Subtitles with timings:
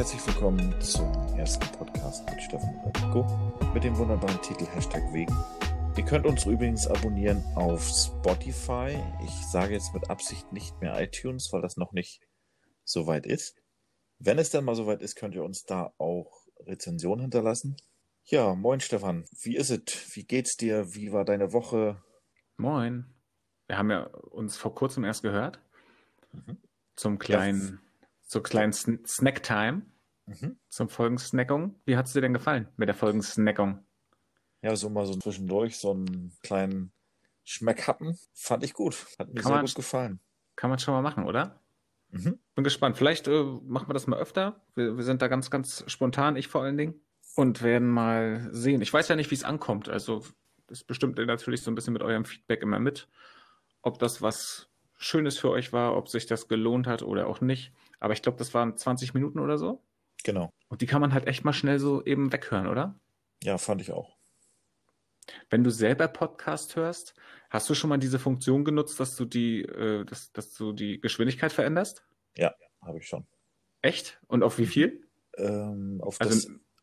[0.00, 5.36] Herzlich willkommen zum ersten Podcast mit Stefan und Nico mit dem wunderbaren Titel Hashtag Wegen.
[5.94, 8.98] Ihr könnt uns übrigens abonnieren auf Spotify.
[9.22, 12.22] Ich sage jetzt mit Absicht nicht mehr iTunes, weil das noch nicht
[12.82, 13.58] so weit ist.
[14.18, 17.76] Wenn es dann mal so weit ist, könnt ihr uns da auch Rezensionen hinterlassen.
[18.24, 20.16] Ja, moin Stefan, wie ist es?
[20.16, 20.94] Wie geht's dir?
[20.94, 22.02] Wie war deine Woche?
[22.56, 23.04] Moin.
[23.66, 25.60] Wir haben ja uns vor kurzem erst gehört.
[26.32, 26.56] Mhm.
[26.96, 27.82] Zum kleinen,
[28.30, 29.82] zur kleinen Sn Snack-Time.
[30.26, 30.56] Mhm.
[30.68, 31.74] Zum Folgensnackung.
[31.84, 33.84] Wie hat es dir denn gefallen mit der Folgensnackung?
[34.62, 36.92] Ja, so mal so zwischendurch so einen kleinen
[37.42, 38.16] Schmeckhappen.
[38.32, 39.04] Fand ich gut.
[39.18, 40.20] Hat mir kann sehr man, gut gefallen.
[40.54, 41.60] Kann man schon mal machen, oder?
[42.10, 42.38] Mhm.
[42.54, 42.96] Bin gespannt.
[42.96, 44.64] Vielleicht äh, machen wir das mal öfter.
[44.76, 47.00] Wir, wir sind da ganz, ganz spontan, ich vor allen Dingen.
[47.34, 48.80] Und werden mal sehen.
[48.80, 49.88] Ich weiß ja nicht, wie es ankommt.
[49.88, 50.24] Also,
[50.68, 53.08] das bestimmt natürlich so ein bisschen mit eurem Feedback immer mit.
[53.82, 57.72] Ob das was Schönes für euch war, ob sich das gelohnt hat oder auch nicht.
[58.00, 59.84] Aber ich glaube, das waren 20 Minuten oder so.
[60.24, 60.52] Genau.
[60.68, 62.98] Und die kann man halt echt mal schnell so eben weghören, oder?
[63.42, 64.16] Ja, fand ich auch.
[65.48, 67.14] Wenn du selber Podcast hörst,
[67.50, 71.00] hast du schon mal diese Funktion genutzt, dass du die, äh, dass, dass du die
[71.00, 72.04] Geschwindigkeit veränderst?
[72.36, 73.26] Ja, habe ich schon.
[73.82, 74.20] Echt?
[74.26, 75.06] Und auf wie viel?
[75.36, 76.34] Ähm, auf, also,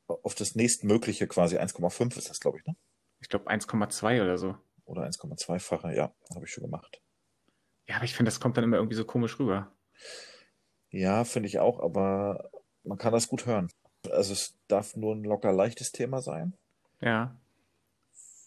[0.08, 2.76] das, auf das nächstmögliche quasi 1,5 ist das, glaube ich, ne?
[3.20, 4.56] Ich glaube 1,2 oder so.
[4.86, 7.02] Oder 1,2-fache, ja, habe ich schon gemacht.
[7.88, 9.72] Ja, aber ich finde, das kommt dann immer irgendwie so komisch rüber.
[10.98, 12.50] Ja, finde ich auch, aber
[12.84, 13.70] man kann das gut hören.
[14.10, 16.58] Also es darf nur ein locker leichtes Thema sein.
[17.02, 17.40] Ja.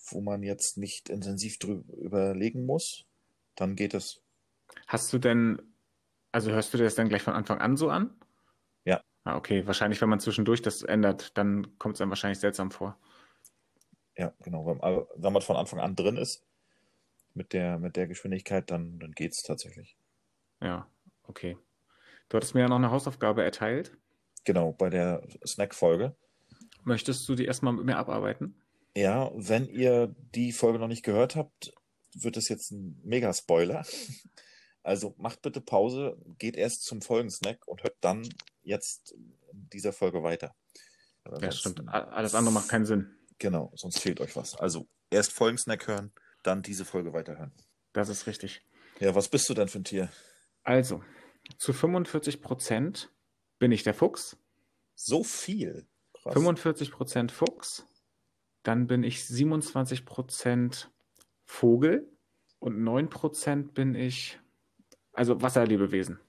[0.08, 3.04] Wo man jetzt nicht intensiv drüber überlegen muss.
[3.54, 4.20] Dann geht es.
[4.88, 5.62] Hast du denn,
[6.32, 8.18] also hörst du dir das dann gleich von Anfang an so an?
[8.84, 9.00] Ja.
[9.22, 9.64] Ah, okay.
[9.68, 12.98] Wahrscheinlich, wenn man zwischendurch das ändert, dann kommt es einem wahrscheinlich seltsam vor.
[14.16, 14.66] Ja, genau.
[14.66, 16.44] Wenn, wenn man von Anfang an drin ist,
[17.32, 19.96] mit der, mit der Geschwindigkeit, dann, dann geht es tatsächlich.
[20.60, 20.88] Ja,
[21.28, 21.56] okay.
[22.30, 23.98] Du hattest mir ja noch eine Hausaufgabe erteilt.
[24.44, 26.16] Genau, bei der Snack-Folge.
[26.84, 28.54] Möchtest du die erstmal mit mir abarbeiten?
[28.96, 31.72] Ja, wenn ihr die Folge noch nicht gehört habt,
[32.14, 33.84] wird es jetzt ein Mega-Spoiler.
[34.82, 38.26] Also macht bitte Pause, geht erst zum Folgensnack und hört dann
[38.62, 40.54] jetzt in dieser Folge weiter.
[41.38, 41.86] Ja, stimmt.
[41.86, 43.14] Alles andere macht keinen Sinn.
[43.38, 44.56] Genau, sonst fehlt euch was.
[44.56, 46.12] Also erst Folgensnack hören,
[46.42, 47.52] dann diese Folge weiterhören.
[47.92, 48.62] Das ist richtig.
[49.00, 50.10] Ja, was bist du denn für ein Tier?
[50.62, 51.02] Also,
[51.58, 53.10] zu 45 Prozent
[53.58, 54.38] bin ich der Fuchs.
[54.94, 55.86] So viel?
[56.14, 56.34] Krass.
[56.34, 57.86] 45 Prozent Fuchs.
[58.62, 60.90] Dann bin ich 27 Prozent
[61.44, 62.10] Vogel.
[62.58, 64.38] Und 9 Prozent bin ich,
[65.14, 66.20] also Wasserlebewesen.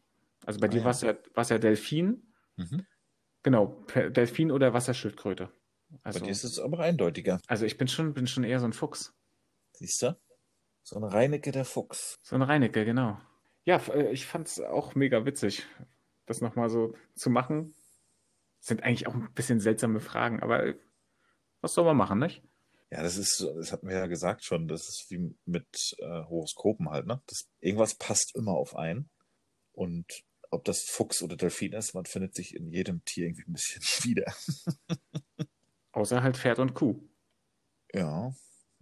[0.45, 0.85] Also bei ah, dir ja.
[0.85, 2.33] Wasser, Wasser Delfin.
[2.55, 2.85] Mhm.
[3.43, 5.51] Genau, Delfin oder Wasserschildkröte.
[6.03, 7.41] Also, bei dir ist es aber eindeutiger.
[7.47, 9.13] Also ich bin schon, bin schon eher so ein Fuchs.
[9.73, 10.17] Siehst du?
[10.83, 12.17] So ein Reinecke der Fuchs.
[12.23, 13.19] So ein Reinecke, genau.
[13.65, 15.65] Ja, äh, ich fand es auch mega witzig,
[16.25, 17.75] das nochmal so zu machen.
[18.59, 20.75] Das sind eigentlich auch ein bisschen seltsame Fragen, aber äh,
[21.61, 22.43] was soll man machen, nicht?
[22.89, 26.89] Ja, das ist, das hatten wir ja gesagt schon, das ist wie mit äh, Horoskopen
[26.89, 27.21] halt, ne?
[27.27, 29.09] Das, irgendwas passt immer auf einen.
[29.71, 33.53] Und ob das Fuchs oder Delfin ist, man findet sich in jedem Tier irgendwie ein
[33.53, 34.33] bisschen wieder.
[35.93, 37.01] Außer halt Pferd und Kuh.
[37.93, 38.33] Ja.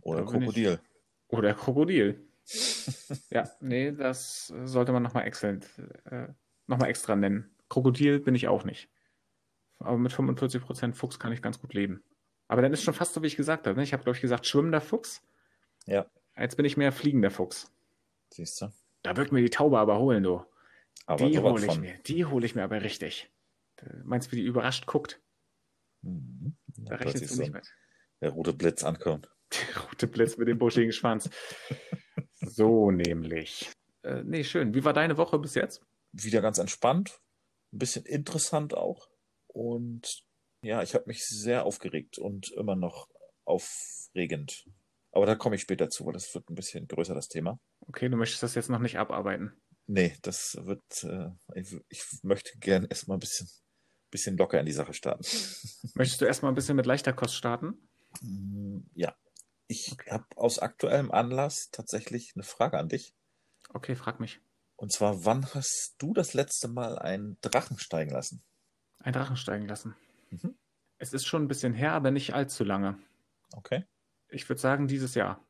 [0.01, 0.79] Oder Krokodil.
[1.28, 2.28] Oder Krokodil.
[3.29, 5.67] ja, nee, das sollte man nochmal exzellent,
[6.05, 6.27] äh,
[6.67, 7.55] nochmal extra nennen.
[7.69, 8.89] Krokodil bin ich auch nicht.
[9.79, 12.03] Aber mit 45% Fuchs kann ich ganz gut leben.
[12.47, 13.77] Aber dann ist schon fast so, wie ich gesagt habe.
[13.77, 13.83] Ne?
[13.83, 15.21] Ich habe, glaube ich, gesagt, schwimmender Fuchs.
[15.85, 16.05] Ja.
[16.38, 17.71] Jetzt bin ich mehr fliegender Fuchs.
[18.31, 18.73] Siehst du?
[19.03, 20.43] Da wird mir die Taube aber holen, du.
[21.05, 21.81] Aber die hole ich von...
[21.81, 21.97] mir.
[21.99, 23.31] Die hole ich mir aber richtig.
[24.03, 25.21] Meinst du, wie die überrascht guckt?
[26.01, 26.57] Mhm.
[26.77, 27.73] Da rechnest du nicht mit.
[28.21, 29.29] Der rote Blitz ankommt.
[29.51, 31.29] Der rote Blitz mit dem buschigen Schwanz.
[32.41, 33.71] So nämlich.
[34.03, 34.74] Äh, nee, schön.
[34.74, 35.81] Wie war deine Woche bis jetzt?
[36.12, 37.19] Wieder ganz entspannt.
[37.74, 39.09] Ein bisschen interessant auch.
[39.47, 40.24] Und
[40.62, 43.07] ja, ich habe mich sehr aufgeregt und immer noch
[43.45, 44.65] aufregend.
[45.12, 47.59] Aber da komme ich später zu, weil das wird ein bisschen größer, das Thema.
[47.88, 49.53] Okay, du möchtest das jetzt noch nicht abarbeiten.
[49.88, 53.50] Nee, das wird, äh, ich, ich, möchte gern erstmal ein bisschen,
[54.12, 55.24] bisschen locker in die Sache starten.
[55.95, 57.89] Möchtest du erstmal ein bisschen mit leichter Kost starten?
[58.21, 59.15] Mm, ja.
[59.71, 60.10] Ich okay.
[60.10, 63.13] habe aus aktuellem Anlass tatsächlich eine Frage an dich.
[63.71, 64.42] Okay, frag mich.
[64.75, 68.42] Und zwar, wann hast du das letzte Mal einen Drachen steigen lassen?
[68.98, 69.95] Einen Drachen steigen lassen.
[70.31, 70.57] Mhm.
[70.98, 72.98] Es ist schon ein bisschen her, aber nicht allzu lange.
[73.54, 73.86] Okay.
[74.30, 75.48] Ich würde sagen, dieses Jahr.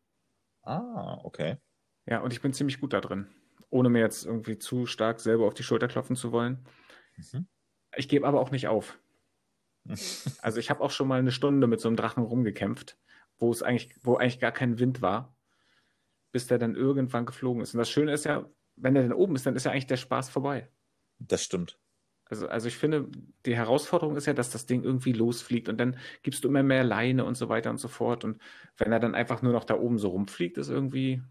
[0.63, 1.57] Ah, okay.
[2.05, 3.33] Ja, und ich bin ziemlich gut da drin.
[3.69, 6.67] Ohne mir jetzt irgendwie zu stark selber auf die Schulter klopfen zu wollen.
[7.15, 7.47] Mhm.
[7.95, 8.99] Ich gebe aber auch nicht auf.
[10.41, 12.97] also ich habe auch schon mal eine Stunde mit so einem Drachen rumgekämpft
[13.39, 15.35] wo es eigentlich, wo eigentlich gar kein Wind war,
[16.31, 17.73] bis der dann irgendwann geflogen ist.
[17.73, 19.97] Und das Schöne ist ja, wenn der dann oben ist, dann ist ja eigentlich der
[19.97, 20.69] Spaß vorbei.
[21.19, 21.79] Das stimmt.
[22.25, 23.09] Also, also ich finde,
[23.45, 26.83] die Herausforderung ist ja, dass das Ding irgendwie losfliegt und dann gibst du immer mehr
[26.83, 28.23] Leine und so weiter und so fort.
[28.23, 28.39] Und
[28.77, 31.23] wenn er dann einfach nur noch da oben so rumfliegt, ist irgendwie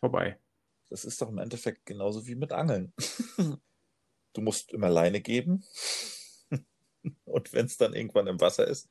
[0.00, 0.38] vorbei.
[0.88, 2.92] Das ist doch im Endeffekt genauso wie mit Angeln.
[4.36, 5.62] Du musst immer Leine geben.
[7.24, 8.90] Und wenn es dann irgendwann im Wasser ist,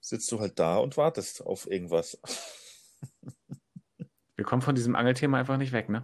[0.00, 2.18] sitzt du halt da und wartest auf irgendwas.
[4.36, 6.02] Wir kommen von diesem Angelthema einfach nicht weg, ne?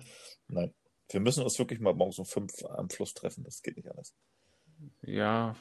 [0.48, 0.74] Nein.
[1.08, 3.44] Wir müssen uns wirklich mal morgens um fünf am Fluss treffen.
[3.44, 4.14] Das geht nicht anders.
[5.02, 5.54] Ja,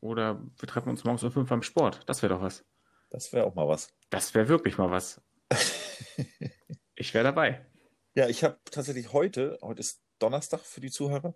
[0.00, 2.00] oder wir treffen uns morgens um fünf am Sport.
[2.06, 2.64] Das wäre doch was.
[3.10, 3.92] Das wäre auch mal was.
[4.10, 5.20] Das wäre wirklich mal was.
[6.96, 7.64] ich wäre dabei.
[8.14, 11.34] Ja, ich habe tatsächlich heute, heute ist Donnerstag für die Zuhörer,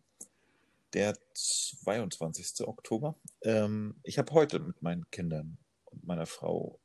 [0.94, 2.67] der 22.
[2.67, 3.17] Oktober.
[3.43, 5.58] Ähm, ich habe heute mit meinen Kindern
[5.90, 6.81] und meiner Frau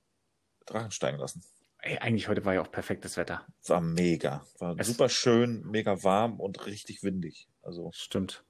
[0.66, 1.44] Drachen steigen lassen.
[1.80, 3.46] Ey, eigentlich heute war ja auch perfektes Wetter.
[3.68, 4.46] War mega.
[4.58, 7.48] War es super schön, mega warm und richtig windig.
[7.62, 7.92] Also.
[7.94, 8.44] Stimmt.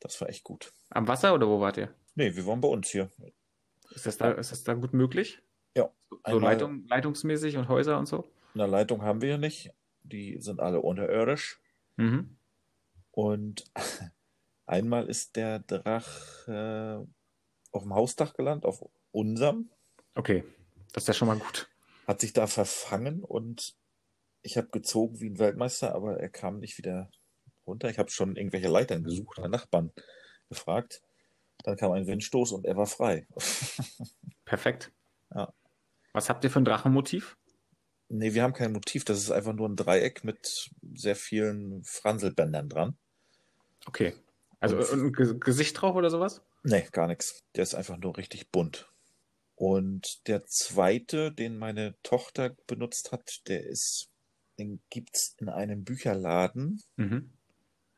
[0.00, 0.72] Das war echt gut.
[0.90, 1.92] Am Wasser oder wo wart ihr?
[2.14, 3.10] Nee, wir waren bei uns hier.
[3.90, 5.42] Ist das da, ist das da gut möglich?
[5.76, 5.90] Ja.
[6.26, 8.30] So Leitung, leitungsmäßig und Häuser und so?
[8.54, 9.72] Eine Leitung haben wir ja nicht.
[10.02, 11.60] Die sind alle unterirdisch.
[11.96, 12.36] Mhm.
[13.10, 13.64] Und
[14.66, 19.70] einmal ist der Drache äh, auf dem Hausdach gelandet, auf unserem.
[20.18, 20.44] Okay,
[20.92, 21.68] das ist ja schon mal gut
[22.08, 23.76] hat sich da verfangen und
[24.40, 27.10] ich habe gezogen wie ein Weltmeister, aber er kam nicht wieder
[27.66, 27.90] runter.
[27.90, 29.92] Ich habe schon irgendwelche Leitern gesucht, einen Nachbarn
[30.48, 31.02] gefragt.
[31.64, 33.26] Dann kam ein Windstoß und er war frei.
[34.46, 34.90] Perfekt.
[35.34, 35.52] Ja.
[36.14, 37.36] Was habt ihr für ein Drachenmotiv?
[38.08, 39.04] Nee, wir haben kein Motiv.
[39.04, 42.96] Das ist einfach nur ein Dreieck mit sehr vielen Franselbändern dran.
[43.84, 44.14] Okay.
[44.60, 46.40] Also und, ein Gesicht drauf oder sowas?
[46.62, 47.44] Nee, gar nichts.
[47.54, 48.90] Der ist einfach nur richtig bunt.
[49.58, 54.08] Und der zweite, den meine Tochter benutzt hat, der ist,
[54.56, 56.80] den gibt's in einem Bücherladen.
[56.94, 57.32] Mhm.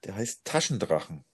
[0.05, 1.27] Der heißt Taschendrachen.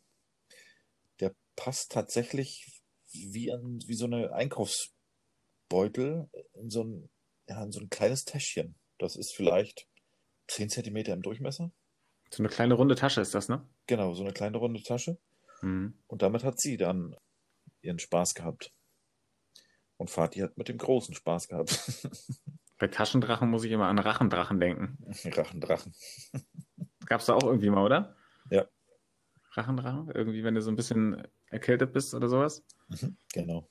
[1.21, 2.83] Der passt tatsächlich
[3.13, 7.09] wie an, wie so eine Einkaufsbeutel in so ein,
[7.49, 8.75] ja, in so ein kleines Täschchen.
[8.99, 9.87] Das ist vielleicht
[10.49, 11.71] zehn Zentimeter im Durchmesser.
[12.33, 13.65] So eine kleine runde Tasche ist das, ne?
[13.87, 15.19] Genau, so eine kleine runde Tasche.
[15.63, 15.97] Mhm.
[16.09, 17.15] Und damit hat sie dann
[17.81, 18.73] ihren Spaß gehabt.
[19.97, 21.71] Und Fatih hat mit dem großen Spaß gehabt.
[22.79, 24.99] Bei Taschendrachen muss ich immer an Rachendrachen denken.
[25.25, 25.95] Rachendrachen.
[27.07, 28.15] Gab es da auch irgendwie mal, oder?
[28.51, 28.67] Ja.
[29.53, 30.11] Rachendrachen?
[30.11, 32.63] Irgendwie, wenn du so ein bisschen erkältet bist oder sowas?
[32.89, 33.69] Mhm, genau.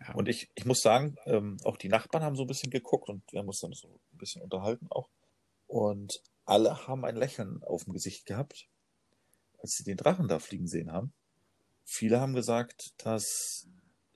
[0.00, 0.14] Ja.
[0.14, 3.22] Und ich, ich muss sagen, ähm, auch die Nachbarn haben so ein bisschen geguckt und
[3.32, 5.08] wir haben uns dann so ein bisschen unterhalten auch.
[5.66, 8.68] Und alle haben ein Lächeln auf dem Gesicht gehabt,
[9.60, 11.12] als sie den Drachen da fliegen sehen haben.
[11.84, 13.66] Viele haben gesagt, dass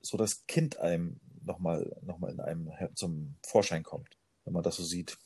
[0.03, 4.77] so das Kind einem nochmal noch mal in einem zum Vorschein kommt, wenn man das
[4.77, 5.17] so sieht.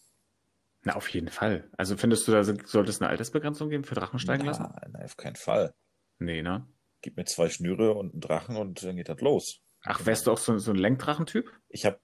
[0.82, 1.68] Na, auf jeden Fall.
[1.76, 4.72] Also findest du, da sollte es eine Altersbegrenzung geben für Drachensteigen lassen?
[4.92, 5.74] Nein, auf keinen Fall.
[6.18, 6.66] Nee, ne?
[7.02, 9.60] Gib mir zwei Schnüre und einen Drachen und dann geht das los.
[9.82, 11.50] Ach, wärst du auch so, so ein Lenkdrachentyp?
[11.68, 12.00] Ich habe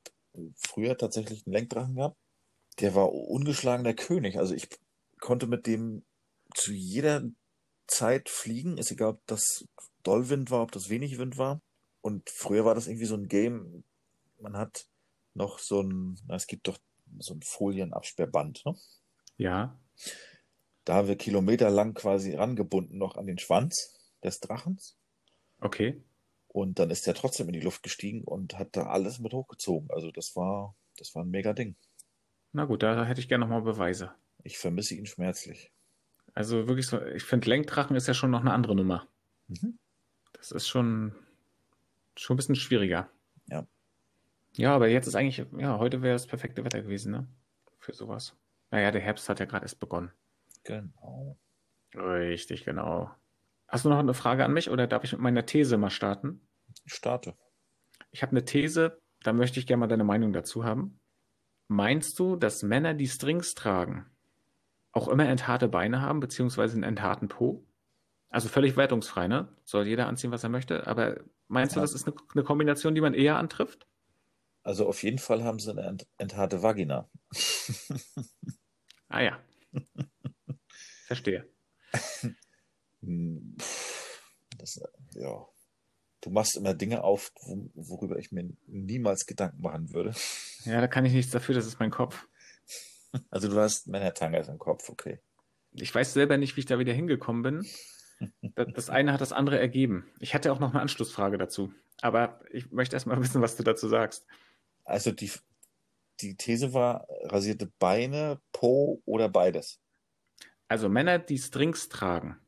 [0.57, 2.17] früher tatsächlich einen Lenkdrachen gehabt.
[2.81, 4.39] Der war ungeschlagener König.
[4.39, 4.69] Also ich
[5.21, 6.05] konnte mit dem
[6.55, 7.23] zu jeder
[7.87, 8.79] Zeit fliegen.
[8.79, 9.65] Ist egal, ob das
[10.03, 11.61] Dollwind war, ob das wenig Wind war.
[12.03, 13.85] Und früher war das irgendwie so ein Game,
[14.39, 14.87] man hat
[15.35, 16.79] noch so ein, na, es gibt doch
[17.19, 18.77] so ein Folienabsperrband, ne?
[19.39, 19.79] Ja.
[20.85, 24.99] Da haben wir kilometerlang quasi rangebunden noch an den Schwanz des Drachens.
[25.61, 26.03] Okay.
[26.49, 29.91] Und dann ist er trotzdem in die Luft gestiegen und hat da alles mit hochgezogen.
[29.91, 31.77] Also das war, das war ein mega Ding.
[32.53, 34.13] Na gut, da hätte ich gerne nochmal Beweise.
[34.43, 35.73] Ich vermisse ihn schmerzlich.
[36.35, 39.09] Also wirklich so, ich finde Lenkdrachen ist ja schon noch eine andere Nummer.
[39.49, 39.79] Mhm.
[40.33, 41.15] Das ist schon,
[42.17, 43.09] schon ein bisschen schwieriger.
[43.47, 43.67] Ja.
[44.55, 47.27] Ja, aber jetzt ist eigentlich, ja, heute wäre das perfekte Wetter gewesen, ne?
[47.79, 48.37] Für sowas.
[48.71, 50.13] Naja, der Herbst hat ja gerade erst begonnen.
[50.65, 51.39] Genau.
[51.95, 53.11] Richtig, genau.
[53.69, 56.47] Hast du noch eine Frage an mich oder darf ich mit meiner These mal starten?
[56.85, 57.35] Ich starte.
[58.11, 61.01] Ich habe eine These, da möchte ich gerne mal deine Meinung dazu haben.
[61.69, 64.07] Meinst du, dass Männer, die Strings tragen,
[64.93, 67.65] auch immer entharte Beine haben, beziehungsweise einen entharten Po?
[68.33, 69.55] Also völlig wertungsfrei, ne?
[69.65, 70.87] Soll jeder anziehen, was er möchte.
[70.87, 71.83] Aber meinst ja.
[71.83, 73.87] du, das ist eine, eine, Kombination, die man eher antrifft?
[74.63, 77.11] Also auf jeden Fall haben sie eine ent entharte Vagina.
[79.09, 79.39] ah ja.
[81.07, 81.47] Verstehe.
[84.57, 85.47] Das, ja.
[86.23, 87.33] Du machst immer Dinge auf,
[87.75, 90.15] worüber ich mir niemals Gedanken machen würde.
[90.65, 92.27] Ja, da kann ich nichts dafür, das ist mein Kopf.
[93.29, 95.21] Also du hast Männertangas im Kopf, okay.
[95.73, 97.67] Ich weiß selber nicht, wie ich da wieder hingekommen bin.
[98.41, 100.11] Das eine hat das andere ergeben.
[100.21, 101.73] Ich hatte auch noch eine Anschlussfrage dazu.
[102.01, 104.27] Aber ich möchte erst mal wissen, was du dazu sagst.
[104.85, 105.31] Also die,
[106.21, 109.81] die These war rasierte Beine, Po oder beides.
[110.69, 112.39] Also Männer, die Strings tragen.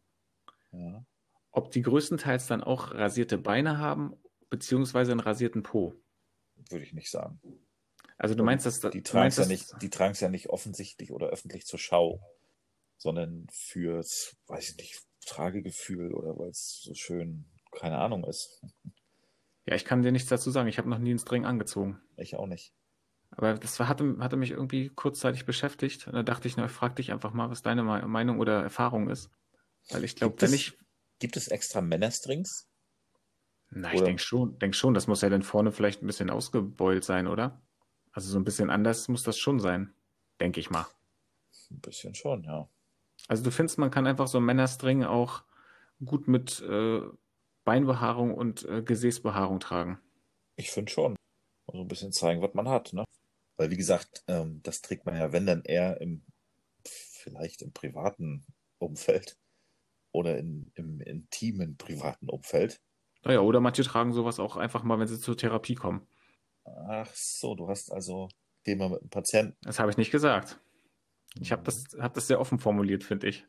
[0.72, 1.04] Ja.
[1.52, 4.16] ob die größtenteils dann auch rasierte Beine haben,
[4.50, 5.94] beziehungsweise einen rasierten Po.
[6.68, 7.40] Würde ich nicht sagen.
[8.18, 11.12] Also du meinst, dass die tragen es ja nicht, die tragen es ja nicht offensichtlich
[11.12, 12.20] oder öffentlich zur Schau,
[12.96, 18.64] sondern fürs, weiß ich nicht, Tragegefühl oder weil es so schön, keine Ahnung ist.
[19.66, 20.68] Ja, ich kann dir nichts dazu sagen.
[20.68, 22.00] Ich habe noch nie einen String angezogen.
[22.16, 22.74] Ich auch nicht.
[23.30, 26.06] Aber das hatte, hatte mich irgendwie kurzzeitig beschäftigt.
[26.06, 29.30] Da dachte ich, na, frag dich einfach mal, was deine Meinung oder Erfahrung ist.
[29.90, 30.78] Weil ich glaube, wenn ich.
[31.18, 32.68] Gibt es extra Männerstrings?
[33.70, 37.02] Na, ich denke schon, denk schon, das muss ja dann vorne vielleicht ein bisschen ausgebeult
[37.04, 37.62] sein, oder?
[38.12, 39.92] Also so ein bisschen anders muss das schon sein,
[40.40, 40.86] denke ich mal.
[41.70, 42.68] Ein bisschen schon, ja.
[43.28, 45.44] Also du findest, man kann einfach so Männerstring auch
[46.04, 47.00] gut mit äh,
[47.64, 49.98] Beinbehaarung und äh, Gesäßbehaarung tragen.
[50.56, 51.16] Ich finde schon.
[51.66, 53.04] Also ein bisschen zeigen, was man hat, ne?
[53.56, 56.22] Weil wie gesagt, ähm, das trägt man ja, wenn dann eher im,
[56.84, 58.44] vielleicht im privaten
[58.78, 59.36] Umfeld
[60.12, 62.76] oder in, im intimen privaten Umfeld.
[63.22, 66.06] Naja, oder manche tragen sowas auch einfach mal, wenn sie zur Therapie kommen.
[66.64, 68.28] Ach so, du hast also
[68.64, 69.56] Thema mit einem Patienten.
[69.62, 70.60] Das habe ich nicht gesagt.
[71.40, 73.46] Ich habe das, hab das sehr offen formuliert, finde ich.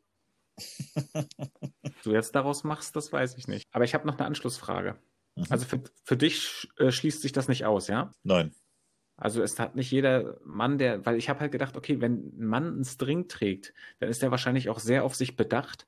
[2.04, 3.68] du jetzt daraus machst, das weiß ich nicht.
[3.72, 4.98] Aber ich habe noch eine Anschlussfrage.
[5.36, 5.46] Mhm.
[5.50, 8.12] Also für, für dich äh, schließt sich das nicht aus, ja?
[8.24, 8.54] Nein.
[9.18, 12.46] Also es hat nicht jeder Mann, der, weil ich habe halt gedacht, okay, wenn ein
[12.46, 15.88] Mann einen String trägt, dann ist er wahrscheinlich auch sehr auf sich bedacht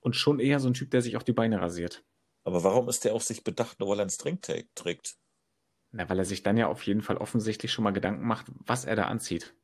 [0.00, 2.04] und schon eher so ein Typ, der sich auch die Beine rasiert.
[2.44, 5.16] Aber warum ist der auf sich bedacht, nur weil er einen String trägt?
[5.90, 8.84] Na, weil er sich dann ja auf jeden Fall offensichtlich schon mal Gedanken macht, was
[8.84, 9.54] er da anzieht.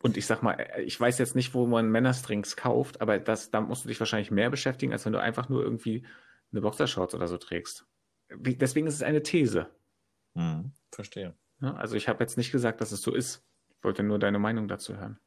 [0.00, 3.50] Und ich sag mal, äh, ich weiß jetzt nicht, wo man Männerstrings kauft, aber das,
[3.50, 6.06] da musst du dich wahrscheinlich mehr beschäftigen, als wenn du einfach nur irgendwie
[6.52, 7.86] eine Boxershorts oder so trägst.
[8.30, 9.68] Deswegen ist es eine These.
[10.34, 11.34] Hm, verstehe.
[11.60, 13.44] Ja, also ich habe jetzt nicht gesagt, dass es so ist.
[13.76, 15.18] Ich wollte nur deine Meinung dazu hören.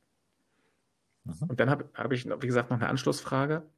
[1.23, 1.49] Mhm.
[1.49, 3.69] Und dann habe hab ich, wie gesagt, noch eine Anschlussfrage.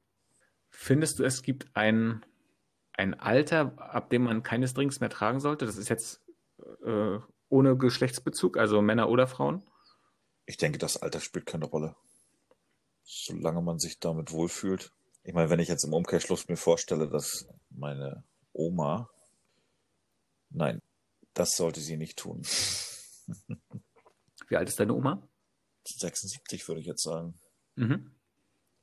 [0.69, 2.25] Findest du, es gibt ein,
[2.93, 5.65] ein Alter, ab dem man keine Strings mehr tragen sollte?
[5.65, 6.23] Das ist jetzt
[6.83, 7.19] äh,
[7.49, 9.63] ohne Geschlechtsbezug, also Männer oder Frauen?
[10.45, 11.95] Ich denke, das Alter spielt keine Rolle.
[13.03, 14.91] Solange man sich damit wohlfühlt.
[15.23, 19.09] Ich meine, wenn ich jetzt im Umkehrschluss mir vorstelle, dass meine Oma,
[20.49, 20.81] nein,
[21.33, 22.43] das sollte sie nicht tun.
[24.47, 25.27] Wie alt ist deine Oma?
[25.85, 27.39] 76 würde ich jetzt sagen.
[27.75, 28.15] Mhm.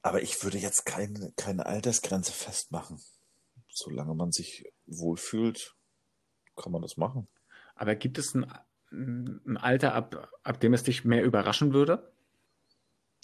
[0.02, 3.00] Aber ich würde jetzt keine, keine Altersgrenze festmachen.
[3.68, 5.76] Solange man sich wohlfühlt,
[6.56, 7.28] kann man das machen.
[7.74, 8.50] Aber gibt es ein,
[8.90, 12.12] ein Alter, ab, ab dem es dich mehr überraschen würde?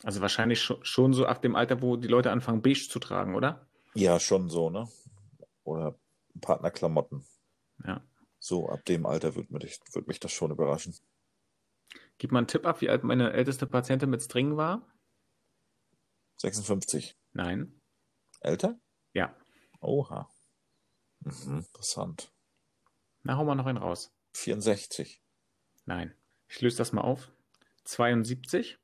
[0.02, 3.66] Also wahrscheinlich schon so ab dem Alter, wo die Leute anfangen, beige zu tragen, oder?
[3.94, 4.88] Ja, schon so, ne?
[5.64, 5.98] Oder
[6.40, 7.24] Partnerklamotten.
[7.84, 8.02] Ja.
[8.38, 10.94] So, ab dem Alter würde mich, würd mich das schon überraschen.
[12.18, 14.86] Gib mal einen Tipp ab, wie alt meine älteste Patientin mit String war.
[16.38, 17.18] 56.
[17.32, 17.80] Nein.
[18.40, 18.78] Älter?
[19.12, 19.34] Ja.
[19.80, 20.28] Oha.
[21.20, 22.32] Mhm, interessant.
[23.22, 24.14] Na, hau mal noch einen raus.
[24.34, 25.22] 64.
[25.86, 26.14] Nein.
[26.48, 27.32] Ich löse das mal auf.
[27.84, 28.78] 72.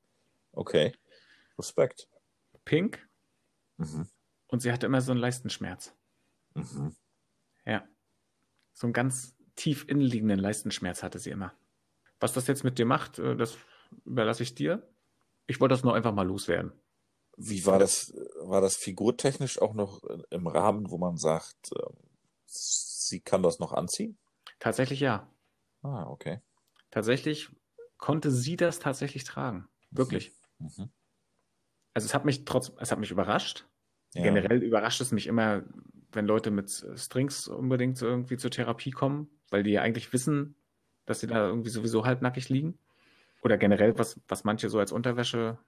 [0.52, 0.92] Okay.
[1.59, 2.09] Respekt.
[2.64, 3.09] Pink.
[3.76, 4.09] Mhm.
[4.47, 5.94] Und sie hatte immer so einen Leistenschmerz.
[6.54, 6.94] Mhm.
[7.66, 7.87] Ja.
[8.73, 11.52] So einen ganz tief innenliegenden Leistenschmerz hatte sie immer.
[12.21, 13.56] Was das jetzt mit dir macht, äh, das
[14.04, 14.88] überlasse ich dir.
[15.47, 16.73] Ich wollte das nur einfach mal loswerden.
[17.37, 21.97] Wie war das, war das figurtechnisch auch noch im Rahmen, wo man sagt, ähm,
[22.47, 24.18] sie kann das noch anziehen?
[24.59, 25.28] Tatsächlich ja.
[25.82, 26.40] Ah, okay.
[26.92, 27.49] Tatsächlich
[27.96, 29.66] konnte sie das tatsächlich tragen.
[29.90, 30.30] Wirklich.
[30.58, 30.90] Mhm.
[31.94, 33.66] Also es hat mich trotz, es hat mich überrascht.
[34.14, 34.22] Ja.
[34.22, 35.64] Generell überrascht es mich immer,
[36.12, 40.54] wenn Leute mit Strings unbedingt irgendwie zur Therapie kommen, weil die ja eigentlich wissen,
[41.06, 42.78] dass sie da irgendwie sowieso halbnackig liegen.
[43.42, 45.58] Oder generell, was, was manche so als Unterwäsche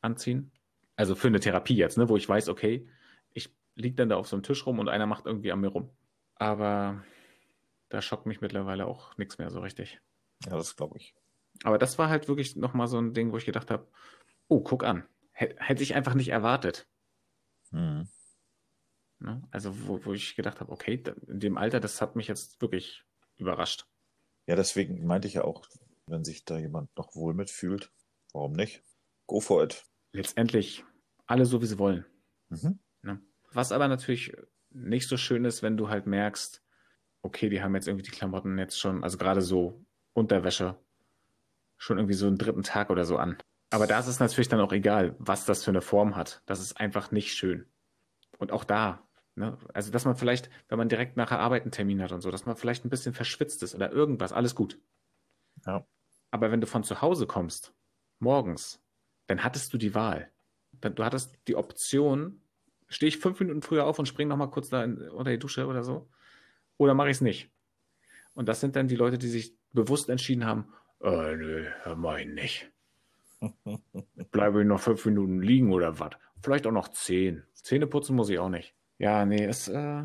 [0.00, 0.50] anziehen.
[0.96, 2.88] Also für eine Therapie jetzt, ne, wo ich weiß, okay,
[3.30, 5.68] ich liege dann da auf so einem Tisch rum und einer macht irgendwie an mir
[5.68, 5.90] rum.
[6.34, 7.04] Aber
[7.88, 10.00] da schockt mich mittlerweile auch nichts mehr so richtig.
[10.44, 11.14] Ja, das glaube ich.
[11.62, 13.88] Aber das war halt wirklich nochmal so ein Ding, wo ich gedacht habe,
[14.48, 15.06] oh, guck an.
[15.32, 16.86] Hätte ich einfach nicht erwartet.
[17.70, 18.08] Mhm.
[19.18, 19.42] Ne?
[19.50, 23.04] Also, wo, wo ich gedacht habe, okay, in dem Alter, das hat mich jetzt wirklich
[23.36, 23.86] überrascht.
[24.46, 25.66] Ja, deswegen meinte ich ja auch,
[26.06, 27.90] wenn sich da jemand noch wohl mitfühlt,
[28.32, 28.82] warum nicht?
[29.26, 29.84] Go for it.
[30.12, 30.84] Letztendlich
[31.26, 32.04] alle so, wie sie wollen.
[32.50, 32.78] Mhm.
[33.02, 33.20] Ne?
[33.52, 34.36] Was aber natürlich
[34.70, 36.62] nicht so schön ist, wenn du halt merkst,
[37.22, 39.83] okay, die haben jetzt irgendwie die Klamotten jetzt schon, also gerade so
[40.14, 40.76] Unterwäsche,
[41.76, 43.36] schon irgendwie so einen dritten Tag oder so an.
[43.70, 46.42] Aber da ist es natürlich dann auch egal, was das für eine Form hat.
[46.46, 47.66] Das ist einfach nicht schön.
[48.38, 49.58] Und auch da, ne?
[49.74, 52.46] also dass man vielleicht, wenn man direkt nachher Arbeit einen Termin hat und so, dass
[52.46, 54.80] man vielleicht ein bisschen verschwitzt ist oder irgendwas, alles gut.
[55.66, 55.86] Ja.
[56.30, 57.74] Aber wenn du von zu Hause kommst,
[58.18, 58.82] morgens,
[59.26, 60.30] dann hattest du die Wahl.
[60.72, 62.40] Du hattest die Option,
[62.88, 65.66] Stehe ich fünf Minuten früher auf und springe nochmal kurz da in, unter die Dusche
[65.66, 66.08] oder so?
[66.76, 67.50] Oder mache ich es nicht?
[68.34, 71.66] Und das sind dann die Leute, die sich bewusst entschieden haben, äh, nö,
[71.96, 72.72] mach ich nicht.
[74.30, 76.12] Bleibe ich noch fünf Minuten liegen oder was?
[76.40, 77.44] Vielleicht auch noch zehn.
[77.52, 78.74] Zähne putzen muss ich auch nicht.
[78.98, 80.04] Ja, nee, es äh,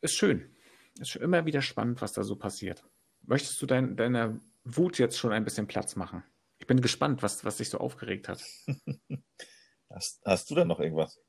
[0.00, 0.54] ist schön.
[0.98, 2.84] Ist schon immer wieder spannend, was da so passiert.
[3.22, 6.22] Möchtest du dein, deiner Wut jetzt schon ein bisschen Platz machen?
[6.58, 8.42] Ich bin gespannt, was, was dich so aufgeregt hat.
[9.90, 11.20] hast, hast du denn noch irgendwas?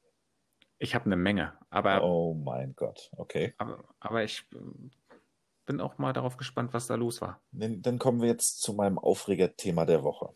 [0.79, 2.03] Ich habe eine Menge, aber.
[2.03, 3.53] Oh mein Gott, okay.
[3.57, 4.45] Aber, aber ich
[5.69, 7.43] bin auch mal darauf gespannt, was da los war.
[7.51, 10.33] Dann, kommen wir jetzt zu meinem Aufregerthema der Woche.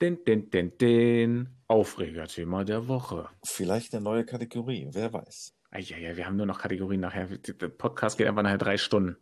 [0.00, 3.28] Den, den, den, den Aufregerthema der Woche.
[3.42, 5.56] Vielleicht eine neue Kategorie, wer weiß.
[5.72, 7.26] Ja, ja, wir haben nur noch Kategorien nachher.
[7.26, 9.16] Der Podcast geht einfach nachher drei Stunden.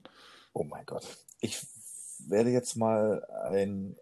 [0.53, 1.07] Oh mein Gott.
[1.41, 1.67] Ich
[2.29, 3.97] werde jetzt mal ein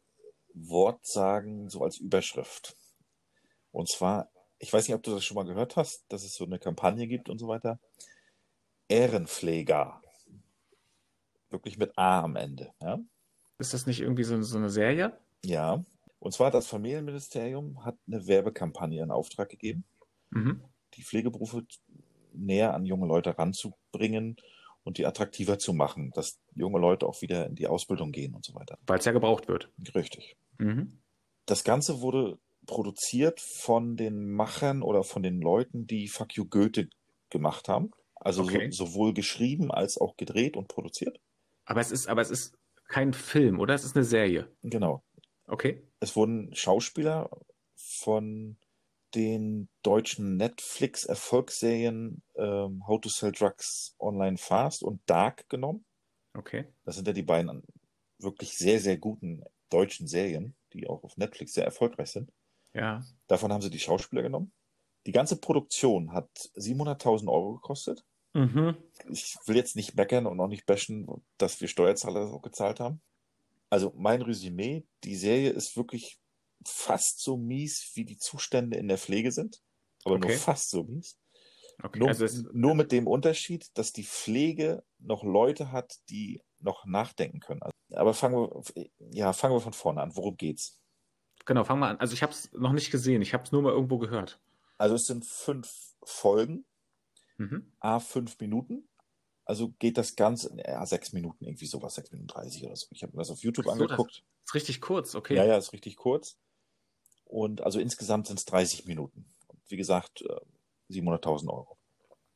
[0.55, 2.77] Wort sagen, so als Überschrift.
[3.71, 6.47] Und zwar, ich weiß nicht, ob du das schon mal gehört hast, dass es so
[6.47, 7.79] eine Kampagne gibt und so weiter.
[8.89, 10.01] Ehrenpfleger.
[11.55, 12.73] Wirklich mit A am Ende.
[12.83, 12.99] Ja?
[13.59, 15.17] Ist das nicht irgendwie so, so eine Serie?
[15.45, 15.85] Ja.
[16.19, 19.85] Und zwar das Familienministerium hat eine Werbekampagne in Auftrag gegeben,
[20.31, 20.61] mhm.
[20.95, 21.65] die Pflegeberufe
[22.33, 24.37] näher an junge Leute ranzubringen
[24.83, 28.45] und die attraktiver zu machen, dass junge Leute auch wieder in die Ausbildung gehen und
[28.45, 28.79] so weiter.
[28.87, 29.71] Weil es ja gebraucht wird.
[29.95, 30.37] Richtig.
[30.59, 30.99] Mhm.
[31.47, 36.89] Das Ganze wurde produziert von den Machern oder von den Leuten, die Fuck You Goethe
[37.31, 37.93] gemacht haben.
[38.17, 38.71] Also okay.
[38.71, 41.21] so, sowohl geschrieben als auch gedreht und produziert.
[41.65, 43.75] Aber es ist, aber es ist kein Film, oder?
[43.75, 44.55] Es ist eine Serie.
[44.63, 45.03] Genau.
[45.47, 45.83] Okay.
[46.01, 47.31] Es wurden Schauspieler
[47.75, 48.57] von
[49.15, 55.85] den deutschen Netflix-Erfolgsserien ähm, How to Sell Drugs Online Fast und Dark genommen.
[56.35, 56.67] Okay.
[56.85, 57.63] Das sind ja die beiden
[58.19, 62.33] wirklich sehr, sehr guten deutschen Serien, die auch auf Netflix sehr erfolgreich sind.
[62.73, 63.05] Ja.
[63.29, 64.53] Davon haben sie die Schauspieler genommen.
[65.07, 68.05] Die ganze Produktion hat 700.000 Euro gekostet.
[68.35, 68.77] Mhm.
[69.09, 71.07] Ich will jetzt nicht meckern und auch nicht bashen,
[71.39, 73.01] dass wir Steuerzahler auch gezahlt haben.
[73.71, 76.19] Also mein Resümee, die Serie ist wirklich
[76.67, 79.63] fast so mies, wie die Zustände in der Pflege sind.
[80.05, 80.29] Aber okay.
[80.29, 81.19] nur fast so mies.
[81.83, 86.87] Okay, nur, also nur, mit dem Unterschied, dass die Pflege noch Leute hat, die noch
[86.87, 87.63] nachdenken können.
[87.63, 90.15] Also, aber fangen wir, ja, fangen wir von vorne an.
[90.15, 90.81] Worum geht's?
[91.45, 91.99] Genau, fangen wir an.
[91.99, 93.23] Also ich habe es noch nicht gesehen.
[93.23, 94.41] Ich habe es nur mal irgendwo gehört.
[94.79, 95.69] Also es sind fünf
[96.05, 96.65] Folgen,
[97.37, 97.73] mhm.
[97.81, 98.89] a fünf Minuten.
[99.47, 102.87] Also geht das Ganze, ja, sechs Minuten, irgendwie sowas, sechs Minuten dreißig oder so.
[102.91, 104.25] Ich habe mir das auf YouTube so, angeguckt.
[104.45, 105.37] Das ist richtig kurz, okay.
[105.37, 106.39] Ja, ja, ist richtig kurz.
[107.25, 109.27] Und also insgesamt sind es 30 Minuten.
[109.49, 110.25] Und wie gesagt,
[110.91, 111.79] 700.000 äh, Euro.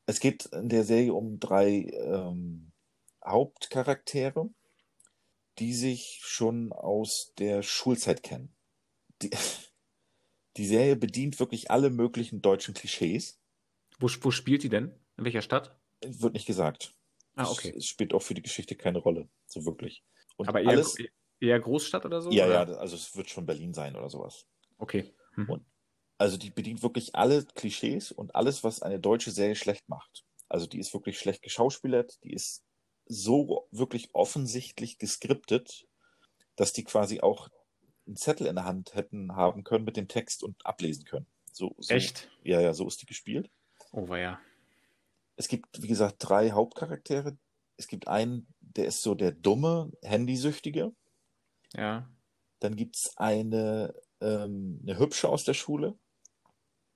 [0.06, 2.72] Es geht in der Serie um drei ähm,
[3.24, 4.50] Hauptcharaktere,
[5.58, 8.54] die sich schon aus der Schulzeit kennen.
[9.22, 9.30] Die,
[10.56, 13.38] die Serie bedient wirklich alle möglichen deutschen Klischees.
[13.98, 14.94] Wo, wo spielt die denn?
[15.16, 15.78] In welcher Stadt?
[16.04, 16.94] Wird nicht gesagt.
[17.34, 17.74] Ah, okay.
[17.76, 20.04] Es, spielt auch für die Geschichte keine Rolle, so wirklich.
[20.37, 20.96] Und Aber eher, alles,
[21.40, 22.30] eher Großstadt oder so?
[22.30, 22.54] Ja, oder?
[22.54, 24.46] ja, also es wird schon Berlin sein oder sowas.
[24.78, 25.12] Okay.
[25.34, 25.48] Hm.
[25.48, 25.66] Und
[26.18, 30.24] also die bedient wirklich alle Klischees und alles, was eine deutsche Serie schlecht macht.
[30.48, 32.64] Also die ist wirklich schlecht geschauspielert, die ist
[33.06, 35.87] so wirklich offensichtlich geskriptet,
[36.56, 37.48] dass die quasi auch
[38.06, 41.26] einen Zettel in der Hand hätten haben können mit dem Text und ablesen können.
[41.52, 42.28] So, so, Echt?
[42.42, 43.50] Ja, ja, so ist die gespielt.
[43.92, 44.38] Oh, ja.
[45.37, 47.38] Es gibt, wie gesagt, drei Hauptcharaktere.
[47.77, 50.92] Es gibt einen, der ist so der dumme, Handysüchtige.
[51.74, 52.11] Ja.
[52.61, 55.98] Dann gibt's eine ähm, eine hübsche aus der Schule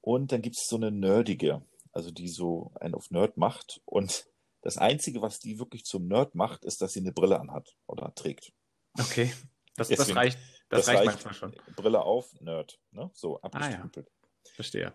[0.00, 4.26] und dann gibt es so eine nerdige, also die so einen auf Nerd macht und
[4.60, 8.14] das Einzige, was die wirklich zum Nerd macht, ist, dass sie eine Brille anhat oder
[8.14, 8.52] trägt.
[8.98, 9.32] Okay,
[9.74, 11.74] das, Deswegen, das reicht, das, das reicht, reicht manchmal schon.
[11.74, 13.10] Brille auf, Nerd, ne?
[13.12, 14.08] so abgestempelt.
[14.08, 14.12] Ah,
[14.44, 14.52] ja.
[14.54, 14.94] Verstehe.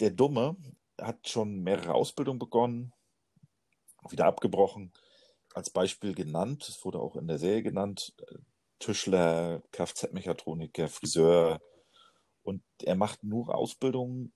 [0.00, 0.56] Der Dumme
[1.00, 2.92] hat schon mehrere Ausbildungen begonnen,
[4.10, 4.92] wieder abgebrochen.
[5.54, 8.14] Als Beispiel genannt, es wurde auch in der Serie genannt,
[8.78, 11.60] Tischler, Kfz-Mechatroniker, Friseur.
[12.42, 14.32] Und er macht nur Ausbildungen,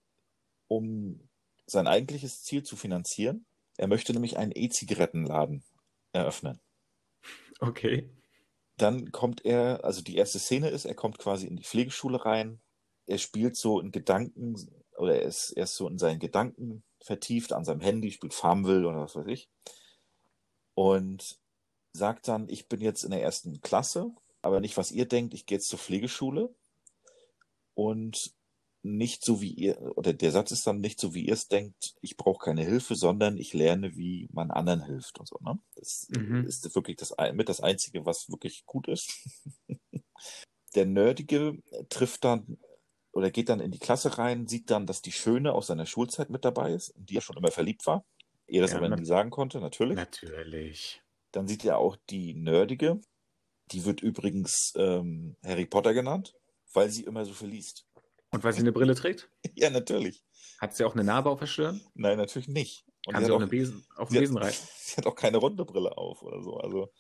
[0.69, 1.29] um
[1.67, 3.47] sein eigentliches Ziel zu finanzieren.
[3.77, 5.63] Er möchte nämlich einen E-Zigarettenladen
[6.13, 6.61] eröffnen.
[7.61, 8.09] Okay.
[8.77, 12.61] Dann kommt er, also die erste Szene ist, er kommt quasi in die Pflegeschule rein.
[13.07, 14.57] Er spielt so in Gedanken,
[14.99, 18.87] oder er ist, er ist so in seinen Gedanken vertieft an seinem Handy, spielt Farmville
[18.87, 19.49] oder was weiß ich.
[20.75, 21.39] Und
[21.93, 25.47] sagt dann, ich bin jetzt in der ersten Klasse aber nicht, was ihr denkt, ich
[25.47, 26.55] gehe jetzt zur Pflegeschule
[27.75, 28.33] und
[28.83, 31.97] nicht so wie ihr, oder der Satz ist dann nicht so wie ihr es denkt,
[32.01, 35.37] ich brauche keine Hilfe, sondern ich lerne, wie man anderen hilft und so.
[35.41, 35.59] Ne?
[35.75, 36.45] Das mhm.
[36.47, 39.29] ist wirklich das, mit das Einzige, was wirklich gut ist.
[40.75, 42.59] der Nerdige trifft dann
[43.13, 46.31] oder geht dann in die Klasse rein, sieht dann, dass die Schöne aus seiner Schulzeit
[46.31, 48.05] mit dabei ist, in die er schon immer verliebt war.
[48.47, 49.97] Er das ja, aber nie sagen konnte, natürlich.
[49.97, 51.03] Natürlich.
[51.33, 53.01] Dann sieht er auch die Nerdige.
[53.73, 56.35] Die wird übrigens ähm, Harry Potter genannt,
[56.73, 57.87] weil sie immer so viel liest.
[58.31, 59.31] Und weil sie eine Brille trägt?
[59.55, 60.25] ja, natürlich.
[60.59, 61.81] Hat sie auch eine Narbe auf der Stirn?
[61.95, 62.85] Nein, natürlich nicht.
[63.07, 64.67] Und Kann sie auch, auch eine Besen, auf den Besen reiten?
[64.77, 66.57] Sie hat auch keine runde Brille auf oder so.
[66.57, 66.91] Also,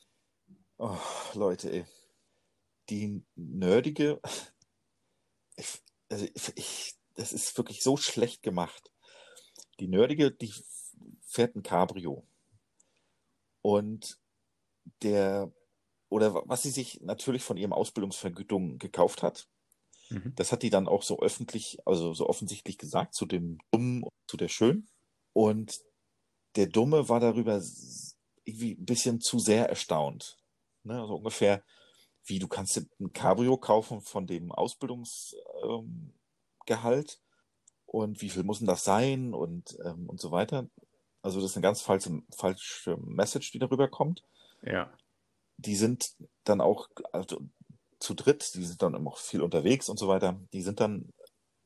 [0.78, 0.96] oh,
[1.34, 1.84] Leute, ey.
[2.90, 4.20] Die nerdige.
[5.60, 8.90] Ich, also ich, das ist wirklich so schlecht gemacht.
[9.80, 10.52] Die nerdige, die
[11.26, 12.26] fährt ein Cabrio.
[13.62, 14.18] Und
[15.02, 15.52] der,
[16.08, 19.48] oder was sie sich natürlich von ihrem Ausbildungsvergütung gekauft hat,
[20.10, 20.32] mhm.
[20.36, 24.36] das hat die dann auch so öffentlich, also so offensichtlich gesagt, zu dem Dummen, zu
[24.36, 24.88] der Schön.
[25.32, 25.80] Und
[26.56, 27.62] der Dumme war darüber
[28.44, 30.38] irgendwie ein bisschen zu sehr erstaunt.
[30.82, 31.00] Ne?
[31.00, 31.62] Also ungefähr,
[32.28, 37.22] wie du kannst ein Cabrio kaufen von dem Ausbildungsgehalt ähm,
[37.86, 40.68] und wie viel muss denn das sein und, ähm, und so weiter.
[41.22, 44.22] Also das ist eine ganz falsche, falsche Message, die darüber kommt.
[44.62, 44.92] Ja.
[45.56, 46.14] Die sind
[46.44, 47.40] dann auch also,
[47.98, 50.40] zu dritt, die sind dann immer viel unterwegs und so weiter.
[50.52, 51.12] Die sind dann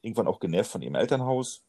[0.01, 1.65] irgendwann auch genervt von ihrem Elternhaus.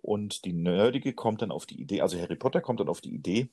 [0.00, 3.14] Und die Nerdige kommt dann auf die Idee, also Harry Potter kommt dann auf die
[3.14, 3.50] Idee,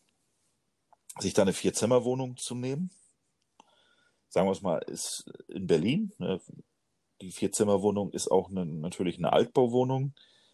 [1.20, 2.92] sich da eine Vier-Zimmer-Wohnung zu nehmen.
[4.30, 6.12] Sagen wir es mal, ist in Berlin.
[6.18, 6.42] Ne?
[7.22, 10.14] Die Vier-Zimmer-Wohnung ist auch eine, natürlich eine Altbauwohnung.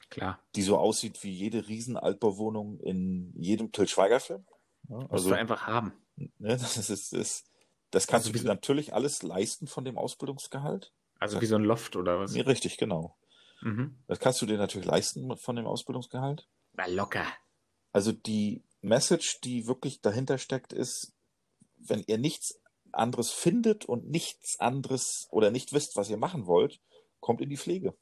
[0.10, 0.40] Klar.
[0.56, 4.46] Die so aussieht wie jede Riesen-Altbauwohnung in jedem Till Schweiger-Film.
[4.90, 5.94] Ja, also, Musst du einfach haben.
[6.16, 7.50] Ne, das, ist, ist,
[7.92, 10.92] das kannst also du dir natürlich alles leisten von dem Ausbildungsgehalt.
[11.20, 12.34] Also das, wie so ein Loft oder was?
[12.34, 13.16] Nee, richtig, genau.
[13.62, 13.98] Mhm.
[14.08, 16.48] Das kannst du dir natürlich leisten von dem Ausbildungsgehalt.
[16.74, 17.26] Na, locker.
[17.94, 21.14] Also die Message, die wirklich dahinter steckt, ist,
[21.78, 22.61] wenn ihr nichts
[22.94, 26.80] anderes findet und nichts anderes oder nicht wisst, was ihr machen wollt,
[27.20, 27.96] kommt in die Pflege.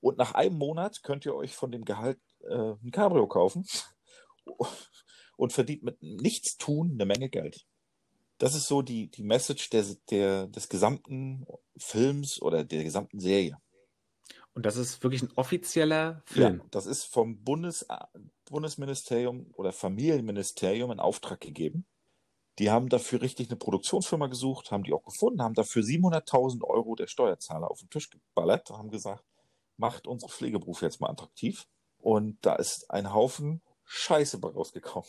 [0.00, 3.66] Und nach einem Monat könnt ihr euch von dem Gehalt äh, ein Cabrio kaufen
[5.36, 7.66] und verdient mit nichts tun eine Menge Geld.
[8.38, 11.44] Das ist so die, die Message der, der, des gesamten
[11.76, 13.58] Films oder der gesamten Serie.
[14.54, 16.58] Und das ist wirklich ein offizieller Film.
[16.58, 17.86] Ja, das ist vom Bundes,
[18.46, 21.86] Bundesministerium oder Familienministerium in Auftrag gegeben.
[22.58, 26.96] Die haben dafür richtig eine Produktionsfirma gesucht, haben die auch gefunden, haben dafür 700.000 Euro
[26.96, 29.24] der Steuerzahler auf den Tisch geballert, haben gesagt,
[29.76, 31.66] macht unsere Pflegeberufe jetzt mal attraktiv.
[31.98, 35.08] Und da ist ein Haufen Scheiße rausgekommen.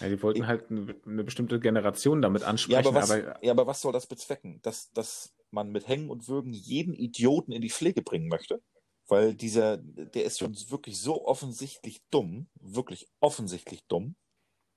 [0.00, 2.84] Ja, die wollten halt eine, eine bestimmte Generation damit ansprechen.
[2.84, 4.60] Ja aber, was, aber, ja, aber was soll das bezwecken?
[4.62, 8.62] Dass, dass man mit Hängen und Würgen jeden Idioten in die Pflege bringen möchte?
[9.08, 14.14] Weil dieser, der ist schon wirklich so offensichtlich dumm, wirklich offensichtlich dumm,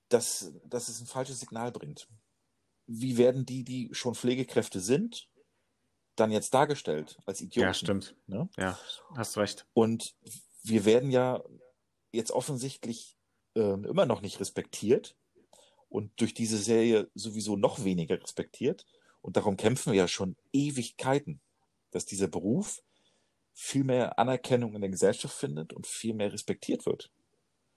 [0.10, 2.08] dass, dass es ein falsches Signal bringt.
[2.88, 5.28] Wie werden die, die schon Pflegekräfte sind,
[6.15, 7.68] dann jetzt dargestellt als Idioten?
[7.68, 8.15] Ja, stimmt.
[8.28, 8.50] Ne?
[8.58, 8.80] Ja,
[9.15, 9.65] hast recht.
[9.74, 10.15] Und
[10.63, 11.44] wir werden ja
[12.12, 13.18] jetzt offensichtlich
[13.56, 15.15] äh, immer noch nicht respektiert
[15.89, 18.86] und durch diese Serie sowieso noch weniger respektiert.
[19.22, 21.41] Und darum kämpfen wir ja schon Ewigkeiten,
[21.91, 22.84] dass dieser Beruf
[23.54, 27.12] viel mehr Anerkennung in der Gesellschaft findet und viel mehr respektiert wird.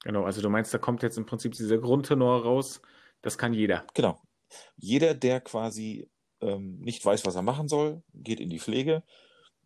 [0.05, 2.81] Genau, also du meinst, da kommt jetzt im Prinzip dieser Grundtenor raus,
[3.23, 3.87] das kann jeder.
[3.95, 4.21] Genau.
[4.77, 6.09] Jeder, der quasi
[6.41, 9.03] ähm, nicht weiß, was er machen soll, geht in die Pflege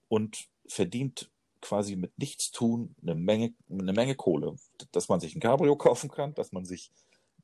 [0.08, 4.56] und verdient quasi mit Nichtstun eine Menge, eine Menge Kohle.
[4.90, 6.90] Dass man sich ein Cabrio kaufen kann, dass man sich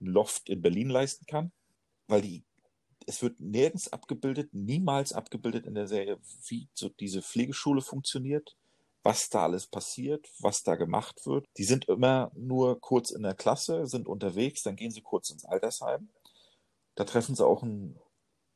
[0.01, 1.53] ein Loft in Berlin leisten kann,
[2.09, 2.45] weil die,
[3.07, 8.57] es wird nirgends abgebildet, niemals abgebildet in der Serie, wie so diese Pflegeschule funktioniert,
[9.09, 11.47] was da alles passiert, was da gemacht wird.
[11.57, 15.47] Die sind immer nur kurz in der Klasse, sind unterwegs, dann gehen sie kurz ins
[15.47, 16.11] Altersheim.
[16.95, 17.99] Da treffen sie auch einen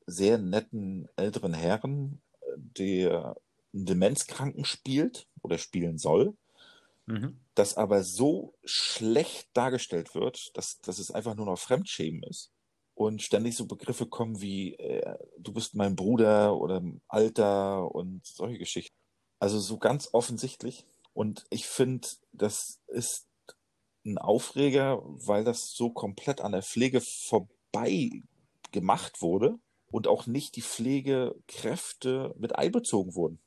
[0.05, 2.21] sehr netten älteren Herrn,
[2.55, 3.35] der
[3.73, 6.37] einen Demenzkranken spielt oder spielen soll,
[7.07, 7.41] mhm.
[7.55, 12.53] das aber so schlecht dargestellt wird, dass, dass es einfach nur noch Fremdschämen ist
[12.93, 18.59] und ständig so Begriffe kommen wie äh, du bist mein Bruder oder Alter und solche
[18.59, 19.02] Geschichten.
[19.43, 20.87] Also so ganz offensichtlich.
[21.15, 23.27] Und ich finde, das ist
[24.07, 28.23] ein Aufreger, weil das so komplett an der Pflege vorbei
[28.71, 29.59] gemacht wurde
[29.91, 33.41] und auch nicht die Pflegekräfte mit einbezogen wurden.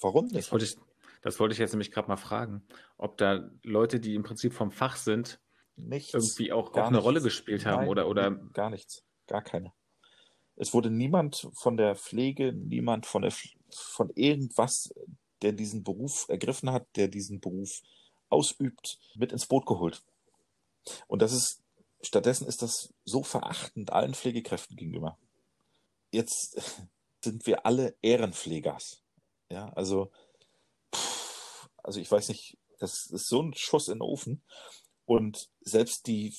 [0.00, 0.36] Warum nicht?
[0.36, 0.76] Das wollte ich,
[1.22, 2.64] das wollte ich jetzt nämlich gerade mal fragen,
[2.96, 5.40] ob da Leute, die im Prinzip vom Fach sind,
[5.74, 7.04] nichts, irgendwie auch, auch eine nichts.
[7.04, 8.30] Rolle gespielt haben Nein, oder, oder.
[8.52, 9.02] Gar nichts.
[9.26, 9.72] Gar keine.
[10.54, 13.32] Es wurde niemand von der Pflege, niemand von der,
[13.70, 14.92] von irgendwas,
[15.42, 17.82] der diesen Beruf ergriffen hat, der diesen Beruf
[18.28, 20.02] ausübt, mit ins Boot geholt.
[21.06, 21.62] Und das ist,
[22.00, 25.18] stattdessen ist das so verachtend allen Pflegekräften gegenüber.
[26.10, 26.60] Jetzt
[27.24, 29.02] sind wir alle Ehrenpflegers.
[29.48, 30.10] Ja, also
[31.86, 34.42] also ich weiß nicht, das ist so ein Schuss in den Ofen.
[35.04, 36.34] Und selbst die,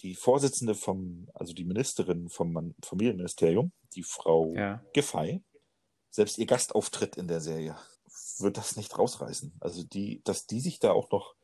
[0.00, 4.84] die Vorsitzende vom, also die Ministerin vom Familienministerium, die Frau ja.
[4.92, 5.42] Giffey,
[6.10, 7.76] selbst ihr Gastauftritt in der Serie
[8.38, 9.52] wird das nicht rausreißen.
[9.60, 11.34] Also die, dass die sich da auch noch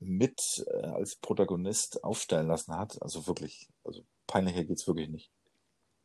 [0.00, 5.30] mit äh, als Protagonist aufstellen lassen hat, also wirklich, also peinlicher geht's wirklich nicht.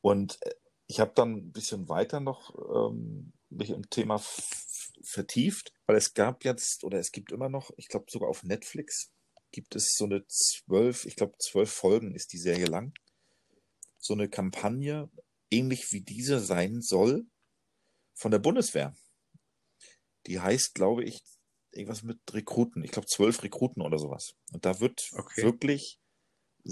[0.01, 0.53] Und äh,
[0.87, 4.19] ich habe dann ein bisschen weiter noch ähm, mich im Thema
[5.01, 9.11] vertieft, weil es gab jetzt oder es gibt immer noch, ich glaube sogar auf Netflix
[9.51, 12.93] gibt es so eine zwölf, ich glaube zwölf Folgen ist die Serie lang,
[13.99, 15.09] so eine Kampagne,
[15.51, 17.27] ähnlich wie diese sein soll,
[18.13, 18.95] von der Bundeswehr.
[20.27, 21.21] Die heißt, glaube ich,
[21.71, 22.83] irgendwas mit Rekruten.
[22.83, 24.33] Ich glaube zwölf Rekruten oder sowas.
[24.51, 25.43] Und da wird okay.
[25.43, 25.99] wirklich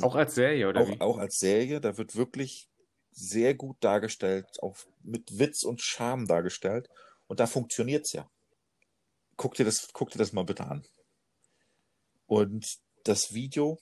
[0.02, 1.02] auch als Serie oder auch, wie?
[1.02, 2.70] Auch als Serie, da wird wirklich
[3.12, 6.88] sehr gut dargestellt, auch mit Witz und Charme dargestellt.
[7.28, 8.30] Und da funktioniert's ja.
[9.36, 10.86] Guck dir das, guck dir das mal bitte an.
[12.26, 12.66] Und
[13.04, 13.80] das Video.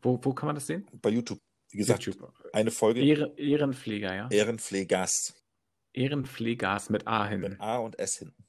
[0.00, 0.88] Wo, wo kann man das sehen?
[0.92, 1.40] Bei YouTube.
[1.70, 2.32] Wie gesagt, YouTube.
[2.52, 3.04] eine Folge.
[3.04, 4.28] Ehren, Ehrenpfleger, ja.
[4.30, 5.34] Ehrenpflegers.
[5.92, 7.50] Ehrenpflegers mit A hinten.
[7.52, 8.44] Mit A und S hinten.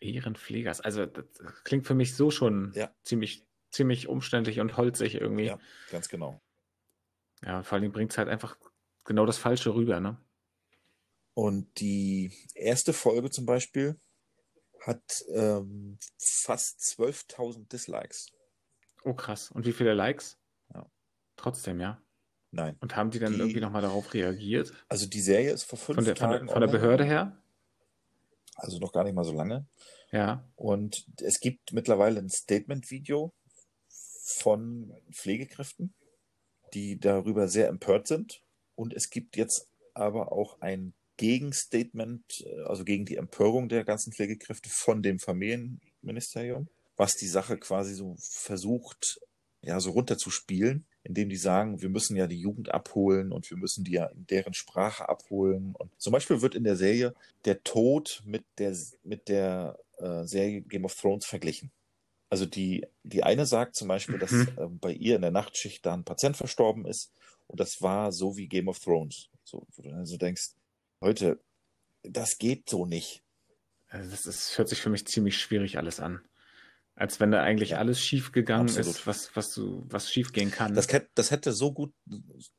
[0.00, 0.80] Ehrenpflegers.
[0.80, 1.26] Also das
[1.64, 2.94] klingt für mich so schon ja.
[3.02, 5.46] ziemlich, ziemlich umständlich und holzig irgendwie.
[5.46, 5.58] Ja,
[5.90, 6.40] ganz genau.
[7.44, 8.56] Ja, vor allem bringt es halt einfach
[9.04, 10.20] genau das Falsche rüber, ne?
[11.34, 14.00] Und die erste Folge zum Beispiel
[14.80, 18.26] hat ähm, fast 12.000 Dislikes.
[19.04, 19.50] Oh krass.
[19.52, 20.38] Und wie viele Likes?
[20.74, 20.90] Ja.
[21.36, 22.02] Trotzdem, ja.
[22.50, 22.76] Nein.
[22.80, 24.72] Und haben die dann die, irgendwie nochmal darauf reagiert?
[24.88, 26.38] Also die Serie ist vor fünf von der, Tagen.
[26.38, 27.36] Von der, von der Behörde her?
[28.54, 29.66] Also noch gar nicht mal so lange.
[30.10, 30.48] Ja.
[30.56, 33.32] Und es gibt mittlerweile ein Statement-Video
[34.24, 35.94] von Pflegekräften,
[36.74, 38.42] die darüber sehr empört sind.
[38.74, 44.12] Und es gibt jetzt aber auch ein Gegenstatement, äh, also gegen die Empörung der ganzen
[44.12, 49.20] Pflegekräfte von dem Familienministerium, was die Sache quasi so versucht,
[49.60, 53.82] ja, so runterzuspielen, indem die sagen, wir müssen ja die Jugend abholen und wir müssen
[53.82, 55.74] die ja in deren Sprache abholen.
[55.76, 60.60] Und zum Beispiel wird in der Serie der Tod mit der, mit der äh, Serie
[60.60, 61.70] Game of Thrones verglichen.
[62.30, 65.94] Also die, die eine sagt zum Beispiel, dass äh, bei ihr in der Nachtschicht da
[65.94, 67.10] ein Patient verstorben ist
[67.46, 69.28] und das war so wie Game of Thrones.
[69.42, 70.50] So, wo du dann so denkst,
[71.00, 71.40] heute,
[72.02, 73.22] das geht so nicht.
[73.88, 76.20] Also das ist, hört sich für mich ziemlich schwierig alles an.
[76.98, 78.88] Als wenn da eigentlich ja, alles schief gegangen absolut.
[78.88, 80.74] ist, was, was, du, was schief gehen kann.
[80.74, 81.94] Das, das hätte so gut,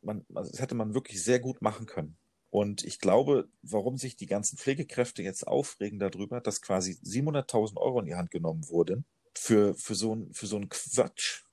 [0.01, 2.17] man, also das hätte man wirklich sehr gut machen können.
[2.49, 7.99] Und ich glaube, warum sich die ganzen Pflegekräfte jetzt aufregen darüber, dass quasi 700.000 Euro
[7.99, 9.05] in die Hand genommen wurden
[9.37, 11.43] für, für so ein, für so ein Quatsch,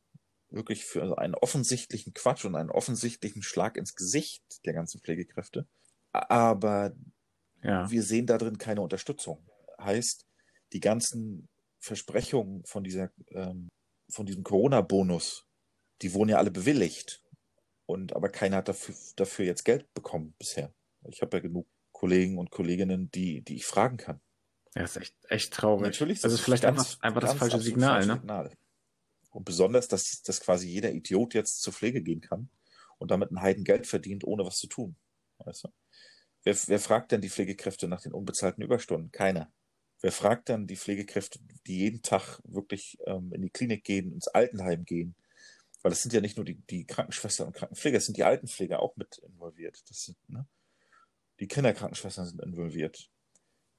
[0.49, 5.66] wirklich für einen offensichtlichen Quatsch und einen offensichtlichen Schlag ins Gesicht der ganzen Pflegekräfte.
[6.12, 6.94] Aber
[7.64, 7.90] ja.
[7.90, 9.44] wir sehen da drin keine Unterstützung.
[9.81, 10.25] Heißt,
[10.72, 11.49] die ganzen
[11.87, 13.68] Versprechungen von dieser, ähm,
[14.11, 15.46] von diesem Corona-Bonus,
[16.03, 17.22] die wurden ja alle bewilligt.
[17.87, 20.72] Und aber keiner hat dafür, dafür jetzt Geld bekommen bisher.
[21.09, 24.20] Ich habe ja genug Kollegen und Kolleginnen, die, die ich fragen kann.
[24.75, 25.85] Ja, ist echt, echt traurig.
[25.85, 28.14] Natürlich, das, das ist vielleicht ganz, einfach, einfach das falsche Signal, ne?
[28.14, 28.53] Signal.
[29.31, 32.51] Und besonders, dass, dass quasi jeder Idiot jetzt zur Pflege gehen kann
[32.99, 34.96] und damit ein Heiden Geld verdient, ohne was zu tun.
[35.38, 35.68] Weißt du?
[36.46, 39.12] wer, wer fragt denn die Pflegekräfte nach den unbezahlten Überstunden?
[39.12, 39.53] Keiner.
[40.07, 44.29] Wer fragt dann die Pflegekräfte, die jeden Tag wirklich ähm, in die Klinik gehen, ins
[44.29, 45.16] Altenheim gehen?
[45.83, 48.79] Weil das sind ja nicht nur die, die Krankenschwestern und Krankenpfleger, es sind die Altenpfleger
[48.79, 49.83] auch mit involviert.
[49.88, 50.47] Das sind, ne?
[51.40, 53.11] Die Kinderkrankenschwestern sind involviert,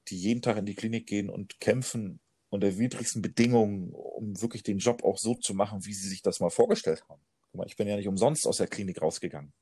[0.10, 4.80] die jeden Tag in die Klinik gehen und kämpfen unter widrigsten Bedingungen, um wirklich den
[4.80, 7.22] Job auch so zu machen, wie sie sich das mal vorgestellt haben.
[7.44, 9.54] Guck mal, ich bin ja nicht umsonst aus der Klinik rausgegangen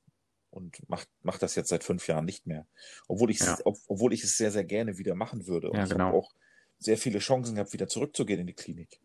[0.49, 2.65] und macht mach das jetzt seit fünf Jahren nicht mehr.
[3.07, 3.55] Obwohl ich, ja.
[3.65, 5.69] ob, obwohl ich es sehr, sehr gerne wieder machen würde.
[5.69, 5.95] Und ja, genau.
[5.95, 6.33] ich habe auch
[6.77, 8.99] sehr viele Chancen gehabt, wieder zurückzugehen in die Klinik.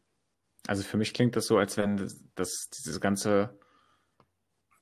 [0.67, 3.59] Also für mich klingt das so, als wenn das, das diese ganze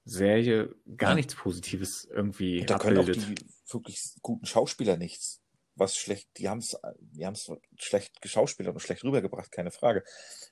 [0.04, 1.16] Serie gar ja.
[1.16, 3.16] nichts Positives irgendwie und da abbildet.
[3.16, 5.40] können auch die wirklich guten Schauspieler nichts.
[5.74, 10.02] Was schlecht, die haben es die haben's schlecht geschauspielert und schlecht rübergebracht, keine Frage.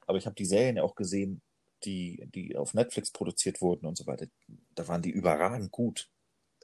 [0.07, 1.43] Aber ich habe die Serien ja auch gesehen,
[1.85, 4.27] die, die auf Netflix produziert wurden und so weiter,
[4.75, 6.09] da waren die überragend gut.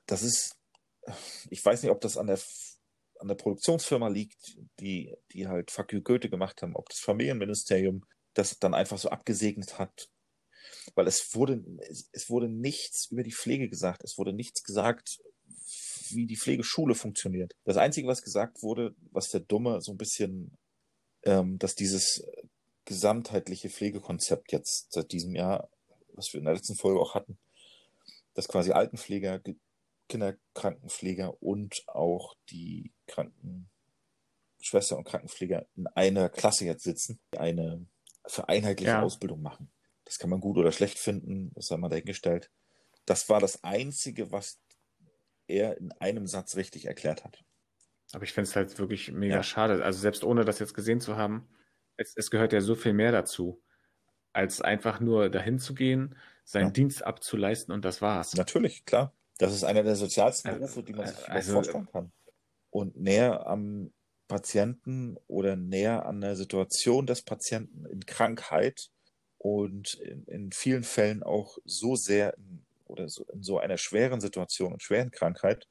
[0.07, 0.57] Das ist,
[1.51, 2.39] ich weiß nicht, ob das an der,
[3.23, 8.05] an der Produktionsfirma liegt, die, die halt Fuck you Goethe gemacht haben, ob das Familienministerium
[8.35, 10.09] das dann einfach so abgesegnet hat.
[10.95, 11.63] Weil es wurde,
[12.13, 14.03] es wurde nichts über die Pflege gesagt.
[14.05, 15.23] Es wurde nichts gesagt,
[16.11, 17.55] wie die Pflegeschule funktioniert.
[17.65, 20.59] Das Einzige, was gesagt wurde, was der Dumme so ein bisschen,
[21.23, 22.25] ähm, dass dieses
[22.85, 25.71] gesamtheitliche Pflegekonzept jetzt seit diesem Jahr,
[26.15, 27.39] was wir in der letzten Folge auch hatten,
[28.35, 29.41] dass quasi Altenpfleger,
[30.13, 33.73] Kinderkrankenpfleger und auch die Krankenpfleger
[34.65, 37.85] Schwester und Krankenpfleger in einer Klasse jetzt sitzen, die eine
[38.27, 39.03] vereinheitliche ja.
[39.03, 39.73] Ausbildung machen.
[40.05, 42.51] Das kann man gut oder schlecht finden, das sei mal dahingestellt.
[43.05, 44.61] Das war das Einzige, was
[45.49, 47.45] er in einem Satz richtig erklärt hat.
[48.13, 49.43] Aber ich finde es halt wirklich mega ja.
[49.43, 49.85] schade.
[49.85, 51.49] Also selbst ohne das jetzt gesehen zu haben,
[51.97, 53.63] es, es, gehört ja so viel mehr dazu,
[54.33, 56.71] als einfach nur dahin zu gehen, seinen ja.
[56.71, 58.35] Dienst abzuleisten und das war's.
[58.35, 59.15] Natürlich, klar.
[59.39, 62.13] Das ist einer der sozialsten Berufe, die man sich also, vorstellen kann.
[62.71, 63.93] Und näher am
[64.29, 68.91] Patienten oder näher an der Situation des Patienten in Krankheit
[69.39, 74.21] und in, in vielen Fällen auch so sehr in, oder so, in so einer schweren
[74.21, 75.69] Situation und schweren Krankheit,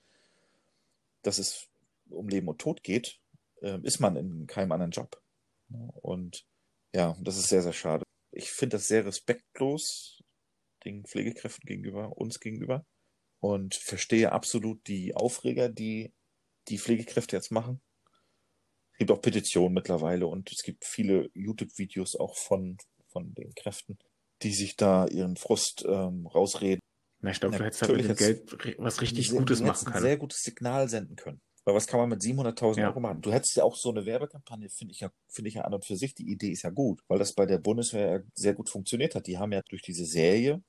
[1.21, 1.69] dass es
[2.09, 3.19] um Leben und Tod geht,
[3.61, 5.21] äh, ist man in keinem anderen Job.
[6.01, 6.45] Und
[6.93, 8.03] ja, das ist sehr, sehr schade.
[8.31, 10.23] Ich finde das sehr respektlos
[10.83, 12.85] den Pflegekräften gegenüber, uns gegenüber
[13.41, 16.13] und verstehe absolut die Aufreger, die
[16.69, 17.81] die Pflegekräfte jetzt machen.
[18.93, 22.77] Es gibt auch Petitionen mittlerweile und es gibt viele YouTube-Videos auch von,
[23.07, 23.97] von den Kräften,
[24.43, 26.79] die sich da ihren Frust ähm, rausreden.
[27.19, 29.95] Na, ich glaube, du hättest halt mit dem Geld was richtig sehr, Gutes machen können.
[29.95, 31.41] ein sehr gutes Signal senden können.
[31.63, 32.87] Weil was kann man mit 700.000 ja.
[32.87, 33.21] Euro machen?
[33.21, 35.85] Du hättest ja auch so eine Werbekampagne, finde ich ja, finde ich ja an und
[35.85, 36.15] für sich.
[36.15, 39.27] Die Idee ist ja gut, weil das bei der Bundeswehr sehr gut funktioniert hat.
[39.27, 40.63] Die haben ja durch diese Serie,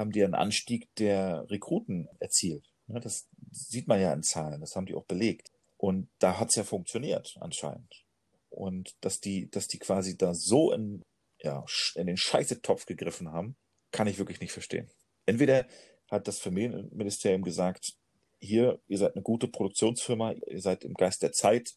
[0.00, 2.72] haben die einen Anstieg der Rekruten erzielt.
[2.88, 5.52] Das sieht man ja in Zahlen, das haben die auch belegt.
[5.76, 8.04] Und da hat es ja funktioniert, anscheinend.
[8.48, 11.02] Und dass die, dass die quasi da so in,
[11.38, 13.56] ja, in den Scheißetopf gegriffen haben,
[13.92, 14.90] kann ich wirklich nicht verstehen.
[15.26, 15.66] Entweder
[16.10, 17.94] hat das Familienministerium gesagt,
[18.40, 21.74] hier, ihr seid eine gute Produktionsfirma, ihr seid im Geist der Zeit,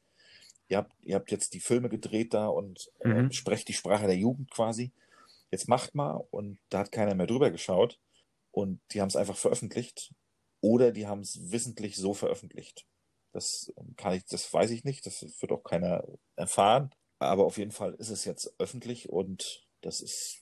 [0.67, 3.31] ihr habt, ihr habt jetzt die Filme gedreht da und äh, mhm.
[3.31, 4.91] sprecht die Sprache der Jugend quasi.
[5.51, 7.99] Jetzt macht mal und da hat keiner mehr drüber geschaut
[8.53, 10.13] und die haben es einfach veröffentlicht
[10.61, 12.85] oder die haben es wissentlich so veröffentlicht.
[13.33, 16.91] Das ähm, kann ich, das weiß ich nicht, das wird auch keiner erfahren.
[17.19, 20.41] Aber auf jeden Fall ist es jetzt öffentlich und das ist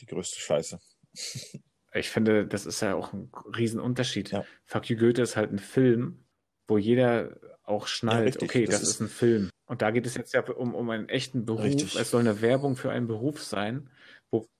[0.00, 0.80] die größte Scheiße.
[1.94, 4.30] Ich finde, das ist ja auch ein Riesenunterschied.
[4.30, 4.44] Ja.
[4.66, 6.26] Fuck You Goethe ist halt ein Film,
[6.66, 9.50] wo jeder auch schnallt, ja, okay, das, das ist, ist, ein Film.
[9.64, 11.64] Und da geht es jetzt ja um, um einen echten Beruf.
[11.64, 11.96] Richtig.
[11.96, 13.88] Es soll eine Werbung für einen Beruf sein,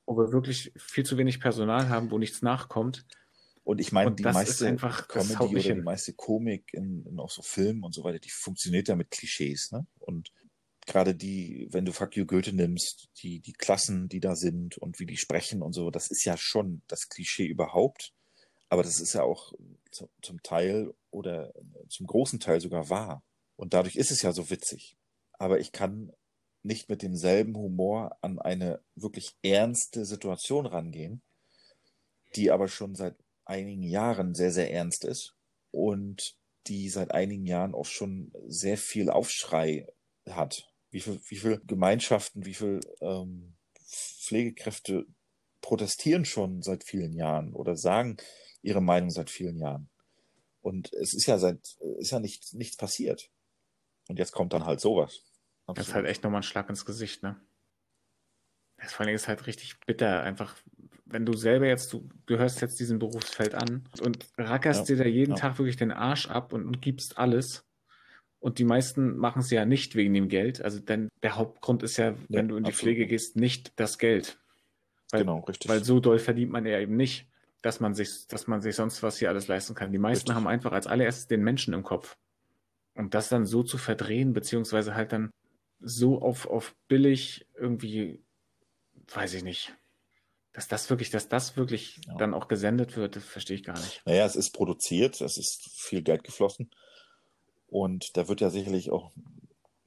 [0.06, 3.04] wo, wir wirklich viel zu wenig Personal haben, wo nichts nachkommt.
[3.64, 7.82] Und ich meine, die meiste Comedy oder die meiste Komik in, in, auch so Filmen
[7.82, 9.72] und so weiter, die funktioniert ja mit Klischees.
[9.72, 9.86] Ne?
[9.98, 10.30] Und
[10.86, 15.00] gerade die, wenn du Fuck You Goethe nimmst, die, die Klassen, die da sind und
[15.00, 18.12] wie die sprechen und so, das ist ja schon das Klischee überhaupt.
[18.68, 19.52] Aber das ist ja auch
[20.22, 21.52] zum Teil oder
[21.88, 23.24] zum großen Teil sogar wahr.
[23.56, 24.96] Und dadurch ist es ja so witzig.
[25.38, 26.12] Aber ich kann
[26.66, 31.22] nicht mit demselben Humor an eine wirklich ernste Situation rangehen,
[32.34, 35.34] die aber schon seit einigen Jahren sehr, sehr ernst ist
[35.70, 39.86] und die seit einigen Jahren auch schon sehr viel Aufschrei
[40.28, 45.06] hat wie viel, wie viel Gemeinschaften, wie viel ähm, Pflegekräfte
[45.60, 48.16] protestieren schon seit vielen Jahren oder sagen
[48.62, 49.90] ihre Meinung seit vielen Jahren.
[50.62, 53.30] Und es ist ja seit, ist ja nicht, nichts passiert.
[54.08, 55.22] Und jetzt kommt dann halt sowas.
[55.66, 55.78] Absolut.
[55.78, 57.36] Das ist halt echt nochmal ein Schlag ins Gesicht, ne?
[58.78, 60.54] Das vor allem ist halt richtig bitter, einfach,
[61.06, 65.08] wenn du selber jetzt, du gehörst jetzt diesem Berufsfeld an und rackerst ja, dir da
[65.08, 65.38] jeden ja.
[65.38, 67.64] Tag wirklich den Arsch ab und, und gibst alles
[68.38, 70.60] und die meisten machen es ja nicht wegen dem Geld.
[70.60, 72.74] Also denn der Hauptgrund ist ja, wenn ja, du in die absolut.
[72.74, 74.38] Pflege gehst, nicht das Geld.
[75.10, 75.70] Weil, genau, richtig.
[75.70, 77.28] Weil so doll verdient man ja eben nicht,
[77.62, 79.90] dass man sich, dass man sich sonst was hier alles leisten kann.
[79.90, 80.34] Die meisten richtig.
[80.34, 82.16] haben einfach als allererstes den Menschen im Kopf.
[82.94, 85.30] Und das dann so zu verdrehen, beziehungsweise halt dann
[85.80, 88.22] so auf, auf billig irgendwie,
[89.12, 89.74] weiß ich nicht.
[90.52, 92.14] Dass das wirklich, dass das wirklich ja.
[92.16, 94.02] dann auch gesendet wird, das verstehe ich gar nicht.
[94.06, 96.70] Naja, es ist produziert, es ist viel Geld geflossen.
[97.66, 99.12] Und da wird ja sicherlich auch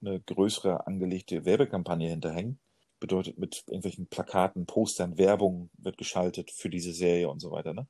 [0.01, 2.59] eine größere angelegte Werbekampagne hinterhängen.
[2.99, 7.73] Bedeutet mit irgendwelchen Plakaten, Postern, Werbung wird geschaltet für diese Serie und so weiter.
[7.73, 7.87] Ne?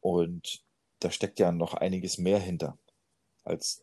[0.00, 0.62] Und
[1.00, 2.78] da steckt ja noch einiges mehr hinter
[3.42, 3.82] als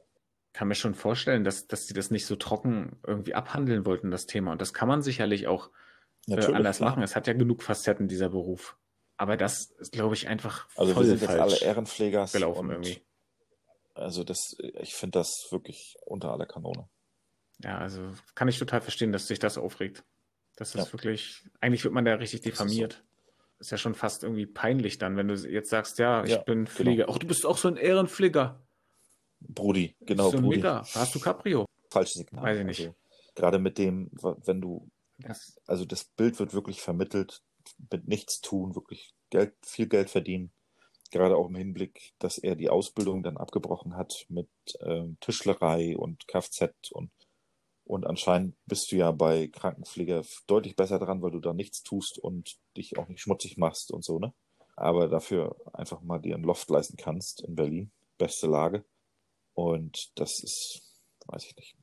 [0.53, 4.25] kann mir schon vorstellen, dass, dass sie das nicht so trocken irgendwie abhandeln wollten, das
[4.25, 4.51] Thema.
[4.51, 5.69] Und das kann man sicherlich auch
[6.27, 6.89] äh, anders klar.
[6.89, 7.03] machen.
[7.03, 8.77] Es hat ja genug Facetten, dieser Beruf.
[9.17, 13.01] Aber das ist, glaube ich, einfach also voll wir sind jetzt alle Ehrenpfleger gelaufen irgendwie.
[13.93, 16.87] Also das, ich finde das wirklich unter aller Kanone.
[17.63, 18.01] Ja, also
[18.35, 20.03] kann ich total verstehen, dass sich das aufregt.
[20.55, 20.93] Das ist ja.
[20.93, 22.93] wirklich, eigentlich wird man da richtig diffamiert.
[22.93, 23.59] Ist, so.
[23.59, 26.65] ist, ja schon fast irgendwie peinlich dann, wenn du jetzt sagst, ja, ich ja, bin
[26.65, 26.91] genau.
[26.91, 27.13] Genau.
[27.13, 28.59] Ach, du bist auch so ein Ehrenflieger.
[29.41, 30.31] Brudi, genau.
[30.31, 30.57] Brudi.
[30.57, 30.83] Mega.
[30.93, 31.65] Hast du Caprio?
[31.89, 32.43] Falsches Signal.
[32.43, 32.79] Weiß ich nicht.
[32.79, 32.95] Also,
[33.35, 34.09] gerade mit dem,
[34.45, 34.89] wenn du,
[35.19, 37.41] das, also das Bild wird wirklich vermittelt,
[37.91, 40.51] mit nichts tun, wirklich Geld, viel Geld verdienen
[41.11, 46.27] gerade auch im Hinblick, dass er die Ausbildung dann abgebrochen hat mit ähm, Tischlerei und
[46.27, 47.11] Kfz und
[47.83, 52.17] Und anscheinend bist du ja bei Krankenpfleger deutlich besser dran, weil du da nichts tust
[52.17, 54.33] und dich auch nicht schmutzig machst und so, ne?
[54.77, 57.91] Aber dafür einfach mal dir ein Loft leisten kannst in Berlin.
[58.17, 58.85] Beste Lage.
[59.61, 60.81] Und das ist,
[61.27, 61.75] weiß ich nicht.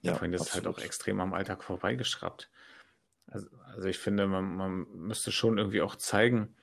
[0.00, 2.50] Ja, ja das ist halt auch extrem am Alltag vorbeigeschraubt.
[3.26, 6.54] Also, also ich finde, man, man müsste schon irgendwie auch zeigen,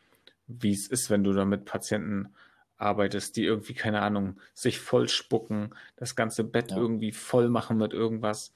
[0.47, 2.33] wie es ist, wenn du da mit Patienten
[2.77, 6.77] arbeitest, die irgendwie, keine Ahnung, sich voll spucken, das ganze Bett ja.
[6.77, 8.53] irgendwie voll machen mit irgendwas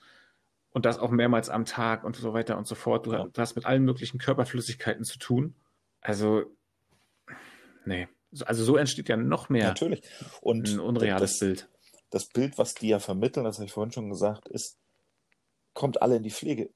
[0.71, 3.05] und das auch mehrmals am Tag und so weiter und so fort.
[3.05, 3.25] Du, ja.
[3.25, 5.55] du hast mit allen möglichen Körperflüssigkeiten zu tun.
[6.01, 6.45] Also,
[7.85, 8.07] nee.
[8.45, 10.01] Also so entsteht ja noch mehr Natürlich.
[10.41, 11.69] Und ein unreales das, Bild.
[12.09, 14.77] Das Bild, was die ja vermitteln, das habe ich vorhin schon gesagt, ist,
[15.73, 16.71] kommt alle in die Pflege.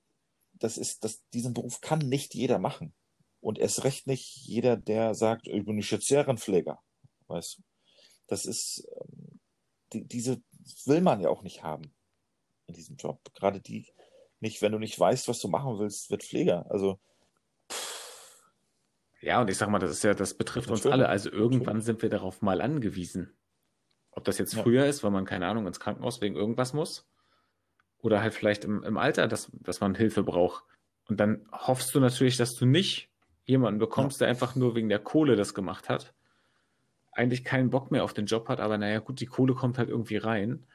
[0.53, 2.93] Das ist, das, diesen Beruf kann nicht jeder machen.
[3.39, 6.79] Und erst recht nicht jeder, der sagt, ich bin nicht jetzt Serienpfleger.
[7.27, 7.63] Weißt du?
[8.27, 9.39] Das ist, ähm,
[9.93, 10.41] die, diese
[10.85, 11.93] will man ja auch nicht haben
[12.67, 13.19] in diesem Job.
[13.33, 13.87] Gerade die
[14.39, 16.65] nicht, wenn du nicht weißt, was du machen willst, wird Pfleger.
[16.69, 16.99] Also.
[19.21, 21.09] Ja, und ich sag mal, das ist ja, das betrifft uns alle.
[21.09, 23.37] Also irgendwann sind wir darauf mal angewiesen.
[24.11, 24.63] Ob das jetzt ja.
[24.63, 27.07] früher ist, weil man, keine Ahnung, ins Krankenhaus wegen irgendwas muss.
[27.99, 30.63] Oder halt vielleicht im, im Alter, dass, dass man Hilfe braucht.
[31.05, 33.09] Und dann hoffst du natürlich, dass du nicht
[33.45, 34.25] jemanden bekommst, ja.
[34.25, 36.13] der einfach nur wegen der Kohle das gemacht hat,
[37.11, 39.89] eigentlich keinen Bock mehr auf den Job hat, aber naja, gut, die Kohle kommt halt
[39.89, 40.65] irgendwie rein.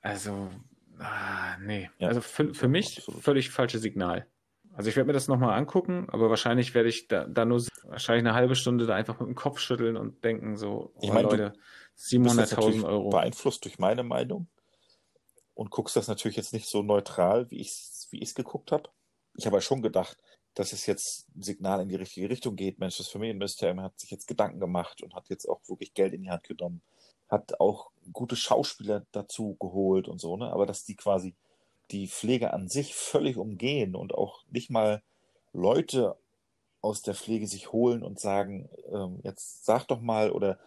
[0.00, 0.50] Also,
[0.98, 1.90] ah, nee.
[1.98, 2.08] Ja.
[2.08, 3.22] Also für, für mich Absolut.
[3.22, 4.26] völlig falsches Signal.
[4.74, 8.26] Also ich werde mir das nochmal angucken, aber wahrscheinlich werde ich da, da, nur wahrscheinlich
[8.26, 11.28] eine halbe Stunde da einfach mit dem Kopf schütteln und denken so, oh, ich meine,
[11.28, 11.52] Leute,
[11.98, 13.10] 700.000 Euro.
[13.10, 14.48] Beeinflusst durch meine Meinung
[15.54, 18.90] und guckst das natürlich jetzt nicht so neutral, wie ich es wie ich's geguckt habe.
[19.36, 20.18] Ich habe ja schon gedacht,
[20.54, 22.78] dass es jetzt ein Signal in die richtige Richtung geht.
[22.78, 26.22] Mensch, das Familienministerium hat sich jetzt Gedanken gemacht und hat jetzt auch wirklich Geld in
[26.22, 26.82] die Hand genommen,
[27.28, 30.50] hat auch gute Schauspieler dazu geholt und so, ne?
[30.52, 31.34] Aber dass die quasi
[31.92, 35.02] die Pflege an sich völlig umgehen und auch nicht mal
[35.52, 36.16] Leute
[36.80, 40.58] aus der Pflege sich holen und sagen, ähm, jetzt sag doch mal oder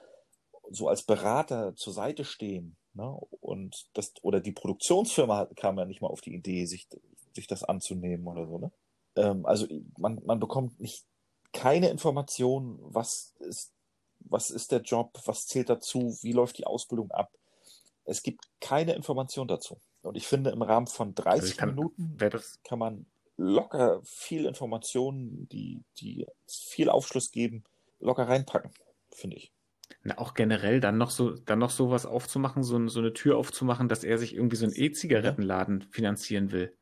[0.70, 2.78] so als Berater zur Seite stehen.
[2.94, 3.10] Ne?
[3.42, 6.88] Und das, oder die Produktionsfirma kam ja nicht mal auf die Idee, sich,
[7.34, 8.72] sich das anzunehmen oder so, ne?
[9.18, 9.68] ähm, also
[9.98, 11.04] man, man bekommt nicht
[11.52, 13.72] keine Information, was ist,
[14.20, 17.32] was ist der Job, was zählt dazu, wie läuft die Ausbildung ab.
[18.06, 19.78] Es gibt keine Information dazu.
[20.06, 22.18] Und ich finde, im Rahmen von 30 also kann, Minuten
[22.64, 23.06] kann man
[23.38, 27.64] locker viel Informationen, die, die viel Aufschluss geben,
[28.00, 28.72] locker reinpacken,
[29.12, 29.52] finde ich.
[30.04, 33.90] Na, auch generell dann noch so, dann noch sowas aufzumachen, so, so eine Tür aufzumachen,
[33.90, 36.74] dass er sich irgendwie so einen E-Zigarettenladen finanzieren will.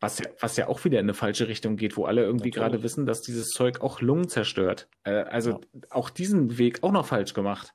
[0.00, 2.82] Was ja, was ja auch wieder in eine falsche Richtung geht, wo alle irgendwie gerade
[2.82, 4.88] wissen, dass dieses Zeug auch Lungen zerstört.
[5.04, 5.60] Äh, also ja.
[5.90, 7.72] auch diesen Weg auch noch falsch gemacht.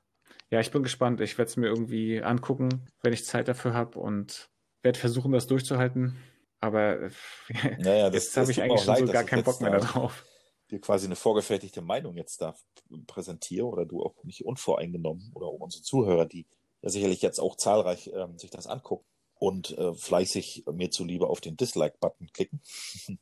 [0.50, 1.20] Ja, ich bin gespannt.
[1.20, 4.50] Ich werde es mir irgendwie angucken, wenn ich Zeit dafür habe und
[4.82, 6.16] werde versuchen, das durchzuhalten.
[6.60, 7.10] Aber äh,
[7.78, 10.24] naja, jetzt habe ich eigentlich schon leid, so gar keinen Bock mehr darauf.
[10.70, 12.54] Dir quasi eine vorgefertigte Meinung jetzt da
[13.06, 16.46] präsentiere oder du auch nicht unvoreingenommen oder unsere Zuhörer, die
[16.82, 21.40] ja sicherlich jetzt auch zahlreich ähm, sich das angucken und äh, fleißig mir zuliebe auf
[21.40, 22.60] den Dislike-Button klicken.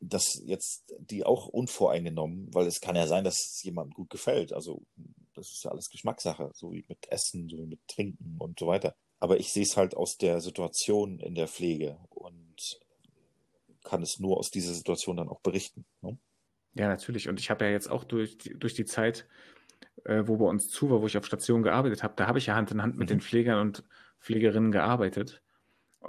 [0.00, 4.52] dass jetzt die auch unvoreingenommen, weil es kann ja sein, dass es jemandem gut gefällt.
[4.52, 4.82] Also
[5.34, 8.68] das ist ja alles Geschmackssache, so wie mit Essen, so wie mit Trinken und so
[8.68, 8.94] weiter.
[9.20, 12.80] Aber ich sehe es halt aus der Situation in der Pflege und
[13.82, 15.84] kann es nur aus dieser Situation dann auch berichten.
[16.02, 16.18] Ne?
[16.74, 17.28] Ja, natürlich.
[17.28, 19.26] Und ich habe ja jetzt auch durch die, durch die Zeit,
[20.04, 22.46] äh, wo bei uns zu war, wo ich auf Station gearbeitet habe, da habe ich
[22.46, 23.14] ja Hand in Hand mit mhm.
[23.14, 23.84] den Pflegern und
[24.20, 25.42] Pflegerinnen gearbeitet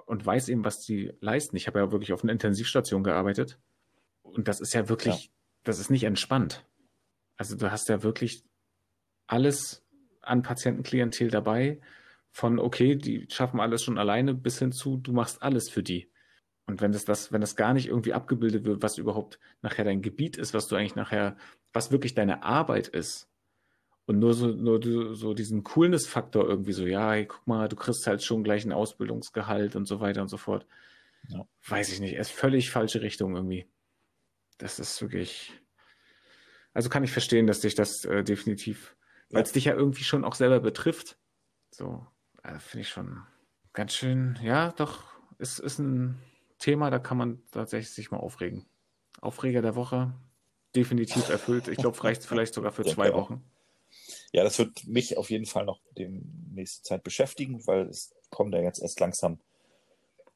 [0.05, 1.55] und weiß eben, was die leisten.
[1.55, 3.59] Ich habe ja wirklich auf einer Intensivstation gearbeitet
[4.21, 5.31] und das ist ja wirklich, ja.
[5.63, 6.65] das ist nicht entspannt.
[7.37, 8.43] Also du hast ja wirklich
[9.27, 9.85] alles
[10.21, 11.79] an Patientenklientel dabei,
[12.31, 16.11] von okay, die schaffen alles schon alleine bis hin zu, du machst alles für die.
[16.65, 20.01] Und wenn das, das, wenn das gar nicht irgendwie abgebildet wird, was überhaupt nachher dein
[20.01, 21.35] Gebiet ist, was du eigentlich nachher,
[21.73, 23.29] was wirklich deine Arbeit ist,
[24.09, 24.81] und nur so, nur
[25.15, 28.71] so diesen Coolness-Faktor irgendwie so, ja, hey, guck mal, du kriegst halt schon gleich ein
[28.71, 30.65] Ausbildungsgehalt und so weiter und so fort.
[31.27, 31.47] Ja.
[31.67, 33.67] Weiß ich nicht, er ist völlig falsche Richtung irgendwie.
[34.57, 35.53] Das ist wirklich.
[36.73, 38.95] Also kann ich verstehen, dass dich das äh, definitiv,
[39.29, 41.19] weil es dich ja irgendwie schon auch selber betrifft.
[41.69, 42.07] So,
[42.43, 43.23] äh, finde ich schon
[43.73, 45.03] ganz schön, ja, doch,
[45.37, 46.19] es ist ein
[46.59, 48.65] Thema, da kann man tatsächlich sich mal aufregen.
[49.21, 50.13] Aufreger der Woche,
[50.75, 51.67] definitiv erfüllt.
[51.67, 53.43] Ich glaube, reicht vielleicht sogar für zwei Wochen.
[54.31, 56.07] Ja, das wird mich auf jeden Fall noch die
[56.51, 59.39] nächste Zeit beschäftigen, weil es kommt ja jetzt erst langsam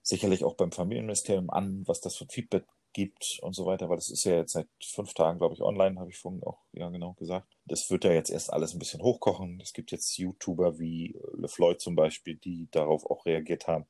[0.02, 4.10] sicherlich auch beim Familienministerium an, was das für Feedback gibt und so weiter, weil das
[4.10, 7.14] ist ja jetzt seit fünf Tagen, glaube ich, online, habe ich vorhin auch ja genau
[7.14, 7.48] gesagt.
[7.66, 9.60] Das wird ja jetzt erst alles ein bisschen hochkochen.
[9.62, 13.86] Es gibt jetzt YouTuber wie LeFloid zum Beispiel, die darauf auch reagiert haben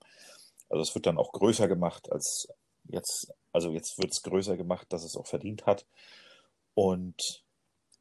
[0.70, 2.48] Also es wird dann auch größer gemacht als
[2.86, 3.34] jetzt.
[3.52, 5.86] Also jetzt wird es größer gemacht, dass es auch verdient hat.
[6.74, 7.44] Und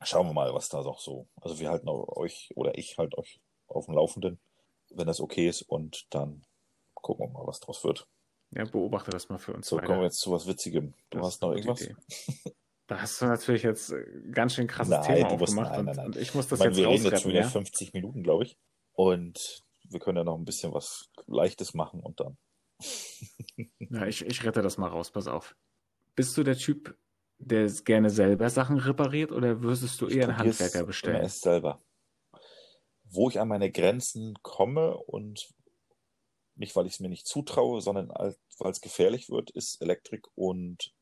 [0.02, 1.28] schauen wir mal, was da noch so.
[1.40, 4.40] Also wir halten euch oder ich halte euch auf dem Laufenden,
[4.90, 5.62] wenn das okay ist.
[5.62, 6.44] Und dann
[6.94, 8.08] gucken wir mal, was draus wird.
[8.54, 9.66] Ja, beobachte das mal für uns.
[9.66, 9.86] So, weiter.
[9.86, 10.94] kommen wir jetzt zu was Witzigem.
[11.10, 11.88] Du das hast noch irgendwas?
[12.88, 15.70] Da hast du natürlich jetzt äh, ganz schön krasses nein, Thema aufgemacht.
[15.70, 16.06] Nein, nein, nein.
[16.06, 17.48] Und, ich muss das ich meine, jetzt Wir reden jetzt schon wieder ja?
[17.48, 18.58] 50 Minuten, glaube ich.
[18.92, 22.36] Und wir können ja noch ein bisschen was Leichtes machen und dann.
[23.78, 25.56] ja, ich, ich rette das mal raus, pass auf.
[26.16, 26.94] Bist du der Typ,
[27.38, 31.22] der gerne selber Sachen repariert oder würdest du eher einen Handwerker bestellen?
[31.22, 31.80] Erst selber.
[33.04, 35.48] Wo ich an meine Grenzen komme und
[36.54, 40.92] nicht, weil ich es mir nicht zutraue, sondern weil es gefährlich wird, ist Elektrik und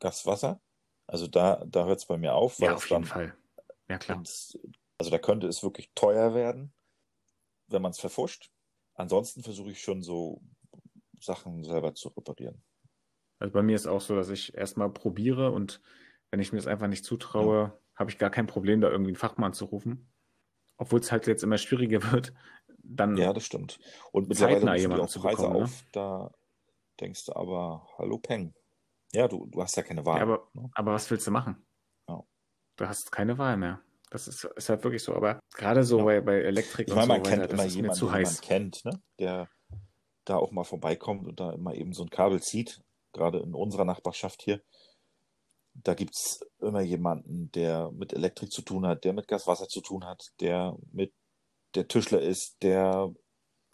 [0.00, 0.60] Gaswasser.
[1.06, 2.58] Also da, da hört es bei mir auf.
[2.58, 3.36] ja, auf jeden Fall.
[3.88, 4.18] Ja, klar.
[4.18, 4.58] Ins,
[4.98, 6.72] also da könnte es wirklich teuer werden,
[7.66, 8.50] wenn man es verfuscht.
[8.94, 10.42] Ansonsten versuche ich schon so
[11.18, 12.62] Sachen selber zu reparieren.
[13.38, 15.80] Also bei mir ist auch so, dass ich erstmal probiere und
[16.30, 17.78] wenn ich mir das einfach nicht zutraue, ja.
[17.94, 20.12] habe ich gar kein Problem, da irgendwie einen Fachmann zu rufen.
[20.76, 22.32] Obwohl es halt jetzt immer schwieriger wird,
[22.82, 23.78] dann ja, das stimmt.
[24.12, 25.64] Und mittlerweile jemanden auch Preise bekommen, ne?
[25.64, 26.30] auf, da
[27.00, 28.54] denkst du aber, hallo Peng.
[29.12, 30.18] Ja, du, du hast ja keine Wahl.
[30.18, 30.70] Ja, aber, ne?
[30.74, 31.66] aber was willst du machen?
[32.08, 32.22] Ja.
[32.76, 33.80] Du hast keine Wahl mehr.
[34.10, 35.14] Das ist, ist halt wirklich so.
[35.14, 36.04] Aber gerade so ja.
[36.04, 39.02] bei, bei Elektrik ich meine, man so kennt weiter, immer jemanden, den man kennt, ne?
[39.18, 39.48] der
[40.24, 42.82] da auch mal vorbeikommt und da immer eben so ein Kabel zieht.
[43.12, 44.62] Gerade in unserer Nachbarschaft hier.
[45.74, 49.80] Da gibt es immer jemanden, der mit Elektrik zu tun hat, der mit Gaswasser zu
[49.80, 51.12] tun hat, der mit
[51.74, 53.14] der Tischler ist, der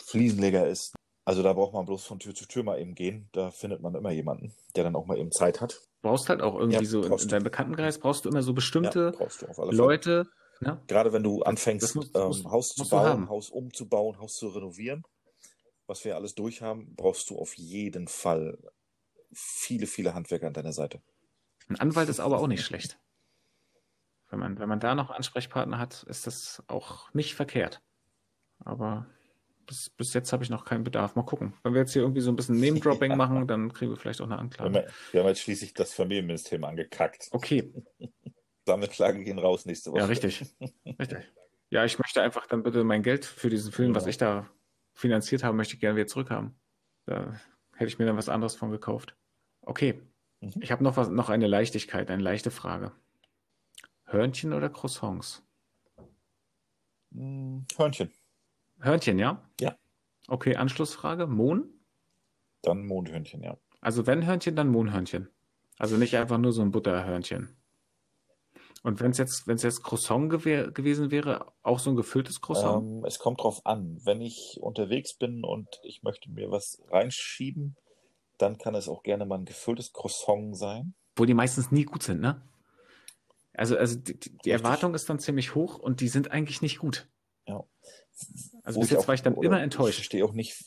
[0.01, 0.95] Fliesenleger ist.
[1.25, 3.29] Also da braucht man bloß von Tür zu Tür mal eben gehen.
[3.33, 5.81] Da findet man immer jemanden, der dann auch mal eben Zeit hat.
[6.03, 9.65] Brauchst halt auch irgendwie ja, so in deinem Bekanntenkreis brauchst du immer so bestimmte ja,
[9.65, 10.29] Leute.
[10.61, 10.81] Ne?
[10.87, 15.03] Gerade wenn du anfängst, muss, ähm, muss, Haus zu bauen, Haus umzubauen, Haus zu renovieren,
[15.87, 18.57] was wir alles durchhaben, brauchst du auf jeden Fall
[19.33, 21.03] viele, viele Handwerker an deiner Seite.
[21.69, 22.99] Ein Anwalt ist aber auch nicht schlecht.
[24.31, 27.83] Wenn man, wenn man da noch Ansprechpartner hat, ist das auch nicht verkehrt.
[28.65, 29.07] Aber
[29.67, 31.17] bis, bis jetzt habe ich noch keinen Bedarf.
[31.17, 31.55] Mal gucken.
[31.63, 33.17] Wenn wir jetzt hier irgendwie so ein bisschen Name-Dropping ja.
[33.17, 34.75] machen, dann kriegen wir vielleicht auch eine Anklage.
[34.75, 37.29] Wir, wir haben jetzt schließlich das Familienministerium angekackt.
[37.33, 37.73] Okay.
[38.67, 40.01] Sammelklage gehen raus nächste Woche.
[40.01, 40.45] Ja, richtig.
[40.99, 41.19] richtig.
[41.71, 44.01] Ja, ich möchte einfach dann bitte mein Geld für diesen Film, genau.
[44.01, 44.49] was ich da
[44.95, 46.59] finanziert habe, möchte ich gerne wieder zurückhaben.
[47.07, 47.41] Da
[47.75, 49.17] hätte ich mir dann was anderes von gekauft.
[49.63, 50.03] Okay.
[50.41, 50.55] Mhm.
[50.61, 52.93] Ich habe noch was, noch eine Leichtigkeit, eine leichte Frage.
[54.05, 55.45] Hörnchen oder Croissants?
[57.13, 58.13] Hm, Hörnchen.
[58.81, 59.49] Hörnchen, ja?
[59.61, 59.77] Ja.
[60.29, 61.27] Okay, Anschlussfrage.
[61.27, 61.71] Mohn?
[62.63, 63.57] Dann Mondhörnchen, ja.
[63.81, 65.29] Also wenn Hörnchen, dann Mohnhörnchen.
[65.79, 67.57] Also nicht einfach nur so ein Butterhörnchen.
[68.83, 72.41] Und wenn es jetzt, wenn es jetzt Croissant gew gewesen wäre, auch so ein gefülltes
[72.41, 72.85] Croissant?
[72.85, 74.01] Ähm, es kommt drauf an.
[74.05, 77.77] Wenn ich unterwegs bin und ich möchte mir was reinschieben,
[78.39, 80.95] dann kann es auch gerne mal ein gefülltes Croissant sein.
[81.17, 82.43] Wo die meistens nie gut sind, ne?
[83.55, 87.09] Also, also die, die Erwartung ist dann ziemlich hoch und die sind eigentlich nicht gut.
[87.47, 87.65] Ja.
[88.63, 89.91] Also bis jetzt auch, war ich dann immer enttäuscht.
[89.91, 90.65] Ich verstehe auch nicht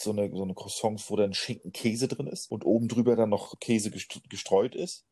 [0.00, 3.30] so eine, so eine Croissants, wo dann Schinken Käse drin ist und oben drüber dann
[3.30, 5.06] noch Käse gestreut ist.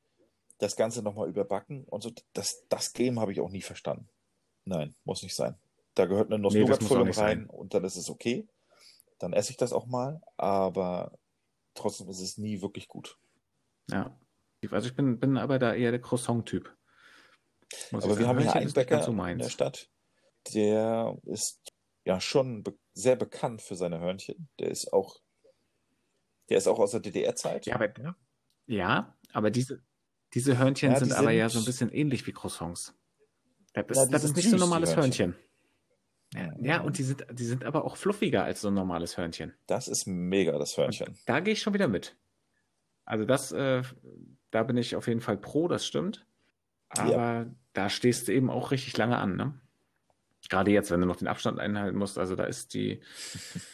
[0.59, 2.13] Das Ganze nochmal überbacken und so.
[2.35, 4.09] Das, das Game habe ich auch nie verstanden.
[4.65, 5.57] Nein, muss nicht sein.
[5.95, 7.47] Da gehört eine nuss nee, rein sein.
[7.47, 8.47] und dann ist es okay.
[9.19, 11.19] Dann esse ich das auch mal, aber
[11.75, 13.19] trotzdem ist es nie wirklich gut.
[13.91, 14.17] Ja.
[14.71, 16.75] Also ich bin, bin aber da eher der Croissant-Typ.
[17.93, 19.89] Aber wir haben hier einen Bäcker so in der Stadt,
[20.55, 21.61] der ist
[22.05, 24.49] ja schon be sehr bekannt für seine Hörnchen.
[24.59, 25.21] Der ist auch,
[26.49, 27.67] der ist auch aus der DDR-Zeit.
[27.67, 27.93] Ja, aber,
[28.67, 29.83] ja, aber diese,
[30.35, 32.95] diese Hörnchen ja, sind aber sind, ja so ein bisschen ähnlich wie Croissants.
[33.73, 35.35] Das ist, ja, das ist nicht so ein normales Hörnchen.
[35.35, 35.51] Hörnchen.
[36.35, 39.55] Ja, ja, und die sind, die sind aber auch fluffiger als so ein normales Hörnchen.
[39.67, 41.09] Das ist mega, das Hörnchen.
[41.09, 42.17] Und da gehe ich schon wieder mit.
[43.05, 43.83] Also das, äh,
[44.51, 46.27] da bin ich auf jeden Fall pro, das stimmt.
[46.91, 49.61] Aber da stehst du eben auch richtig lange an, ne?
[50.49, 53.01] Gerade jetzt, wenn du noch den Abstand einhalten musst, also da ist die,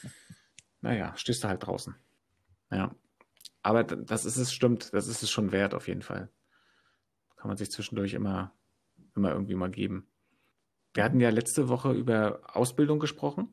[0.80, 1.94] naja, stehst du halt draußen.
[2.70, 2.94] Ja.
[3.62, 6.30] Aber das ist es, stimmt, das ist es schon wert auf jeden Fall.
[7.36, 8.52] Kann man sich zwischendurch immer,
[9.14, 10.06] immer irgendwie mal geben.
[10.94, 13.52] Wir hatten ja letzte Woche über Ausbildung gesprochen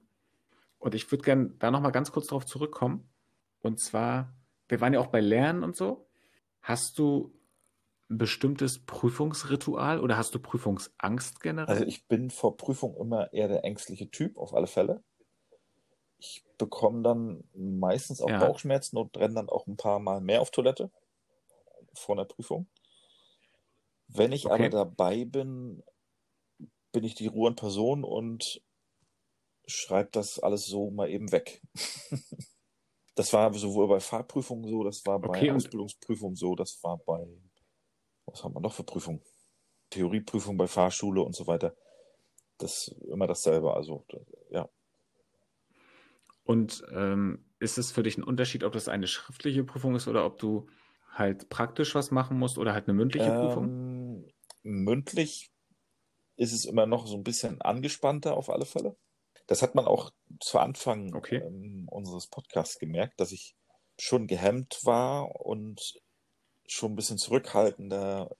[0.77, 3.09] und ich würde gerne da nochmal ganz kurz drauf zurückkommen.
[3.61, 4.33] Und zwar,
[4.67, 6.07] wir waren ja auch bei Lernen und so.
[6.61, 7.33] Hast du
[8.09, 11.73] bestimmtes Prüfungsritual oder hast du Prüfungsangst generell?
[11.73, 15.03] Also ich bin vor Prüfung immer eher der ängstliche Typ, auf alle Fälle.
[16.17, 18.39] Ich bekomme dann meistens auch ja.
[18.39, 20.91] Bauchschmerzen und renne dann auch ein paar Mal mehr auf Toilette
[21.93, 22.67] vor einer Prüfung.
[24.07, 24.53] Wenn ich okay.
[24.53, 25.83] aber dabei bin,
[26.91, 28.61] bin ich die Ruhe in Person und
[29.65, 31.61] schreibe das alles so mal eben weg.
[33.15, 37.23] Das war sowohl bei Fahrprüfungen so, das war bei okay, Ausbildungsprüfungen so, das war bei,
[38.25, 39.21] was haben wir noch für Prüfungen?
[39.89, 41.75] Theorieprüfung bei Fahrschule und so weiter.
[42.57, 44.05] Das ist immer dasselbe, also
[44.49, 44.69] ja.
[46.43, 50.25] Und ähm, ist es für dich ein Unterschied, ob das eine schriftliche Prüfung ist oder
[50.25, 50.67] ob du
[51.09, 54.27] halt praktisch was machen musst oder halt eine mündliche ähm, Prüfung?
[54.63, 55.51] Mündlich
[56.35, 58.97] ist es immer noch so ein bisschen angespannter auf alle Fälle.
[59.47, 61.37] Das hat man auch zu Anfang okay.
[61.37, 63.55] ähm, unseres Podcasts gemerkt, dass ich
[63.99, 66.01] schon gehemmt war und
[66.67, 68.35] schon ein bisschen zurückhaltender,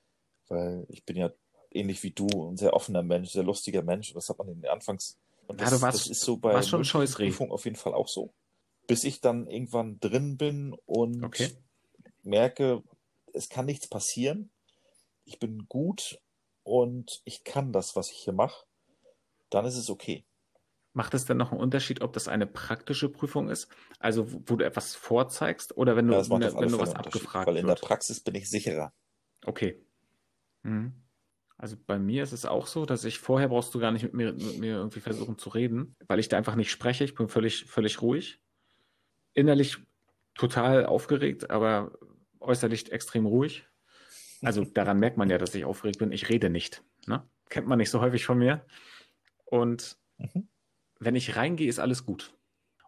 [0.48, 1.32] weil ich bin ja
[1.72, 4.14] ähnlich wie du ein sehr offener Mensch, sehr lustiger Mensch.
[4.14, 5.18] Das hat man in den Anfangs.
[5.48, 8.34] Und das, ja, warst, das ist so bei der Prüfung auf jeden Fall auch so.
[8.88, 11.50] Bis ich dann irgendwann drin bin und okay.
[12.22, 12.84] merke,
[13.34, 14.52] es kann nichts passieren.
[15.26, 16.20] Ich bin gut
[16.64, 18.66] und ich kann das, was ich hier mache,
[19.50, 20.26] dann ist es okay.
[20.94, 23.68] Macht es dann noch einen Unterschied, ob das eine praktische Prüfung ist,
[24.00, 27.58] also wo du etwas vorzeigst oder wenn du, ja, wenn, wenn du was abgefragt Weil
[27.58, 27.82] in wird?
[27.82, 28.94] der Praxis bin ich sicherer.
[29.44, 29.84] Okay.
[30.62, 30.94] Mhm.
[31.58, 34.14] Also bei mir ist es auch so, dass ich vorher brauchst du gar nicht mit
[34.14, 37.04] mir, mit mir irgendwie versuchen zu reden, weil ich da einfach nicht spreche.
[37.06, 38.40] Ich bin völlig, völlig ruhig.
[39.34, 39.78] Innerlich
[40.36, 41.98] total aufgeregt, aber
[42.40, 43.68] äußerlich extrem ruhig.
[44.42, 46.12] Also daran merkt man ja, dass ich aufgeregt bin.
[46.12, 46.84] Ich rede nicht.
[47.08, 47.26] Ne?
[47.50, 48.66] Kennt man nicht so häufig von mir.
[49.46, 50.50] Und mhm.
[51.06, 52.34] Wenn ich reingehe, ist alles gut.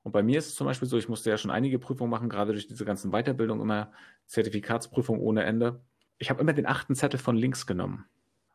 [0.04, 2.30] Und bei mir ist es zum Beispiel so, ich musste ja schon einige Prüfungen machen,
[2.30, 3.92] gerade durch diese ganzen Weiterbildungen, immer
[4.28, 5.82] Zertifikatsprüfung ohne Ende.
[6.20, 8.06] Ich habe immer den achten Zettel von links genommen.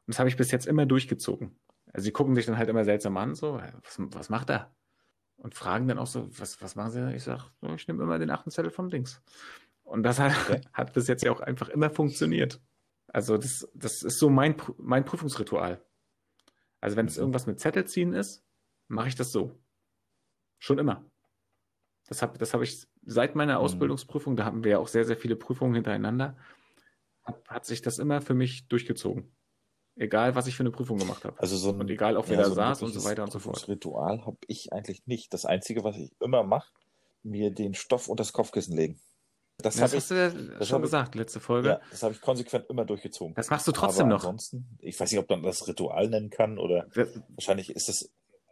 [0.07, 1.57] Und das habe ich bis jetzt immer durchgezogen.
[1.93, 4.73] Also sie gucken sich dann halt immer seltsam an, so, was, was macht er?
[5.39, 7.15] Und fragen dann auch so, was, was machen sie?
[7.15, 7.43] Ich sage,
[7.75, 9.21] ich nehme immer den achten Zettel von links.
[9.83, 10.33] Und das hat,
[10.73, 12.61] hat bis jetzt ja auch einfach immer funktioniert.
[13.09, 15.83] Also das, das ist so mein, mein Prüfungsritual.
[16.81, 17.23] Also wenn es mhm.
[17.23, 18.45] irgendwas mit Zettel ziehen ist,
[18.91, 19.59] mache ich das so.
[20.59, 21.05] Schon immer.
[22.09, 23.65] Das habe das hab ich seit meiner mhm.
[23.65, 26.37] Ausbildungsprüfung, da haben wir ja auch sehr, sehr viele Prüfungen hintereinander,
[27.23, 29.35] hat, hat sich das immer für mich durchgezogen.
[29.97, 31.39] Egal, was ich für eine Prüfung gemacht habe.
[31.39, 33.33] Also so ein, und egal, auch wer ja, da so saß und so weiter und
[33.33, 33.57] so fort.
[33.57, 35.33] Das Ritual habe ich eigentlich nicht.
[35.35, 36.73] Das Einzige, was ich immer mache,
[37.23, 38.99] mir den Stoff unter das Kopfkissen legen.
[39.59, 40.15] Das, das hast ich, du
[40.59, 41.69] ja schon gesagt, letzte Folge.
[41.69, 43.35] Ja, das habe ich konsequent immer durchgezogen.
[43.35, 44.25] Das machst du trotzdem Aber noch.
[44.25, 47.07] Ansonsten, ich weiß nicht, ob man das Ritual nennen kann oder ja.
[47.29, 48.11] wahrscheinlich ist es,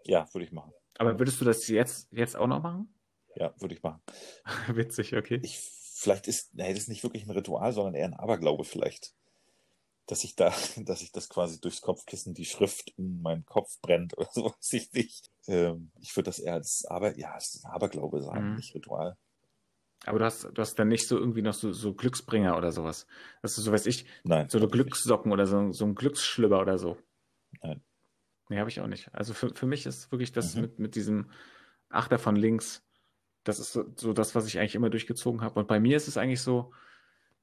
[0.09, 0.73] ja, würde ich machen.
[0.97, 2.93] Aber würdest du das jetzt, jetzt auch noch machen?
[3.37, 4.01] Ja, würde ich machen.
[4.69, 5.39] Witzig, okay.
[5.43, 9.13] Ich, vielleicht ist, nee, das ist nicht wirklich ein Ritual, sondern eher ein Aberglaube vielleicht.
[10.07, 14.17] Dass ich da, dass ich das quasi durchs Kopfkissen die Schrift in meinen Kopf brennt
[14.17, 15.31] oder so, weiß ich nicht.
[15.47, 18.57] Ähm, ich würde das eher als Aber, ja, als Aberglaube sagen, mhm.
[18.57, 19.17] nicht Ritual.
[20.07, 23.07] Aber du hast, du hast dann nicht so irgendwie noch so, so Glücksbringer oder sowas.
[23.43, 25.35] Das ist so, weiß ich, Nein, so eine Glückssocken nicht.
[25.35, 26.97] oder so, so ein Glücksschlüpper oder so.
[28.49, 29.15] Nee, habe ich auch nicht.
[29.15, 30.63] Also für, für mich ist wirklich das mhm.
[30.63, 31.31] mit, mit diesem
[31.91, 32.83] Achter von links,
[33.45, 35.59] das ist so, so das, was ich eigentlich immer durchgezogen habe.
[35.61, 36.73] Und bei mir ist es eigentlich so,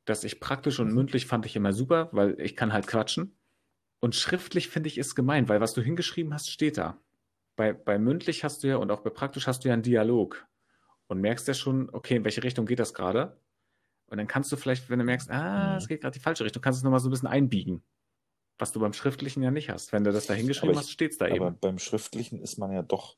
[0.06, 0.96] dass ich praktisch und mhm.
[0.96, 3.38] mündlich fand ich immer super, weil ich kann halt quatschen.
[4.00, 7.00] Und schriftlich finde ich es gemein, weil was du hingeschrieben hast, steht da.
[7.56, 10.46] Bei, bei mündlich hast du ja und auch bei praktisch hast du ja einen Dialog
[11.08, 13.40] und merkst ja schon, okay, in welche Richtung geht das gerade?
[14.08, 15.78] Und dann kannst du vielleicht, wenn du merkst, ah, mhm.
[15.78, 17.84] es geht gerade die falsche Richtung, kannst du es nochmal so ein bisschen einbiegen.
[18.58, 19.92] Was du beim Schriftlichen ja nicht hast.
[19.92, 21.46] Wenn du das da hingeschrieben hast, steht es da aber eben.
[21.46, 23.18] Aber beim Schriftlichen ist man ja doch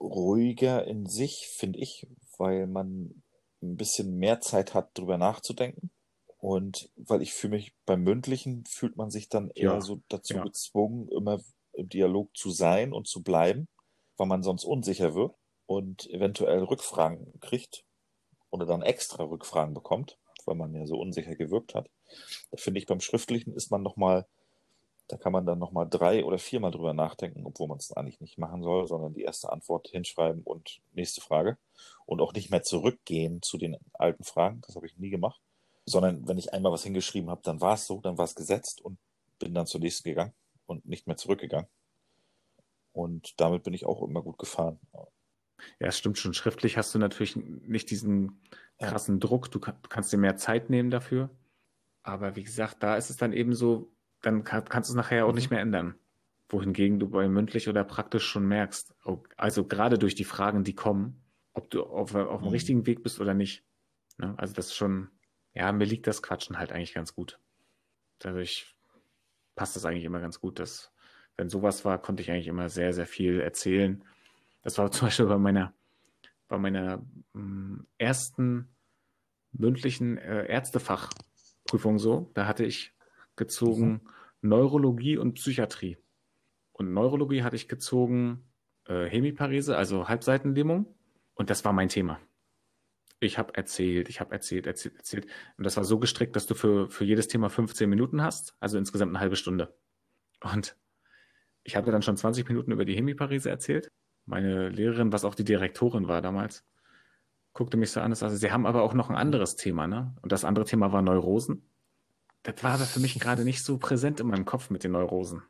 [0.00, 2.06] ruhiger in sich, finde ich,
[2.38, 3.22] weil man
[3.62, 5.90] ein bisschen mehr Zeit hat, drüber nachzudenken.
[6.38, 9.80] Und weil ich für mich beim Mündlichen fühlt man sich dann eher ja.
[9.80, 10.44] so dazu ja.
[10.44, 11.40] gezwungen, immer
[11.72, 13.68] im Dialog zu sein und zu bleiben,
[14.16, 15.34] weil man sonst unsicher wird
[15.66, 17.84] und eventuell Rückfragen kriegt
[18.50, 21.90] oder dann extra Rückfragen bekommt, weil man ja so unsicher gewirkt hat.
[22.50, 24.26] Da finde ich beim Schriftlichen ist man nochmal,
[25.08, 28.36] da kann man dann nochmal drei oder viermal drüber nachdenken, obwohl man es eigentlich nicht
[28.38, 31.56] machen soll, sondern die erste Antwort hinschreiben und nächste Frage.
[32.04, 34.60] Und auch nicht mehr zurückgehen zu den alten Fragen.
[34.66, 35.40] Das habe ich nie gemacht.
[35.86, 38.82] Sondern wenn ich einmal was hingeschrieben habe, dann war es so, dann war es gesetzt
[38.82, 38.98] und
[39.38, 40.34] bin dann zur nächsten gegangen
[40.66, 41.68] und nicht mehr zurückgegangen.
[42.92, 44.78] Und damit bin ich auch immer gut gefahren.
[45.80, 46.34] Ja, es stimmt schon.
[46.34, 48.42] Schriftlich hast du natürlich nicht diesen
[48.78, 49.20] krassen ja.
[49.20, 49.50] Druck.
[49.50, 51.30] Du, du, kannst dir mehr Zeit nehmen dafür.
[52.02, 53.90] Aber wie gesagt, da ist es dann eben so,
[54.22, 55.34] dann kann, kannst du es nachher auch mhm.
[55.36, 55.94] nicht mehr ändern.
[56.48, 58.94] Wohingegen du bei mündlich oder praktisch schon merkst,
[59.36, 62.52] also gerade durch die Fragen, die kommen, ob du auf, auf dem mhm.
[62.52, 63.64] richtigen Weg bist oder nicht.
[64.16, 64.34] Ne?
[64.38, 65.10] Also das ist schon,
[65.52, 67.38] ja, mir liegt das Quatschen halt eigentlich ganz gut.
[68.18, 68.74] Dadurch
[69.56, 70.90] passt das eigentlich immer ganz gut, dass,
[71.36, 74.02] wenn sowas war, konnte ich eigentlich immer sehr, sehr viel erzählen
[74.62, 75.72] das war zum Beispiel bei meiner,
[76.48, 76.98] bei meiner
[77.32, 78.68] mh, mm, ersten
[79.52, 82.30] mündlichen äh, Ärztefachprüfung so.
[82.34, 82.92] Da hatte ich
[83.38, 84.00] gezogen mhm.
[84.42, 85.96] Neurologie und Psychiatrie.
[86.72, 88.44] Und Neurologie hatte ich gezogen
[88.86, 90.94] äh, Hemiparese, also Halbseitenlähmung.
[91.34, 92.20] Und das war mein Thema.
[93.20, 95.26] Ich habe erzählt, ich habe erzählt, erzählt, erzählt.
[95.56, 98.78] Und das war so gestrickt, dass du für, für jedes Thema 15 Minuten hast, also
[98.78, 99.74] insgesamt eine halbe Stunde.
[100.40, 100.76] Und
[101.64, 103.90] ich hatte dann schon 20 Minuten über die Hemiparese erzählt.
[104.24, 106.64] Meine Lehrerin, was auch die Direktorin war damals,
[107.54, 110.14] guckte mich so an und sagte, sie haben aber auch noch ein anderes Thema, ne?
[110.22, 111.67] Und das andere Thema war Neurosen.
[112.54, 115.42] Das war aber für mich gerade nicht so präsent in meinem Kopf mit den Neurosen.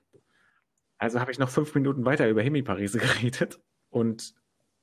[0.99, 4.35] Also habe ich noch fünf Minuten weiter über Hemiparese geredet und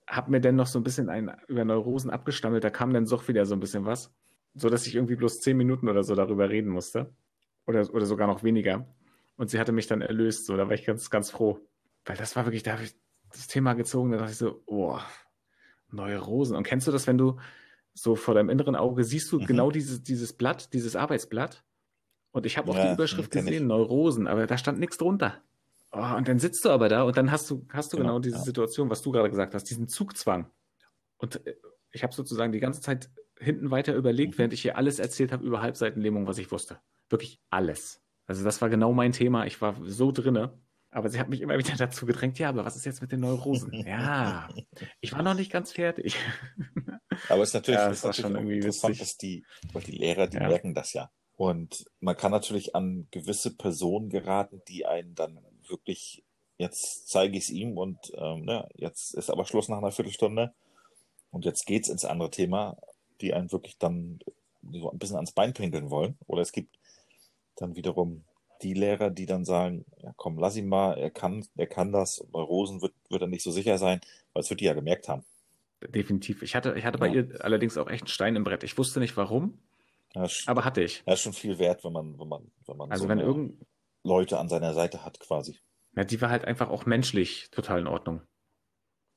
[0.08, 2.64] habe mir dann noch so ein bisschen ein, über Neurosen abgestammelt.
[2.64, 4.14] Da kam dann doch wieder so ein bisschen was,
[4.54, 7.14] so dass ich irgendwie bloß zehn Minuten oder so darüber reden musste.
[7.68, 8.88] Oder, oder sogar noch weniger.
[9.36, 10.46] Und sie hatte mich dann erlöst.
[10.46, 11.60] So, da war ich ganz, ganz froh.
[12.06, 12.96] Weil das war wirklich, da habe ich
[13.34, 15.00] das Thema gezogen, da dachte ich so, oh,
[15.92, 16.56] Neurosen.
[16.56, 17.40] Und kennst du das, wenn du
[17.94, 19.48] so vor deinem inneren Auge siehst du mhm.
[19.48, 21.66] genau dieses, dieses Blatt, dieses Arbeitsblatt?
[22.36, 23.62] Und ich habe auch ja, die Überschrift gesehen, ich.
[23.62, 25.42] Neurosen, aber da stand nichts drunter.
[25.94, 28.20] Oh, und dann sitzt du aber da und dann hast du, hast du genau, genau
[28.20, 28.44] diese ja.
[28.44, 30.52] Situation, was du gerade gesagt hast, diesen Zugzwang.
[31.16, 31.56] Und äh,
[31.92, 33.10] ich habe sozusagen die ganze Zeit
[33.40, 34.40] hinten weiter überlegt, mhm.
[34.40, 36.78] während ich hier alles erzählt habe über Halbseitenlähmung, was ich wusste.
[37.08, 38.02] Wirklich alles.
[38.28, 39.46] Also das war genau mein Thema.
[39.46, 40.60] Ich war so drinne.
[40.92, 43.22] Aber sie hat mich immer wieder dazu gedrängt, ja, aber was ist jetzt mit den
[43.22, 43.72] Neurosen?
[43.88, 44.50] ja,
[45.00, 46.18] ich war noch nicht ganz fertig.
[47.30, 49.46] aber es ist natürlich, ja, das war schon irgendwie interessant, dass die,
[49.88, 50.50] die Lehrer, die ja.
[50.50, 51.10] merken das ja.
[51.38, 56.24] Und man kann natürlich an gewisse Personen geraten, die einen dann wirklich,
[56.58, 60.54] jetzt zeige ich es ihm und ähm, ne, jetzt ist aber Schluss nach einer Viertelstunde
[61.32, 62.78] und jetzt geht's ins andere Thema,
[63.20, 64.20] die einen wirklich dann
[64.72, 66.18] so ein bisschen ans Bein pinkeln wollen.
[66.28, 66.78] Oder es gibt
[67.58, 68.24] dann wiederum
[68.62, 72.26] die Lehrer, die dann sagen, ja komm, lass ihn mal, er kann, er kann das.
[72.32, 74.00] Bei Rosen wird, wird er nicht so sicher sein,
[74.34, 75.26] weil es wird die ja gemerkt haben.
[75.90, 76.42] Definitiv.
[76.42, 77.16] Ich hatte, ich hatte bei ja.
[77.16, 78.64] ihr allerdings auch echt einen Stein im Brett.
[78.64, 79.60] Ich wusste nicht warum,
[80.16, 81.04] ja, aber hatte ich.
[81.06, 83.66] Ja, ist schon viel wert, wenn man, wenn man, wenn man also so wenn irgend,
[84.04, 85.60] Leute an seiner Seite hat, quasi.
[85.96, 88.22] Ja, die war halt einfach auch menschlich total in Ordnung.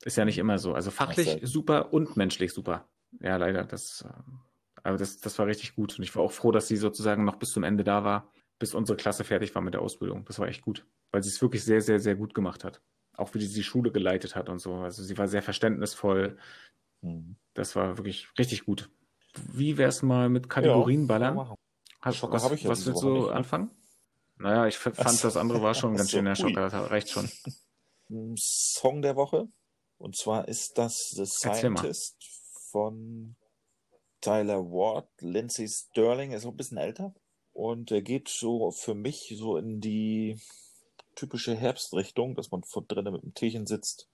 [0.05, 0.75] Ist ja nicht immer so.
[0.75, 2.89] Also fachlich super und menschlich super.
[3.21, 3.65] Ja, leider.
[3.65, 5.99] Das, äh, aber das, das war richtig gut.
[5.99, 8.75] Und ich war auch froh, dass sie sozusagen noch bis zum Ende da war, bis
[8.75, 10.25] unsere Klasse fertig war mit der Ausbildung.
[10.25, 10.87] Das war echt gut.
[11.11, 12.81] Weil sie es wirklich sehr, sehr, sehr gut gemacht hat.
[13.17, 14.75] Auch wie sie die Schule geleitet hat und so.
[14.75, 16.39] Also sie war sehr verständnisvoll.
[17.03, 17.37] Mhm.
[17.55, 18.89] Das war wirklich richtig gut.
[19.35, 21.57] Wie wär's mal mit Kategorien ja, ballern?
[22.01, 23.33] Hast, was, was willst du nicht, ne?
[23.33, 23.71] anfangen?
[24.37, 27.29] Naja, ich fand, das andere war schon ganz schön der Schocker, das reicht schon.
[28.37, 29.49] Song der Woche.
[29.99, 32.17] Und zwar ist das The Scientist
[32.71, 33.37] von
[34.21, 37.15] Tyler Ward, Lindsay Sterling, ist auch ein bisschen älter.
[37.53, 40.41] Und er geht so für mich so in die
[41.17, 44.09] typische Herbstrichtung, dass man vor drinnen mit dem Teechen sitzt,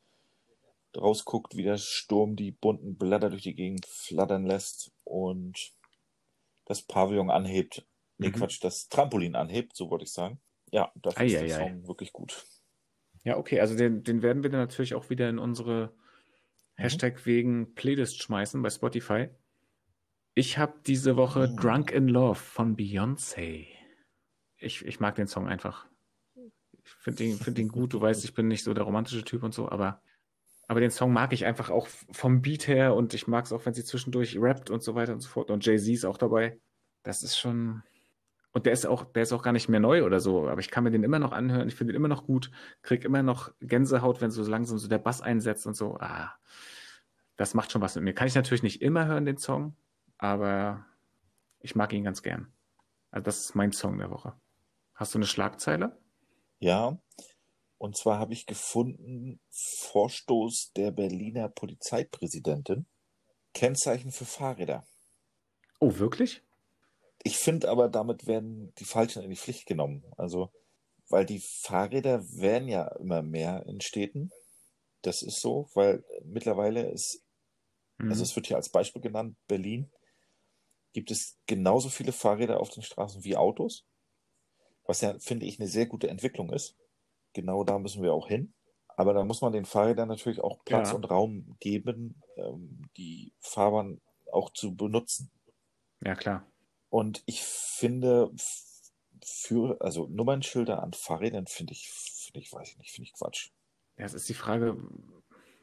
[0.97, 5.73] rausguckt, wie der Sturm die bunten Blätter durch die Gegend flattern lässt und
[6.67, 7.87] das Pavillon anhebt
[8.19, 8.33] Nee, mhm.
[8.33, 10.41] Quatsch, das Trampolin anhebt, so wollte ich sagen.
[10.71, 12.45] Ja, dafür ei, ist der ei, Song wirklich gut.
[13.25, 16.83] Ja, okay, also den, den werden wir dann natürlich auch wieder in unsere mhm.
[16.83, 19.29] Hashtag wegen Playlist schmeißen bei Spotify.
[20.35, 21.57] Ich habe diese Woche mhm.
[21.57, 23.67] Drunk in Love von Beyoncé.
[24.59, 25.87] Ich, ich mag den Song einfach.
[26.85, 27.95] Ich finde ihn, find ihn gut.
[27.95, 30.03] Du weißt, ich bin nicht so der romantische Typ und so, aber,
[30.67, 33.65] aber den Song mag ich einfach auch vom Beat her und ich mag es auch,
[33.67, 35.51] wenn sie zwischendurch rappt und so weiter und so fort.
[35.51, 36.59] Und Jay-Z ist auch dabei.
[37.03, 37.83] Das ist schon,
[38.53, 40.71] und der ist auch, der ist auch gar nicht mehr neu oder so, aber ich
[40.71, 41.69] kann mir den immer noch anhören.
[41.69, 42.51] Ich finde den immer noch gut,
[42.83, 45.97] krieg immer noch Gänsehaut, wenn so langsam so der Bass einsetzt und so.
[45.99, 46.33] Ah,
[47.37, 48.15] das macht schon was mit mir.
[48.15, 49.77] Kann ich natürlich nicht immer hören, den Song,
[50.19, 50.87] aber
[51.61, 52.53] ich mag ihn ganz gern.
[53.11, 54.35] Also das ist mein Song der Woche.
[54.95, 55.99] Hast du eine Schlagzeile?
[56.61, 56.97] Ja,
[57.85, 62.87] und zwar habe ich gefunden, Vorstoß der Berliner Polizeipräsidentin,
[63.53, 64.87] Kennzeichen für Fahrräder.
[65.81, 66.41] Oh, wirklich?
[67.25, 70.03] Ich finde aber, damit werden die Falschen in die Pflicht genommen.
[70.17, 70.51] Also,
[71.11, 74.31] weil die Fahrräder werden ja immer mehr in Städten.
[75.03, 77.23] Das ist so, weil mittlerweile ist,
[77.99, 78.09] mhm.
[78.09, 79.93] also es wird hier als Beispiel genannt, Berlin,
[80.95, 83.85] gibt es genauso viele Fahrräder auf den Straßen wie Autos.
[84.87, 86.79] Was ja, finde ich, eine sehr gute Entwicklung ist.
[87.35, 88.55] Genau da müssen wir auch hin.
[88.97, 90.95] Aber da muss man den Fahrrädern natürlich auch Platz ja.
[90.95, 94.01] und Raum geben, ähm, die Fahrbahn
[94.33, 95.31] auch zu benutzen.
[96.01, 96.47] Ja, klar.
[96.91, 98.31] Und ich finde,
[99.25, 103.51] für, also Nummernschilder an Fahrrädern finde ich, finde ich, weiß ich nicht, finde ich Quatsch.
[103.99, 104.77] Ja, es ist die Frage,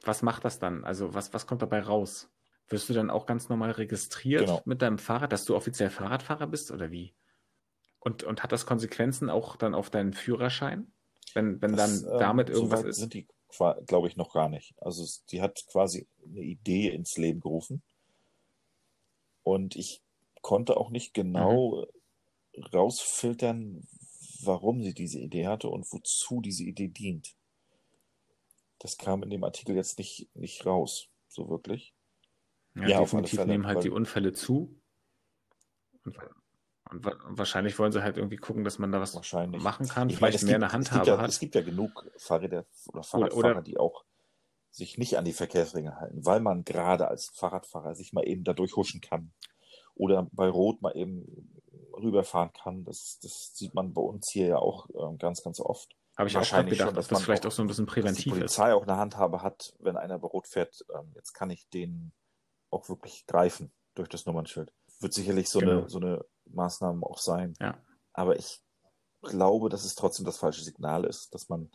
[0.04, 0.84] was macht das dann?
[0.84, 2.30] Also was, was kommt dabei raus?
[2.68, 4.62] Wirst du dann auch ganz normal registriert genau.
[4.66, 7.14] mit deinem Fahrrad, dass du offiziell Fahrradfahrer bist oder wie?
[8.00, 10.92] Und, und hat das Konsequenzen auch dann auf deinen Führerschein?
[11.34, 12.98] Wenn, wenn das, dann ähm, damit ähm, irgendwas so ist?
[12.98, 13.28] sind die,
[13.88, 14.74] glaube ich, noch gar nicht.
[14.78, 17.82] Also die hat quasi eine Idee ins Leben gerufen.
[19.44, 20.02] Und ich
[20.42, 21.86] konnte auch nicht genau
[22.56, 22.64] mhm.
[22.74, 23.88] rausfiltern,
[24.44, 27.36] warum sie diese Idee hatte und wozu diese Idee dient.
[28.80, 31.94] Das kam in dem Artikel jetzt nicht, nicht raus, so wirklich.
[32.76, 34.76] Ja, ja definitiv nehmen halt die Unfälle zu.
[36.92, 40.10] Und, und, wahrscheinlich wollen sie halt irgendwie gucken, dass man da was machen kann.
[40.10, 41.30] Ich Vielleicht meine, mehr gibt, eine Handhabe ja, hat.
[41.30, 44.04] Es gibt ja genug Fahrräder oder Fahrradfahrer, oder, oder, die auch
[44.72, 48.54] sich nicht an die Verkehrsregeln halten, weil man gerade als Fahrradfahrer sich mal eben da
[48.54, 49.32] durchhuschen kann
[49.96, 51.62] oder bei Rot mal eben
[51.94, 52.84] rüberfahren kann.
[52.84, 55.96] Das, das sieht man bei uns hier ja auch äh, ganz, ganz oft.
[56.18, 57.86] Habe ich Wahrscheinlich auch gedacht, schon, dass, dass das vielleicht auch, auch, so ein bisschen
[57.86, 58.76] präventiv dass die Polizei ist.
[58.76, 62.12] auch eine Handhabe hat, wenn einer bei Rot fährt, ähm, jetzt kann ich den
[62.70, 64.74] auch wirklich greifen durch das Nummernschild.
[65.00, 65.72] Wird sicherlich so, genau.
[65.80, 67.54] eine, so eine Maßnahme auch sein.
[67.60, 67.78] Ja.
[68.14, 68.62] Aber ich
[69.22, 71.70] glaube, dass es trotzdem das falsche Signal ist, dass man,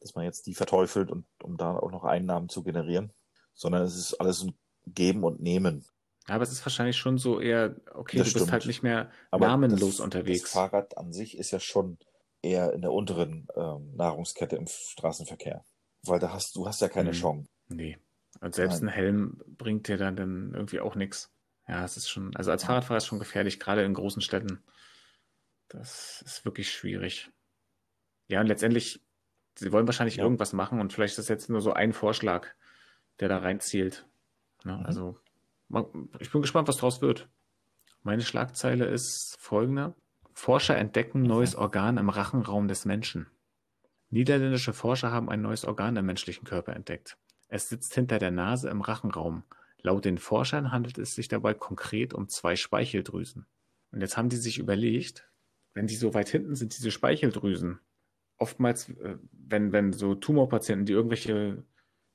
[0.00, 3.12] dass man jetzt die verteufelt und um da auch noch Einnahmen zu generieren,
[3.54, 5.84] sondern es ist alles ein Geben und Nehmen.
[6.28, 8.44] Ja, aber es ist wahrscheinlich schon so eher, okay, das du stimmt.
[8.44, 10.42] bist halt nicht mehr namenlos das, unterwegs.
[10.42, 11.98] Das Fahrrad an sich ist ja schon
[12.42, 15.64] eher in der unteren ähm, Nahrungskette im Straßenverkehr.
[16.02, 17.16] Weil da hast du hast ja keine hm.
[17.16, 17.50] Chance.
[17.68, 17.98] Nee.
[18.40, 18.90] Und selbst Nein.
[18.90, 21.32] ein Helm bringt dir dann, dann irgendwie auch nichts.
[21.68, 24.62] Ja, es ist schon, also als Fahrradfahrer ist es schon gefährlich, gerade in großen Städten.
[25.68, 27.30] Das ist wirklich schwierig.
[28.26, 29.04] Ja, und letztendlich,
[29.54, 30.24] sie wollen wahrscheinlich ja.
[30.24, 32.48] irgendwas machen und vielleicht ist das jetzt nur so ein Vorschlag,
[33.20, 34.06] der da reinzielt.
[34.64, 34.78] Ne?
[34.78, 34.86] Mhm.
[34.86, 35.20] Also,
[36.18, 37.28] ich bin gespannt, was draus wird.
[38.02, 39.94] Meine Schlagzeile ist folgende.
[40.32, 43.26] Forscher entdecken neues Organ im Rachenraum des Menschen.
[44.08, 47.18] Niederländische Forscher haben ein neues Organ im menschlichen Körper entdeckt.
[47.48, 49.42] Es sitzt hinter der Nase im Rachenraum.
[49.82, 53.46] Laut den Forschern handelt es sich dabei konkret um zwei Speicheldrüsen.
[53.92, 55.30] Und jetzt haben die sich überlegt,
[55.74, 57.80] wenn die so weit hinten sind, diese Speicheldrüsen,
[58.36, 61.64] oftmals, äh, wenn, wenn so Tumorpatienten, die irgendwelche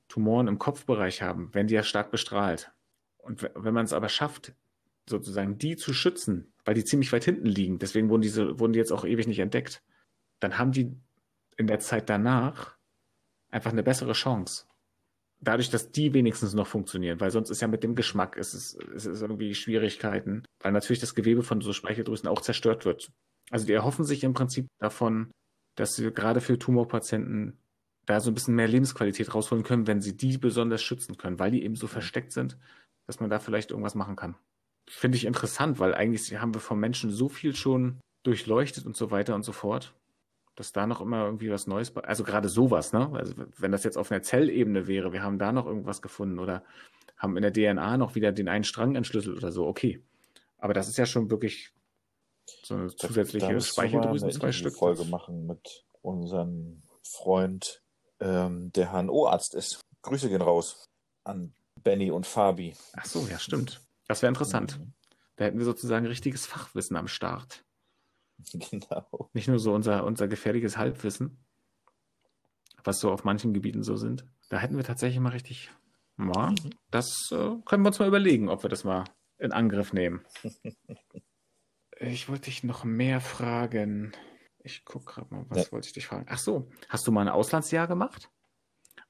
[0.08, 2.72] Tumoren im Kopfbereich haben, werden die ja stark bestrahlt.
[3.18, 4.54] Und wenn man es aber schafft,
[5.08, 7.80] sozusagen die zu schützen, weil die ziemlich weit hinten liegen.
[7.80, 9.84] Deswegen wurden diese, wurden die jetzt auch ewig nicht entdeckt.
[10.40, 10.96] Dann haben die
[11.58, 12.78] in der Zeit danach
[13.50, 14.66] einfach eine bessere Chance.
[15.44, 18.74] Dadurch, dass die wenigstens noch funktionieren, weil sonst ist ja mit dem Geschmack ist es,
[18.74, 23.12] ist es irgendwie Schwierigkeiten, weil natürlich das Gewebe von so Speicheldrüsen auch zerstört wird.
[23.50, 25.32] Also die erhoffen sich im Prinzip davon,
[25.76, 27.60] dass sie gerade für Tumorpatienten
[28.06, 31.52] da so ein bisschen mehr Lebensqualität rausholen können, wenn sie die besonders schützen können, weil
[31.52, 32.58] die eben so versteckt sind,
[33.08, 34.36] dass man da vielleicht irgendwas machen kann
[34.88, 39.12] finde ich interessant, weil eigentlich haben wir vom Menschen so viel schon durchleuchtet und so
[39.12, 39.94] weiter und so fort,
[40.56, 43.10] dass da noch immer irgendwie was Neues, also gerade sowas, ne?
[43.14, 46.64] Also wenn das jetzt auf einer Zellebene wäre, wir haben da noch irgendwas gefunden oder
[47.18, 50.04] haben in der DNA noch wieder den einen Strang entschlüsselt oder so, okay.
[50.58, 51.74] Aber das ist ja schon wirklich
[52.64, 54.76] so eine zusätzliche Speicheldrüsen, zwei Stück.
[54.76, 57.82] Folge machen mit unserem Freund,
[58.20, 59.82] ähm, der HNO-Arzt ist.
[60.02, 60.86] Grüße gehen raus
[61.24, 62.76] an Benny und Fabi.
[62.94, 63.82] Ach so, ja, stimmt.
[64.08, 64.80] Das wäre interessant.
[64.80, 64.94] Mhm.
[65.36, 67.64] Da hätten wir sozusagen richtiges Fachwissen am Start.
[68.72, 69.30] Genau.
[69.34, 71.46] Nicht nur so unser, unser gefährliches Halbwissen,
[72.84, 74.26] was so auf manchen Gebieten so sind.
[74.50, 75.72] Da hätten wir tatsächlich mal richtig.
[76.18, 76.54] Ja,
[76.92, 79.06] das äh, können wir uns mal überlegen, ob wir das mal
[79.38, 80.26] in Angriff nehmen.
[82.00, 84.12] ich wollte dich noch mehr fragen.
[84.60, 85.72] Ich gucke gerade mal, was ja.
[85.72, 86.26] wollte ich dich fragen?
[86.30, 88.30] Ach so, hast du mal ein Auslandsjahr gemacht?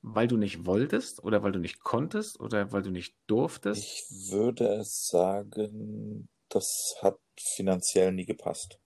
[0.03, 3.81] weil du nicht wolltest oder weil du nicht konntest oder weil du nicht durftest?
[3.81, 8.79] Ich würde sagen, das hat finanziell nie gepasst.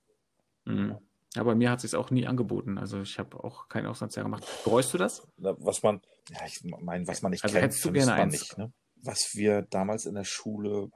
[0.67, 0.97] Mhm.
[1.35, 2.77] Ja, bei mir hat es sich auch nie angeboten.
[2.77, 4.43] Also ich habe auch kein Auslandsjahr gemacht.
[4.63, 5.27] Bereust du das?
[5.37, 8.33] Was man, ja, ich meine, was man nicht also kennt, hättest du gerne eins.
[8.33, 8.73] Nicht, ne?
[9.03, 10.89] Was wir damals in der Schule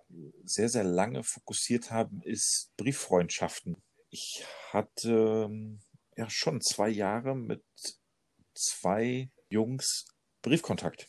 [0.44, 3.78] sehr, sehr lange fokussiert haben, ist Brieffreundschaften.
[4.10, 5.80] Ich hatte ähm,
[6.18, 7.64] ja schon zwei Jahre mit
[8.56, 10.08] zwei Jungs
[10.42, 11.08] Briefkontakt.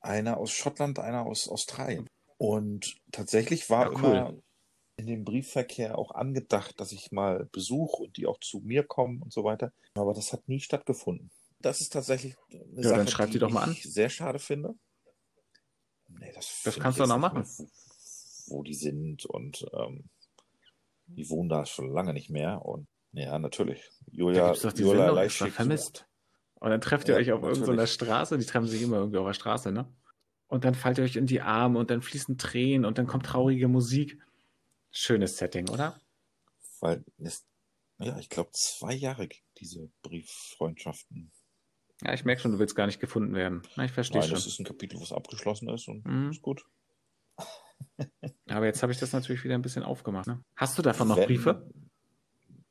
[0.00, 2.06] Einer aus Schottland, einer aus Australien.
[2.38, 4.16] Und tatsächlich war ja, cool.
[4.16, 4.42] immer
[5.00, 9.22] in dem Briefverkehr auch angedacht, dass ich mal besuche und die auch zu mir kommen
[9.22, 9.72] und so weiter.
[9.94, 11.30] Aber das hat nie stattgefunden.
[11.58, 13.72] Das ist tatsächlich eine ja, Sache, dann schreib die, die doch mal an.
[13.72, 14.74] ich sehr schade finde.
[16.08, 17.42] Nee, das, das kannst du noch machen.
[17.42, 17.68] Mehr,
[18.46, 20.04] wo die sind und ähm,
[21.06, 22.64] die wohnen da schon lange nicht mehr.
[22.64, 23.90] Und ja, natürlich.
[24.10, 26.06] Julia, da Julia Sendung, vermisst.
[26.54, 29.26] Und dann trefft ihr ja, euch auf irgendeiner Straße, die treffen sich immer irgendwie auf
[29.26, 29.90] der Straße, ne?
[30.46, 33.24] Und dann fallt ihr euch in die Arme und dann fließen Tränen und dann kommt
[33.24, 34.20] traurige Musik.
[34.90, 36.00] Schönes Setting, oder?
[36.80, 37.46] Weil es,
[37.98, 39.28] ja, ich glaube, zwei Jahre
[39.58, 41.30] diese Brieffreundschaften.
[42.02, 43.62] Ja, ich merke schon, du willst gar nicht gefunden werden.
[43.82, 44.32] Ich verstehe schon.
[44.32, 46.30] Das ist ein Kapitel, was abgeschlossen ist und mhm.
[46.30, 46.64] ist gut.
[48.48, 50.26] Aber jetzt habe ich das natürlich wieder ein bisschen aufgemacht.
[50.26, 50.42] Ne?
[50.56, 51.70] Hast du davon noch Wenn, Briefe?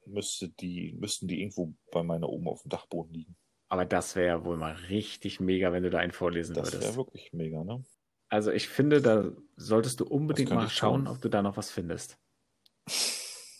[0.06, 3.36] Müsste die, müssten die irgendwo bei meiner Oma auf dem Dachboden liegen.
[3.68, 6.84] Aber das wäre ja wohl mal richtig mega, wenn du da einen vorlesen das würdest.
[6.84, 7.84] Das wäre wirklich mega, ne?
[8.30, 12.18] Also ich finde, da solltest du unbedingt mal schauen, ob du da noch was findest.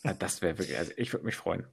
[0.04, 1.66] ja, das wäre wirklich, also ich würde mich freuen.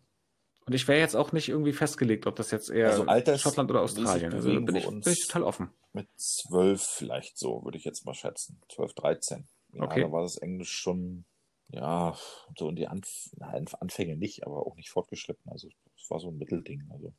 [0.65, 3.69] Und ich wäre jetzt auch nicht irgendwie festgelegt, ob das jetzt eher Also Alters- Schottland
[3.69, 4.33] oder Australien.
[4.33, 5.69] Also da bewegen bin ich, bin ich total offen.
[5.93, 8.59] Mit zwölf vielleicht so, würde ich jetzt mal schätzen.
[8.69, 9.47] 12, 13.
[9.73, 10.01] Ja, Okay.
[10.01, 11.23] da war das Englisch schon,
[11.69, 12.17] ja,
[12.57, 15.49] so in die Anf Nein, Anfänge nicht, aber auch nicht fortgeschritten.
[15.49, 16.89] Also es war so ein Mittelding.
[16.91, 17.13] Also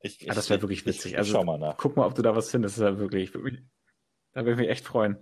[0.00, 1.12] ich, ich, Ah, das wäre wirklich ich- witzig.
[1.12, 1.76] Ich, Also- schau mal nach.
[1.76, 2.78] Guck mal, ob du da was findest.
[2.78, 3.60] Das ist ja wirklich, wirklich
[4.34, 5.16] da würde ich mich echt freuen.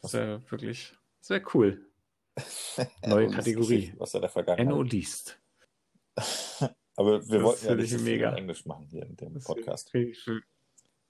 [0.00, 1.90] Das wäre wirklich, das wäre cool.
[3.06, 3.94] Neue Kategorie.
[3.98, 4.66] Aus der Vergangenheit.
[4.66, 5.40] Enno liest.
[6.96, 8.30] Aber wir Das wollten ja nicht mega.
[8.30, 9.92] in Englisch machen hier in dem Das Podcast.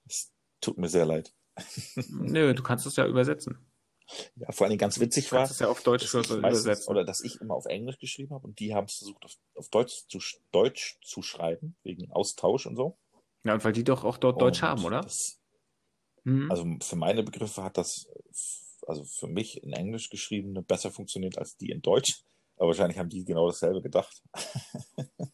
[0.05, 0.31] Es
[0.61, 1.33] tut mir sehr leid.
[2.09, 3.57] Nö, du kannst es ja übersetzen.
[4.35, 7.21] Ja, vor allem ganz witzig Du war, es ja auf Deutsch dass meistens, oder dass
[7.21, 10.19] ich immer auf Englisch geschrieben habe und die haben es versucht auf, auf Deutsch, zu,
[10.51, 12.97] Deutsch zu schreiben, wegen Austausch und so.
[13.43, 15.01] Ja, und weil die doch auch dort Deutsch Und haben, oder?
[15.01, 15.38] Das,
[16.29, 16.51] Mhm.
[16.51, 18.07] also für meine Begriffe hat das,
[18.87, 22.23] also für mich in Englisch geschriebene besser funktioniert als die in Deutsch.
[22.57, 24.21] Aber wahrscheinlich haben die genau dasselbe gedacht.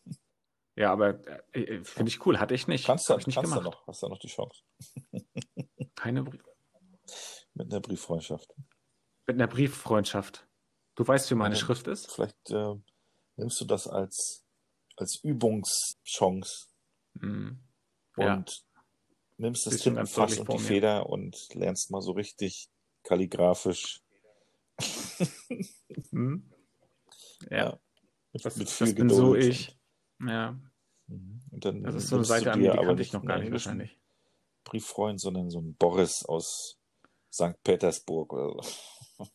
[0.75, 1.19] ja, aber
[1.53, 2.39] äh, äh, finde ich cool.
[2.39, 2.85] Hatte ich nicht.
[2.85, 3.63] Kannst du, nicht kannst du gemacht.
[3.63, 4.61] noch, hast du noch die Chance.
[5.95, 6.39] Keine Brie
[7.53, 8.53] Mit einer Brieffreundschaft.
[9.27, 10.47] mit einer Brieffreundschaft.
[10.95, 11.59] Du weißt, wie meine Ja.
[11.61, 12.11] Schrift ist?
[12.11, 12.75] Vielleicht äh,
[13.37, 14.45] nimmst du das als,
[14.97, 16.67] als Übungschance
[17.15, 17.59] Mhm.
[18.17, 18.43] und Ja.
[19.37, 20.57] Nimmst das ganz Tintenfass deutlich und die.
[20.59, 22.69] Feder und lernst mal so richtig
[23.03, 24.01] kalligrafisch.
[26.11, 26.51] Mhm.
[27.49, 27.79] Ja,
[28.33, 29.77] Mit, das, mit das viel bin so ich.
[30.19, 30.61] Ja, Und,
[31.07, 31.41] Mhm.
[31.51, 33.39] und dann das ist so eine Seite an mir, die aber kannte ich noch gar
[33.39, 33.97] nicht wahrscheinlich.
[34.63, 36.79] Brieffreund, sondern so einen Boris aus
[37.31, 37.61] St.
[37.63, 39.27] Petersburg oder so.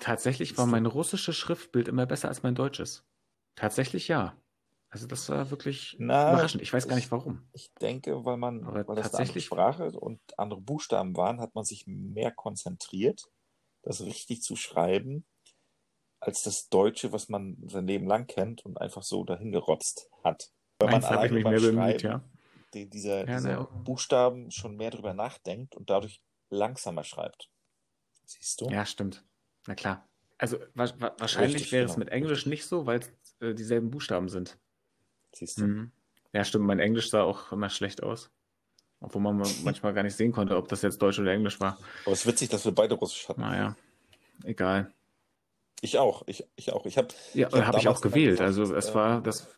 [0.00, 3.04] Tatsächlich war mein russisches Schriftbild immer besser als mein deutsches.
[3.54, 4.36] Tatsächlich ja.
[4.92, 6.62] Also das war wirklich Na, überraschend.
[6.62, 7.48] Ich weiß gar nicht warum.
[7.52, 11.40] Ich denke, weil man, Aber weil das eine andere tatsächlich- Sprache und andere Buchstaben waren,
[11.40, 13.22] hat man sich mehr konzentriert,
[13.82, 15.24] das richtig zu schreiben,
[16.18, 20.50] als das Deutsche, was man sein Leben lang kennt und einfach so dahingerotzt hat.
[20.80, 22.24] Weil man Eins habe ich alleine mich mehr bemüht, ja.
[22.74, 23.68] die, dieser, Ja, dieser ne.
[23.84, 26.20] Buchstaben schon mehr drüber nachdenkt und dadurch
[26.50, 27.48] langsamer schreibt.
[28.26, 28.68] Siehst du?
[28.70, 29.24] Ja, stimmt.
[29.66, 30.08] Na klar.
[30.36, 33.10] Also wa wa wahrscheinlich Richtig, wäre es genau, mit Englisch nicht so, weil es
[33.40, 34.58] äh, dieselben Buchstaben sind.
[35.34, 35.64] Siehst du?
[35.64, 35.92] Mhm.
[36.32, 36.66] Ja, stimmt.
[36.66, 38.30] Mein Englisch sah auch immer schlecht aus.
[39.00, 41.78] Obwohl man manchmal gar nicht sehen konnte, ob das jetzt Deutsch oder Englisch war.
[42.04, 43.40] Aber es ist witzig, dass wir beide Russisch hatten.
[43.40, 43.76] Naja,
[44.44, 44.92] egal.
[45.82, 46.84] Ich auch, ich, ich auch.
[46.84, 48.40] Ich habe Ja, Ich hab habe ich auch gewählt.
[48.40, 49.48] also es äh, war das.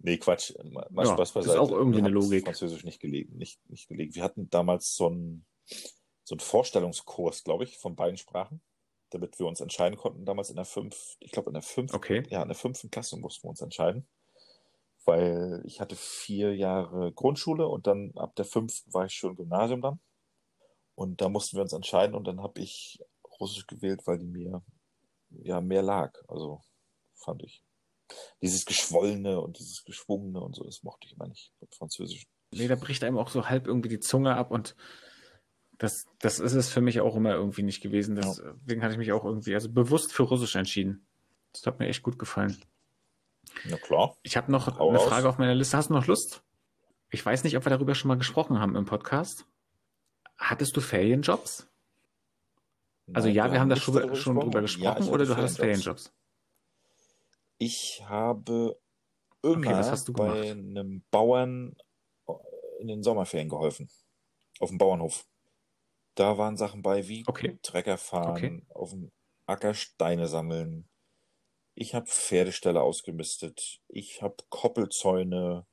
[0.00, 0.52] Nee, Quatsch.
[0.64, 1.60] Mal mal Ja, Spaß ist beiseite.
[1.60, 2.44] auch irgendwie eine Logik.
[2.44, 4.14] Französisch nicht gelegen, nicht, nicht gelegen.
[4.14, 5.44] Wir hatten damals so einen,
[6.24, 8.60] so einen Vorstellungskurs, glaube ich, von beiden Sprachen,
[9.10, 10.24] damit wir uns entscheiden konnten.
[10.24, 12.22] Damals in der fünf, ich glaube in der fünf, Okay.
[12.30, 14.06] ja, in der fünften Klasse mussten wir uns entscheiden.
[15.08, 19.36] Weil ich hatte vier Jahre Grundschule und dann ab der fünften war ich schon im
[19.36, 20.00] Gymnasium dann.
[20.94, 23.00] Und da mussten wir uns entscheiden und dann habe ich
[23.40, 24.62] Russisch gewählt, weil die mir
[25.30, 26.12] ja mehr lag.
[26.28, 26.60] Also
[27.14, 27.64] fand ich.
[28.42, 32.28] Dieses Geschwollene und dieses Geschwungene und so, das mochte ich immer nicht beim Französischen.
[32.50, 34.76] Nee, da bricht einem auch so halb irgendwie die Zunge ab und
[35.78, 38.16] das, das ist es für mich auch immer irgendwie nicht gewesen.
[38.16, 41.06] Deswegen hatte ich mich auch irgendwie, also bewusst für Russisch entschieden.
[41.54, 42.62] Das hat mir echt gut gefallen.
[43.64, 44.16] Na klar.
[44.22, 45.08] Ich habe noch Hau eine raus.
[45.08, 45.76] Frage auf meiner Liste.
[45.76, 46.42] Hast du noch Lust?
[47.10, 49.46] Ich weiß nicht, ob wir darüber schon mal gesprochen haben im Podcast.
[50.36, 51.66] Hattest du Ferienjobs?
[53.14, 55.56] Also Nein, ja, wir, haben da schon, darüber schon drüber gesprochen Ja, oder du hattest
[55.56, 56.12] Ferienjobs?
[57.56, 58.78] Ich habe
[59.42, 61.74] immer du bei einem Bauern
[62.80, 63.88] in den Sommerferien geholfen.
[64.60, 65.26] Auf dem Bauernhof.
[66.14, 67.58] Da waren Sachen bei wie Okay.
[67.62, 68.62] Trecker fahren, Okay.
[68.74, 69.10] auf dem
[69.46, 70.88] Acker Steine sammeln.
[71.80, 73.80] Ich habe Pferdeställe ausgemistet.
[73.86, 75.64] Ich habe Koppelzäune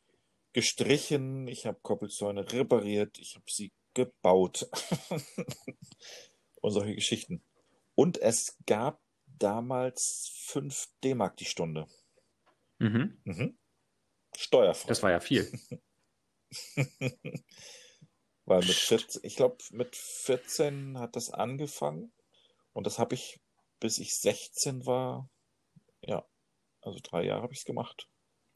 [0.53, 1.47] gestrichen.
[1.47, 3.17] Ich habe Koppelzäune repariert.
[3.17, 4.69] Ich habe sie gebaut.
[6.61, 7.43] Und solche Geschichten.
[7.95, 11.87] Und es gab damals 5 D-Mark die Stunde.
[12.77, 13.19] Mhm.
[13.23, 13.57] Mhm.
[14.37, 14.87] Steuerfrei.
[14.87, 15.51] Das war ja viel.
[18.45, 18.89] Weil mit Psst.
[18.89, 22.13] 14, ich glaube, mit 14 hat das angefangen.
[22.73, 23.39] Und das habe ich,
[23.79, 25.31] bis ich 16 war,
[26.05, 26.25] ja,
[26.81, 28.09] also drei Jahre habe ich es gemacht.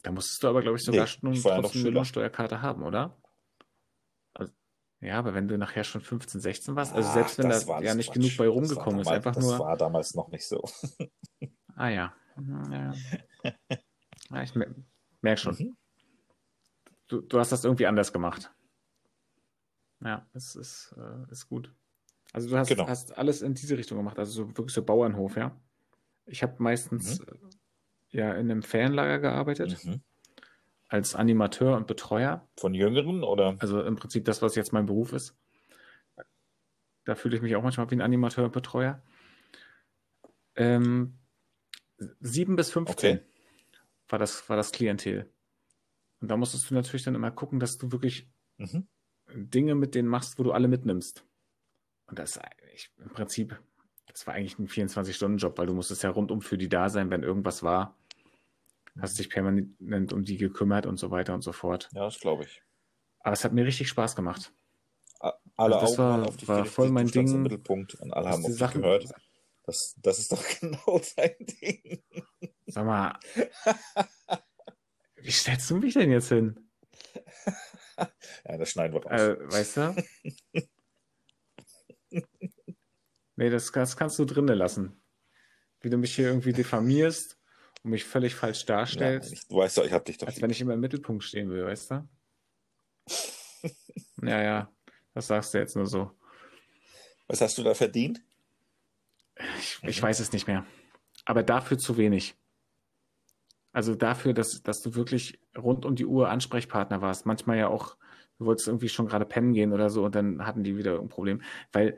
[0.03, 1.91] Da musstest du aber, glaube ich, sogar Nee, noch trotzdem eine Schüler.
[1.91, 3.21] Lohnsteuerkarte haben, oder?
[4.33, 4.53] Also,
[5.01, 7.65] ja, aber wenn du nachher schon 15, 16 warst, also Ach, selbst wenn da das
[7.83, 8.15] ja nicht Quatsch.
[8.15, 9.59] genug bei Das rumgekommen ist, einfach Das nur.
[9.59, 10.63] war damals noch nicht so.
[11.75, 12.13] Ah ja.
[12.71, 12.93] ja.
[14.31, 14.73] ja ich mer
[15.21, 15.55] merke schon.
[15.55, 15.77] Mhm.
[17.07, 18.53] Du, du hast das irgendwie anders gemacht.
[20.01, 21.75] Ja, es ist, äh, ist gut.
[22.31, 22.87] Also du hast, Genau.
[22.87, 25.59] hast alles in diese Richtung gemacht, also so, wirklich so Bauernhof, ja.
[26.29, 27.25] Ich habe meistens äh,
[28.11, 30.01] ja in einem Ferienlager gearbeitet, Mhm.
[30.87, 32.47] als Animateur und Betreuer.
[32.57, 33.55] Von Jüngeren oder?
[33.59, 35.35] Also im Prinzip das, was jetzt mein Beruf ist.
[37.05, 39.01] Da fühle ich mich auch manchmal wie ein Animateur und Betreuer.
[40.55, 41.17] Ähm,
[42.19, 43.25] sieben bis 15 Okay.
[44.09, 45.31] war, das, war das Klientel.
[46.21, 48.87] Und da musstest du natürlich dann immer gucken, dass du wirklich mhm.
[49.33, 51.25] Dinge mit denen machst, wo du alle mitnimmst.
[52.07, 52.39] Und das
[52.73, 53.59] ich, im Prinzip,
[54.19, 57.23] das war eigentlich ein 24-Stunden-Job, weil du musstest ja rundum für die da sein, wenn
[57.23, 57.97] irgendwas war.
[58.99, 61.89] Hast dich permanent um die gekümmert und so weiter und so fort.
[61.93, 62.61] Ja, das glaube ich.
[63.21, 64.51] Aber es hat mir richtig Spaß gemacht.
[65.21, 67.33] Alle also das Augen war, auf dich war voll mein Ding.
[67.33, 69.07] Im Mittelpunkt und alle haben auf dich gehört.
[69.63, 72.03] Das, das ist doch genau sein Ding.
[72.67, 73.17] Sag mal,
[75.15, 76.69] wie stellst du mich denn jetzt hin?
[77.97, 79.21] ja, das schneiden wir raus.
[79.21, 79.95] Äh, weißt du?
[83.39, 85.01] nee, das, das kannst du drinnen lassen.
[85.79, 87.39] Wie du mich hier irgendwie diffamierst
[87.83, 89.31] und mich völlig falsch darstellst.
[89.31, 90.27] Ja, ich, du weißt doch, ich hab dich doch.
[90.27, 90.43] Als lieb.
[90.43, 92.09] wenn ich immer im Mittelpunkt stehen will, weißt du?
[94.23, 94.71] ja, ja.
[95.13, 96.11] Das sagst du jetzt nur so.
[97.27, 98.21] Was hast du da verdient?
[99.57, 100.65] Ich, ich weiß es nicht mehr.
[101.23, 102.35] Aber dafür zu wenig.
[103.71, 107.25] Also dafür, dass, dass du wirklich rund um die Uhr Ansprechpartner warst.
[107.25, 107.95] Manchmal ja auch,
[108.37, 111.07] du wolltest irgendwie schon gerade pennen gehen oder so und dann hatten die wieder ein
[111.07, 111.41] Problem.
[111.71, 111.97] Weil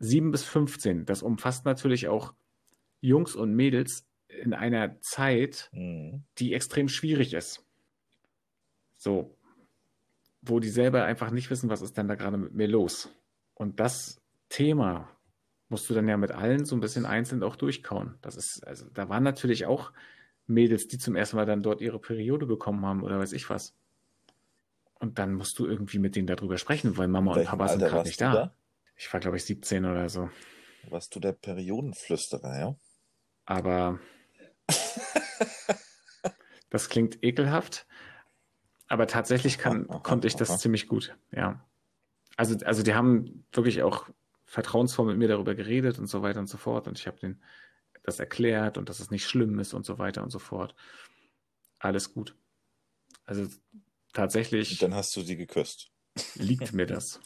[0.00, 2.34] 7 bis 15, das umfasst natürlich auch
[3.00, 6.24] Jungs und Mädels in einer Zeit, mhm.
[6.38, 7.64] die extrem schwierig ist.
[8.96, 9.36] So,
[10.42, 13.10] wo die selber einfach nicht wissen, was ist denn da gerade mit mir los.
[13.54, 15.08] Und das Thema
[15.68, 18.14] musst du dann ja mit allen so ein bisschen einzeln auch durchkauen.
[18.22, 19.92] Das ist, also da waren natürlich auch
[20.46, 23.74] Mädels, die zum ersten Mal dann dort ihre Periode bekommen haben oder weiß ich was.
[24.98, 28.06] Und dann musst du irgendwie mit denen darüber sprechen, weil Mama und Papa sind gerade
[28.06, 28.32] nicht da.
[28.32, 28.54] da.
[29.00, 30.28] Ich war, glaube ich, 17 oder so.
[30.90, 32.76] Warst du der Periodenflüsterer, ja?
[33.46, 33.98] Aber
[36.70, 37.86] das klingt ekelhaft.
[38.88, 41.66] Aber tatsächlich kann, konnte ich das ziemlich gut, ja.
[42.36, 44.10] Also, also die haben wirklich auch
[44.44, 46.86] vertrauensvoll mit mir darüber geredet und so weiter und so fort.
[46.86, 47.42] Und ich habe denen
[48.02, 50.74] das erklärt und dass es nicht schlimm ist und so weiter und so fort.
[51.78, 52.36] Alles gut.
[53.24, 53.46] Also
[54.12, 54.72] tatsächlich.
[54.72, 55.90] Und dann hast du sie geküsst.
[56.34, 57.20] Liegt mir das.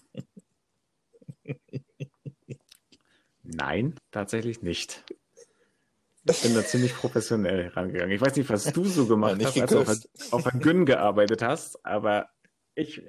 [3.42, 5.04] Nein, tatsächlich nicht.
[6.26, 8.10] Ich bin da ziemlich professionell rangegangen.
[8.10, 10.86] Ich weiß nicht, was du so gemacht ja, hast, als du auf, auf ein Gün
[10.86, 12.30] gearbeitet hast, aber
[12.74, 13.02] ich,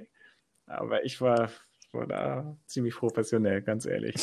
[0.66, 1.50] aber ich war,
[1.94, 4.16] war da ziemlich professionell, ganz ehrlich.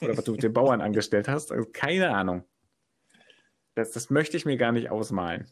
[0.00, 2.44] Oder was du mit den Bauern angestellt hast, also keine Ahnung.
[3.76, 5.48] Das, das möchte ich mir gar nicht ausmalen.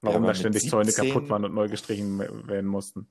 [0.00, 0.70] Warum ja, da ständig 17...
[0.70, 3.08] Zäune kaputt waren und neu gestrichen werden mussten.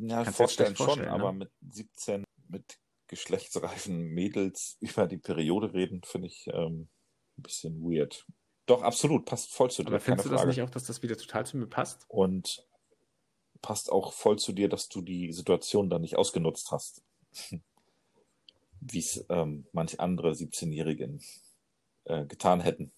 [0.00, 1.24] Ja, Kannst vorstellen, vorstellen schon, ne?
[1.24, 2.78] aber mit 17, mit
[3.08, 6.88] geschlechtsreifen Mädels über die Periode reden, finde ich ähm,
[7.38, 8.26] ein bisschen weird.
[8.66, 9.88] Doch, absolut, passt voll zu dir.
[9.88, 12.06] Aber findest du das nicht auch, dass das wieder total zu mir passt?
[12.08, 12.66] Und
[13.60, 17.02] passt auch voll zu dir, dass du die Situation dann nicht ausgenutzt hast.
[18.80, 21.22] Wie es ähm, manch andere 17-Jährigen
[22.04, 22.92] äh, getan hätten.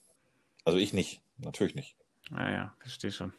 [0.64, 1.96] Also ich nicht, natürlich nicht.
[2.30, 3.32] Naja, ah verstehe schon.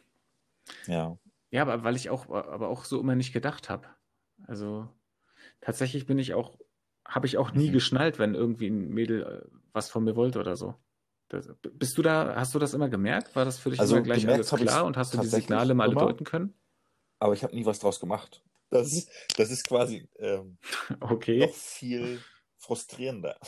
[0.86, 1.18] Ja.
[1.50, 3.86] Ja, aber weil ich auch, aber auch so immer nicht gedacht habe.
[4.46, 4.88] Also
[5.60, 6.58] tatsächlich bin ich auch,
[7.06, 7.74] habe ich auch nie mhm.
[7.74, 10.74] geschnallt, wenn irgendwie ein Mädel äh, was von mir wollte oder so.
[11.28, 13.36] Das, bist du da, hast du das immer gemerkt?
[13.36, 15.90] War das für dich also immer gleich alles klar und hast du die Signale mal
[15.90, 16.54] immer, deuten können?
[17.18, 18.42] Aber ich habe nie was draus gemacht.
[18.70, 20.58] Das ist, das ist quasi ähm,
[21.00, 21.40] okay.
[21.40, 22.20] noch viel
[22.56, 23.38] frustrierender.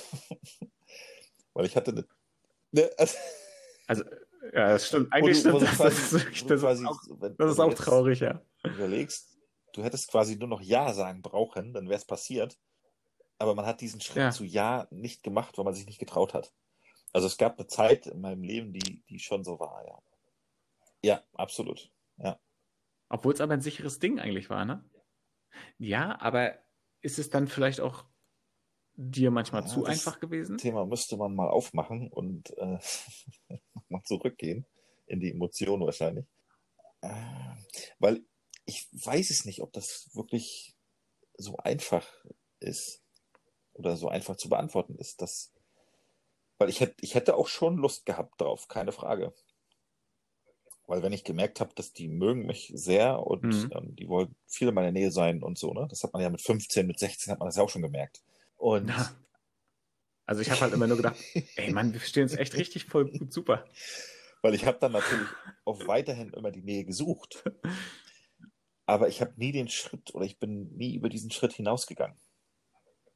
[1.55, 2.07] Weil ich hatte eine.
[2.73, 3.17] Ne, also,
[3.87, 4.05] also,
[4.53, 5.13] ja, das stimmt.
[5.13, 5.77] Eigentlich stimmt das.
[5.77, 7.01] Quasi, das, ist, das quasi, ist auch,
[7.37, 8.41] das ist auch traurig, ja.
[8.65, 9.39] Überlegst,
[9.73, 12.59] du hättest quasi nur noch Ja sagen brauchen, dann wäre es passiert.
[13.39, 14.31] Aber man hat diesen Schritt ja.
[14.31, 16.53] zu Ja nicht gemacht, weil man sich nicht getraut hat.
[17.13, 19.99] Also es gab eine Zeit in meinem Leben, die, die schon so war, ja.
[21.03, 21.91] Ja, absolut.
[22.19, 22.39] Ja.
[23.09, 24.85] Obwohl es aber ein sicheres Ding eigentlich war, ne?
[25.79, 26.59] Ja, aber
[27.01, 28.05] ist es dann vielleicht auch
[29.01, 30.59] dir manchmal ja, zu einfach gewesen?
[30.59, 32.79] Thema müsste man mal aufmachen und äh,
[33.89, 34.67] mal zurückgehen
[35.07, 36.27] in die Emotionen wahrscheinlich.
[37.01, 37.11] Äh,
[37.99, 38.23] weil
[38.67, 40.77] ich weiß es nicht, ob das wirklich
[41.37, 42.07] so einfach
[42.61, 43.03] ist
[43.73, 45.23] oder so einfach zu beantworten ist.
[45.23, 45.51] Dass,
[46.59, 49.33] weil ich hätte, ich hätte auch schon Lust gehabt drauf, keine Frage.
[50.87, 53.71] Weil wenn ich gemerkt habe, dass die mögen mich sehr und mhm.
[53.75, 55.87] ähm, die wollen viel in meiner Nähe sein und so, ne?
[55.89, 58.23] Das hat man ja mit 15, mit 16 hat man das ja auch schon gemerkt.
[58.61, 59.15] Und ja.
[60.27, 61.17] Also ich habe halt immer nur gedacht,
[61.57, 63.65] ey Mann, wir verstehen uns echt richtig voll gut, super.
[64.43, 65.29] Weil ich habe dann natürlich
[65.65, 67.45] auch weiterhin immer die Nähe gesucht.
[68.87, 72.17] Aber ich habe nie den Schritt oder ich bin nie über diesen Schritt hinausgegangen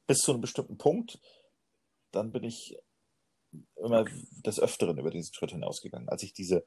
[0.07, 1.19] bis zu einem bestimmten Punkt,
[2.11, 2.77] dann bin ich
[3.77, 4.27] immer okay.
[4.45, 6.09] des Öfteren über diesen Schritt hinausgegangen.
[6.09, 6.67] Als ich diese,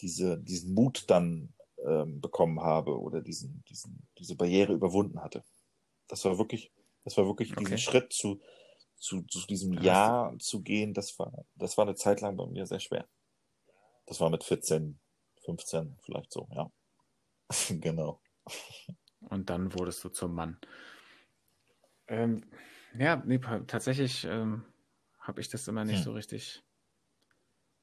[0.00, 1.54] diese, diesen Mut dann
[1.86, 5.44] ähm, bekommen habe oder diesen, diesen, diese Barriere überwunden hatte.
[6.08, 6.72] Das war wirklich,
[7.04, 7.64] das war wirklich okay.
[7.64, 8.40] diesen Schritt zu,
[8.96, 9.74] zu, zu diesem.
[9.82, 13.08] Ja zu gehen, das war, das war eine Zeit lang bei mir sehr schwer.
[14.06, 14.98] Das war mit 14,
[15.44, 16.70] 15 vielleicht so, ja.
[17.80, 18.20] genau.
[19.20, 20.58] Und dann wurdest du zum Mann.
[22.08, 22.44] Ähm,
[22.98, 24.64] ja, nee, tatsächlich ähm,
[25.20, 26.04] habe ich das immer nicht hm.
[26.04, 26.62] so richtig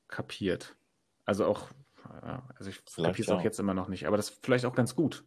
[0.08, 0.76] kapiert.
[1.26, 1.70] Also auch,
[2.06, 4.76] ja, also ich kapiere es auch jetzt immer noch nicht, aber das ist vielleicht auch
[4.76, 5.26] ganz gut.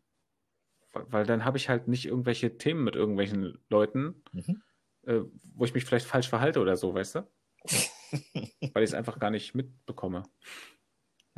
[0.92, 4.62] Weil, dann habe ich halt nicht irgendwelche Themen mit irgendwelchen Leuten, mhm.
[5.04, 5.20] äh,
[5.54, 7.28] wo ich mich vielleicht falsch verhalte oder so, weißt du?
[8.74, 10.24] weil ich es einfach gar nicht mitbekomme.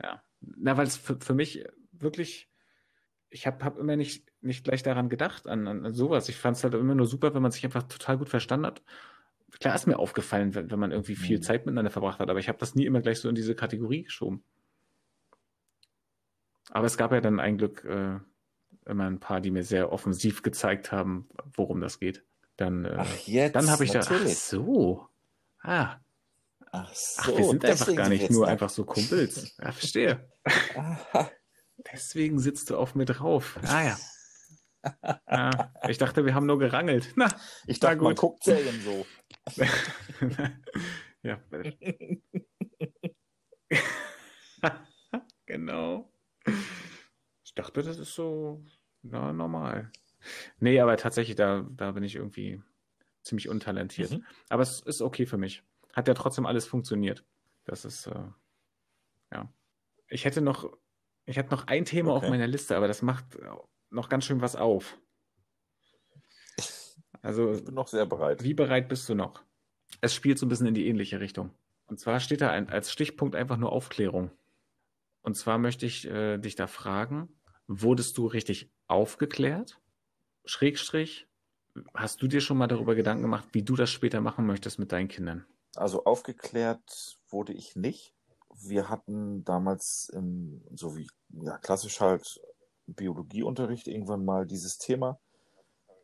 [0.03, 0.23] Ja.
[0.41, 2.51] Na, weil es für, für mich wirklich,
[3.31, 6.29] ich habe hab immer nicht, nicht gleich daran gedacht, an, an sowas.
[6.29, 8.83] Ich fand es halt immer nur super, wenn man sich einfach total gut verstanden hat.
[9.61, 11.43] Klar ist mir aufgefallen, wenn, wenn man irgendwie viel mhm.
[11.43, 14.03] Zeit miteinander verbracht hat, aber ich habe das nie immer gleich so in diese Kategorie
[14.03, 14.43] geschoben.
[16.71, 18.19] Aber es gab ja dann ein Glück äh,
[18.87, 22.25] immer ein paar, die mir sehr offensiv gezeigt haben, worum das geht.
[22.57, 24.25] Dann, äh, ach, jetzt, dann habe ich natürlich.
[24.25, 25.09] da, ach so,
[25.63, 25.97] ah,
[26.77, 28.53] Ach, so, Ach, wir sind einfach gar nicht nur da.
[28.53, 29.55] einfach so Kumpels.
[29.63, 30.29] Ja, verstehe.
[31.93, 33.61] deswegen sitzt du auf mir drauf.
[33.63, 33.97] Ah ja.
[35.31, 35.73] ja.
[35.89, 37.13] Ich dachte, wir haben nur gerangelt.
[37.15, 37.29] Na,
[37.69, 38.05] ich dachte, gut.
[38.05, 39.07] man guckt Serien so.
[41.23, 41.39] ja.
[45.47, 46.13] genau.
[47.57, 48.63] Ich dachte, das ist so
[49.03, 49.91] na, normal.
[50.59, 52.63] Nee, aber tatsächlich, da, da bin ich irgendwie
[53.23, 54.13] ziemlich untalentiert.
[54.13, 54.25] Mhm.
[54.49, 55.63] Aber es ist okay für mich
[55.95, 57.25] hat ja trotzdem alles funktioniert.
[57.65, 58.25] Das ist, äh,
[59.33, 59.49] ja.
[60.09, 60.77] Ich hätte noch,
[61.25, 62.27] ich hätte noch ein Thema okay.
[62.27, 63.25] auf meiner Liste, aber das macht
[63.91, 64.99] noch ganz schön was auf.
[67.23, 68.43] Also, ich bin noch sehr bereit.
[68.43, 69.43] Wie bereit bist du noch?
[70.03, 71.55] Es spielt so ein bisschen in die ähnliche Richtung.
[71.87, 74.31] Und zwar steht da ein, als Stichpunkt einfach nur Aufklärung.
[75.23, 77.29] Und zwar möchte ich äh, dich da fragen,
[77.67, 79.81] wurdest du richtig aufgeklärt?
[80.45, 81.27] Schrägstrich,
[81.95, 84.93] hast du dir schon mal darüber Gedanken gemacht, wie du das später machen möchtest mit
[84.93, 85.47] deinen Kindern?
[85.77, 88.15] Also aufgeklärt wurde ich nicht.
[88.55, 91.09] Wir hatten damals im, so wie
[91.43, 92.41] ja, klassisch halt
[92.87, 95.19] Biologieunterricht irgendwann mal dieses Thema.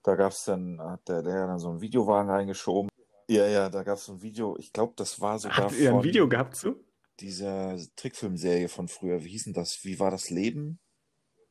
[0.03, 2.91] Da gab es dann, hat der Lehrer dann so einen Videowagen reingeschoben.
[3.29, 5.59] Ja, ja, da gab es so ein Video, ich glaube, das war sogar.
[5.59, 6.83] Habt ihr ein Video gehabt zu?
[7.21, 9.85] Dieser Trickfilmserie von früher, wie hieß denn das?
[9.85, 10.81] Wie war das Leben?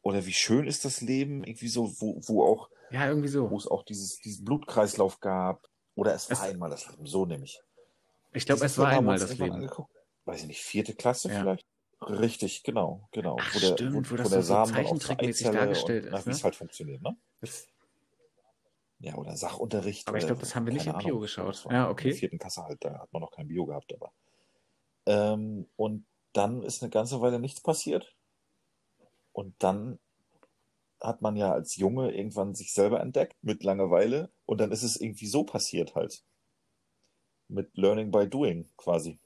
[0.01, 1.43] Oder wie schön ist das Leben?
[1.43, 2.69] Irgendwie so, wo, wo auch.
[2.91, 3.49] Ja, irgendwie so.
[3.49, 5.67] Wo es auch dieses, diesen Blutkreislauf gab.
[5.95, 7.61] Oder es war es, einmal das Leben, so nämlich.
[8.34, 9.53] Ich glaube, es war einmal das Leben.
[9.53, 9.93] Angeguckt.
[10.26, 11.39] Weiß ich nicht, vierte Klasse ja.
[11.39, 11.65] vielleicht?
[12.01, 13.38] Richtig, genau, genau.
[13.39, 16.26] Ach, wo der, stimmt, wo, wo das der so Samen zeichentrickmäßig dargestellt und, ist.
[16.26, 17.17] Wie es halt funktioniert, ne?
[17.41, 17.67] Das,
[18.99, 20.07] ja, oder Sachunterricht.
[20.07, 21.65] Aber ich glaube, das haben wir nicht im Bio Ahnung, geschaut.
[21.69, 22.07] Ja, okay.
[22.07, 24.11] In der vierten Klasse halt, da hat man noch kein Bio gehabt, aber.
[25.05, 28.15] Ähm, und dann ist eine ganze Weile nichts passiert.
[29.40, 29.99] Und dann
[30.99, 34.34] hat man ja als Junge irgendwann sich selber entdeckt mit Langeweile.
[34.45, 36.26] Und dann ist es irgendwie so passiert halt
[37.48, 39.18] mit Learning by Doing quasi.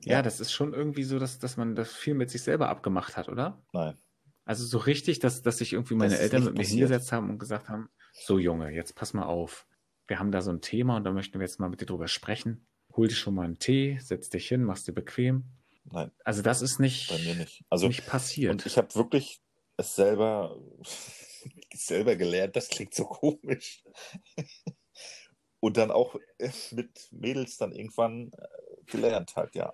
[0.00, 2.70] Ja, ja, das ist schon irgendwie so, dass, dass man das viel mit sich selber
[2.70, 3.62] abgemacht hat, oder?
[3.74, 3.98] Nein.
[4.46, 6.78] Also so richtig, dass, dass sich irgendwie meine Eltern mit mir passiert.
[6.78, 9.66] hingesetzt haben und gesagt haben, so Junge, jetzt pass mal auf.
[10.06, 12.08] Wir haben da so ein Thema und da möchten wir jetzt mal mit dir drüber
[12.08, 12.66] sprechen.
[12.96, 15.44] Hol dir schon mal einen Tee, setz dich hin, machst dir bequem.
[15.84, 16.10] Nein.
[16.24, 17.64] Also das ist nicht, bei mir nicht.
[17.70, 18.52] Also, nicht passiert.
[18.52, 19.40] Und ich habe wirklich
[19.76, 20.56] es selber,
[21.74, 23.84] selber gelernt, das klingt so komisch.
[25.60, 26.16] Und dann auch
[26.72, 29.72] mit Mädels dann irgendwann äh, gelernt halt, ja.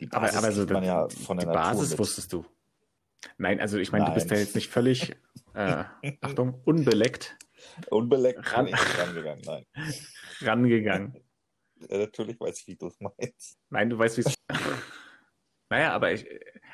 [0.00, 1.98] Die Basis aber, aber so man ja von der die Natur Basis mit.
[1.98, 2.46] wusstest du.
[3.36, 5.16] Nein, also ich meine, du bist ja jetzt nicht völlig,
[5.54, 5.84] äh,
[6.20, 7.36] Achtung, unbeleckt.
[7.90, 9.66] Unbeleckt ran, rangegangen, nein.
[10.40, 11.27] rangegangen.
[11.88, 13.58] Ja, natürlich weiß ich, wie du es meinst.
[13.70, 14.34] Nein, du weißt, wie es.
[15.70, 16.26] naja, aber, ich,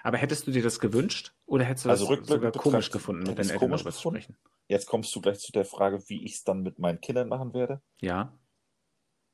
[0.03, 3.39] aber hättest du dir das gewünscht oder hättest du also das sogar komisch gefunden, mit
[3.39, 4.37] deinen Eltern darüber zu sprechen?
[4.69, 7.53] Jetzt kommst du gleich zu der Frage, wie ich es dann mit meinen Kindern machen
[7.53, 7.83] werde.
[8.01, 8.39] Ja.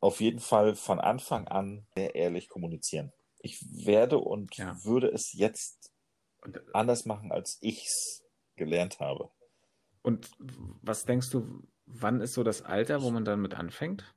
[0.00, 3.12] Auf jeden Fall von Anfang an sehr ehrlich kommunizieren.
[3.38, 4.76] Ich werde und ja.
[4.84, 5.92] würde es jetzt
[6.42, 8.24] und, äh, anders machen, als ich es
[8.56, 9.30] gelernt habe.
[10.02, 14.14] Und was denkst du, wann ist so das Alter, wo man dann mit anfängt?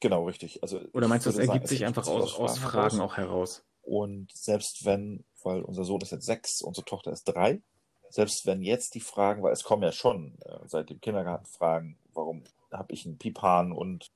[0.00, 0.62] Genau, richtig.
[0.62, 3.64] Also Oder meinst du, das ergibt sich einfach aus, aus Fragen auch heraus?
[3.82, 7.62] Und selbst wenn, weil unser Sohn ist jetzt sechs, unsere Tochter ist drei,
[8.10, 11.98] selbst wenn jetzt die Fragen, weil es kommen ja schon äh, seit dem Kindergarten Fragen,
[12.12, 14.10] warum habe ich einen Piephahn und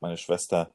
[0.00, 0.70] meine Schwester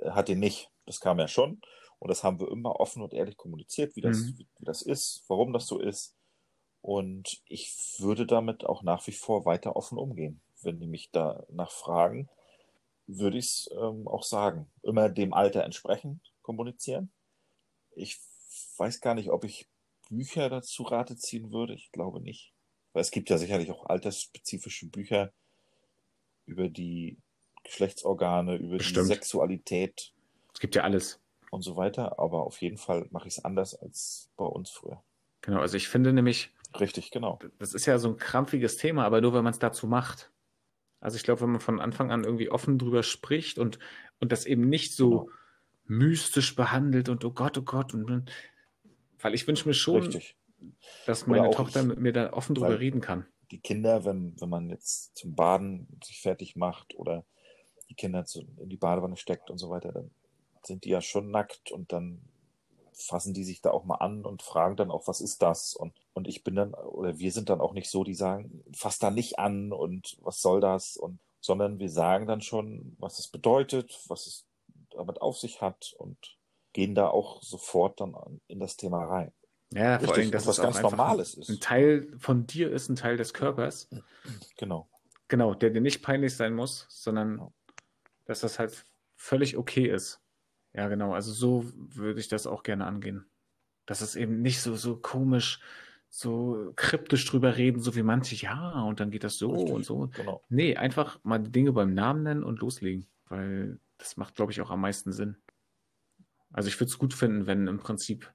[0.00, 0.70] äh, hat ihn nicht.
[0.86, 1.60] Das kam ja schon.
[1.98, 4.38] Und das haben wir immer offen und ehrlich kommuniziert, wie das, mhm.
[4.38, 6.14] wie, wie das ist, warum das so ist.
[6.80, 10.40] Und ich würde damit auch nach wie vor weiter offen umgehen.
[10.62, 12.28] Wenn die mich da nach fragen,
[13.18, 14.70] würde ich es ähm, auch sagen.
[14.82, 17.10] Immer dem Alter entsprechend kommunizieren.
[17.94, 18.18] Ich
[18.76, 19.68] weiß gar nicht, ob ich
[20.08, 21.74] Bücher dazu Rate ziehen würde.
[21.74, 22.52] Ich glaube nicht.
[22.92, 25.32] Weil es gibt ja sicherlich auch altersspezifische Bücher
[26.46, 27.18] über die
[27.62, 29.04] Geschlechtsorgane, über Bestimmt.
[29.04, 30.12] die Sexualität.
[30.52, 31.20] Es gibt ja alles.
[31.50, 32.18] und so weiter.
[32.18, 35.02] Aber auf jeden Fall mache ich es anders als bei uns früher.
[35.42, 36.52] Genau, also ich finde nämlich.
[36.78, 37.38] Richtig, genau.
[37.58, 40.30] Das ist ja so ein krampfiges Thema, aber nur wenn man es dazu macht.
[41.00, 43.78] Also ich glaube, wenn man von Anfang an irgendwie offen drüber spricht und,
[44.20, 45.30] und das eben nicht so genau.
[45.86, 48.30] mystisch behandelt und oh Gott, oh Gott, und,
[49.20, 50.36] weil ich wünsche mir schon, Richtig.
[51.06, 53.26] dass meine Tochter mit mir da offen drüber reden kann.
[53.50, 57.24] Die Kinder, wenn, wenn man jetzt zum Baden sich fertig macht oder
[57.88, 60.10] die Kinder zu, in die Badewanne steckt und so weiter, dann
[60.62, 62.20] sind die ja schon nackt und dann
[63.02, 65.74] fassen die sich da auch mal an und fragen dann auch, was ist das?
[65.74, 68.98] Und, und ich bin dann, oder wir sind dann auch nicht so, die sagen, fass
[68.98, 70.96] da nicht an und was soll das?
[70.96, 74.46] Und, sondern wir sagen dann schon, was es bedeutet, was es
[74.90, 76.36] damit auf sich hat und
[76.72, 78.14] gehen da auch sofort dann
[78.48, 79.32] in das Thema rein.
[79.72, 81.48] Ja, Richtig, vor allem, dass was es ganz Normales ist.
[81.48, 83.88] Ein Teil von dir ist ein Teil des Körpers.
[84.56, 84.88] Genau.
[85.28, 87.52] Genau, der dir nicht peinlich sein muss, sondern genau.
[88.24, 90.20] dass das halt völlig okay ist.
[90.72, 91.14] Ja, genau.
[91.14, 93.26] Also so würde ich das auch gerne angehen.
[93.86, 95.60] Dass es eben nicht so, so komisch,
[96.08, 99.84] so kryptisch drüber reden, so wie manche, ja, und dann geht das so Richtig, und
[99.84, 100.10] so.
[100.14, 100.42] Genau.
[100.48, 103.06] Nee, einfach mal die Dinge beim Namen nennen und loslegen.
[103.26, 105.36] Weil das macht, glaube ich, auch am meisten Sinn.
[106.52, 108.32] Also ich würde es gut finden, wenn im Prinzip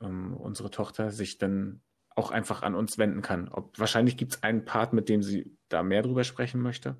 [0.00, 1.82] ähm, unsere Tochter sich dann
[2.14, 3.48] auch einfach an uns wenden kann.
[3.48, 6.96] Ob, wahrscheinlich gibt es einen Part, mit dem sie da mehr drüber sprechen möchte.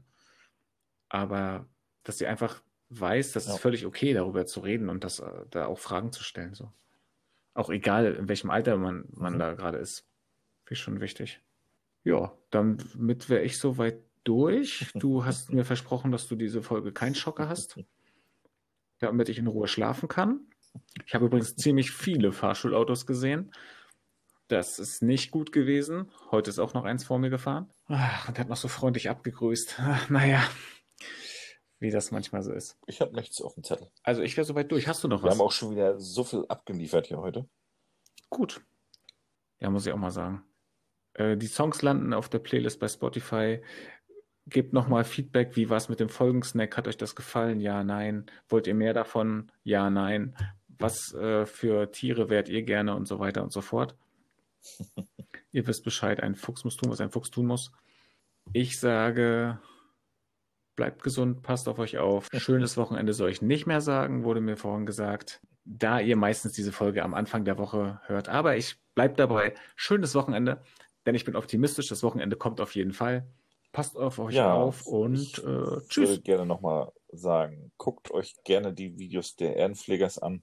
[1.08, 1.68] Aber
[2.02, 3.54] dass sie einfach weiß, das ja.
[3.54, 6.54] ist völlig okay, darüber zu reden und das, äh, da auch Fragen zu stellen.
[6.54, 6.72] So.
[7.54, 9.38] Auch egal, in welchem Alter man, man mhm.
[9.38, 10.06] da gerade ist.
[10.64, 11.40] Finde ich schon wichtig.
[12.04, 14.86] Ja, damit wäre ich soweit durch.
[14.94, 17.78] Du hast mir versprochen, dass du diese Folge keinen Schocker hast,
[18.98, 20.40] damit ich in Ruhe schlafen kann.
[21.06, 23.50] Ich habe übrigens ziemlich viele Fahrschulautos gesehen.
[24.48, 26.10] Das ist nicht gut gewesen.
[26.30, 27.68] Heute ist auch noch eins vor mir gefahren.
[27.88, 29.80] Und hat noch so freundlich abgegrüßt.
[30.08, 30.44] Naja,
[31.78, 32.78] wie das manchmal so ist.
[32.86, 33.90] Ich habe nichts auf dem Zettel.
[34.02, 34.88] Also ich wäre soweit durch.
[34.88, 35.34] Hast du noch Wir was?
[35.34, 37.48] Wir haben auch schon wieder so viel abgeliefert hier heute.
[38.30, 38.62] Gut.
[39.60, 40.42] Ja, muss ich auch mal sagen.
[41.14, 43.62] Äh, die Songs landen auf der Playlist bei Spotify.
[44.46, 46.76] Gebt nochmal Feedback, wie war es mit dem Folgensnack?
[46.76, 47.60] Hat euch das gefallen?
[47.60, 48.26] Ja, nein.
[48.48, 49.50] Wollt ihr mehr davon?
[49.64, 50.36] Ja, nein.
[50.78, 53.96] Was äh, für Tiere wärt ihr gerne und so weiter und so fort.
[55.52, 57.72] ihr wisst Bescheid, ein Fuchs muss tun, was ein Fuchs tun muss.
[58.52, 59.58] Ich sage,
[60.76, 62.28] bleibt gesund, passt auf euch auf.
[62.32, 66.72] Schönes Wochenende soll ich nicht mehr sagen, wurde mir vorhin gesagt, da ihr meistens diese
[66.72, 68.28] Folge am Anfang der Woche hört.
[68.28, 69.54] Aber ich bleibe dabei.
[69.74, 70.62] Schönes Wochenende,
[71.06, 71.88] denn ich bin optimistisch.
[71.88, 73.26] Das Wochenende kommt auf jeden Fall.
[73.72, 76.04] Passt auf euch ja, auf und äh, tschüss.
[76.04, 80.42] Ich würde gerne nochmal sagen, guckt euch gerne die Videos der Ehrenpflegers an.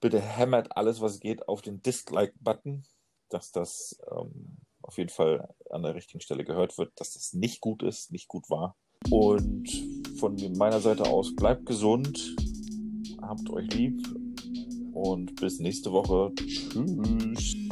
[0.00, 2.84] Bitte hämmert alles, was geht, auf den Dislike-Button,
[3.30, 7.60] dass das ähm, auf jeden Fall an der richtigen Stelle gehört wird, dass das nicht
[7.60, 8.76] gut ist, nicht gut war.
[9.10, 9.68] Und
[10.16, 12.36] von meiner Seite aus bleibt gesund,
[13.20, 14.02] habt euch lieb
[14.92, 16.32] und bis nächste Woche.
[16.36, 17.63] Tschüss.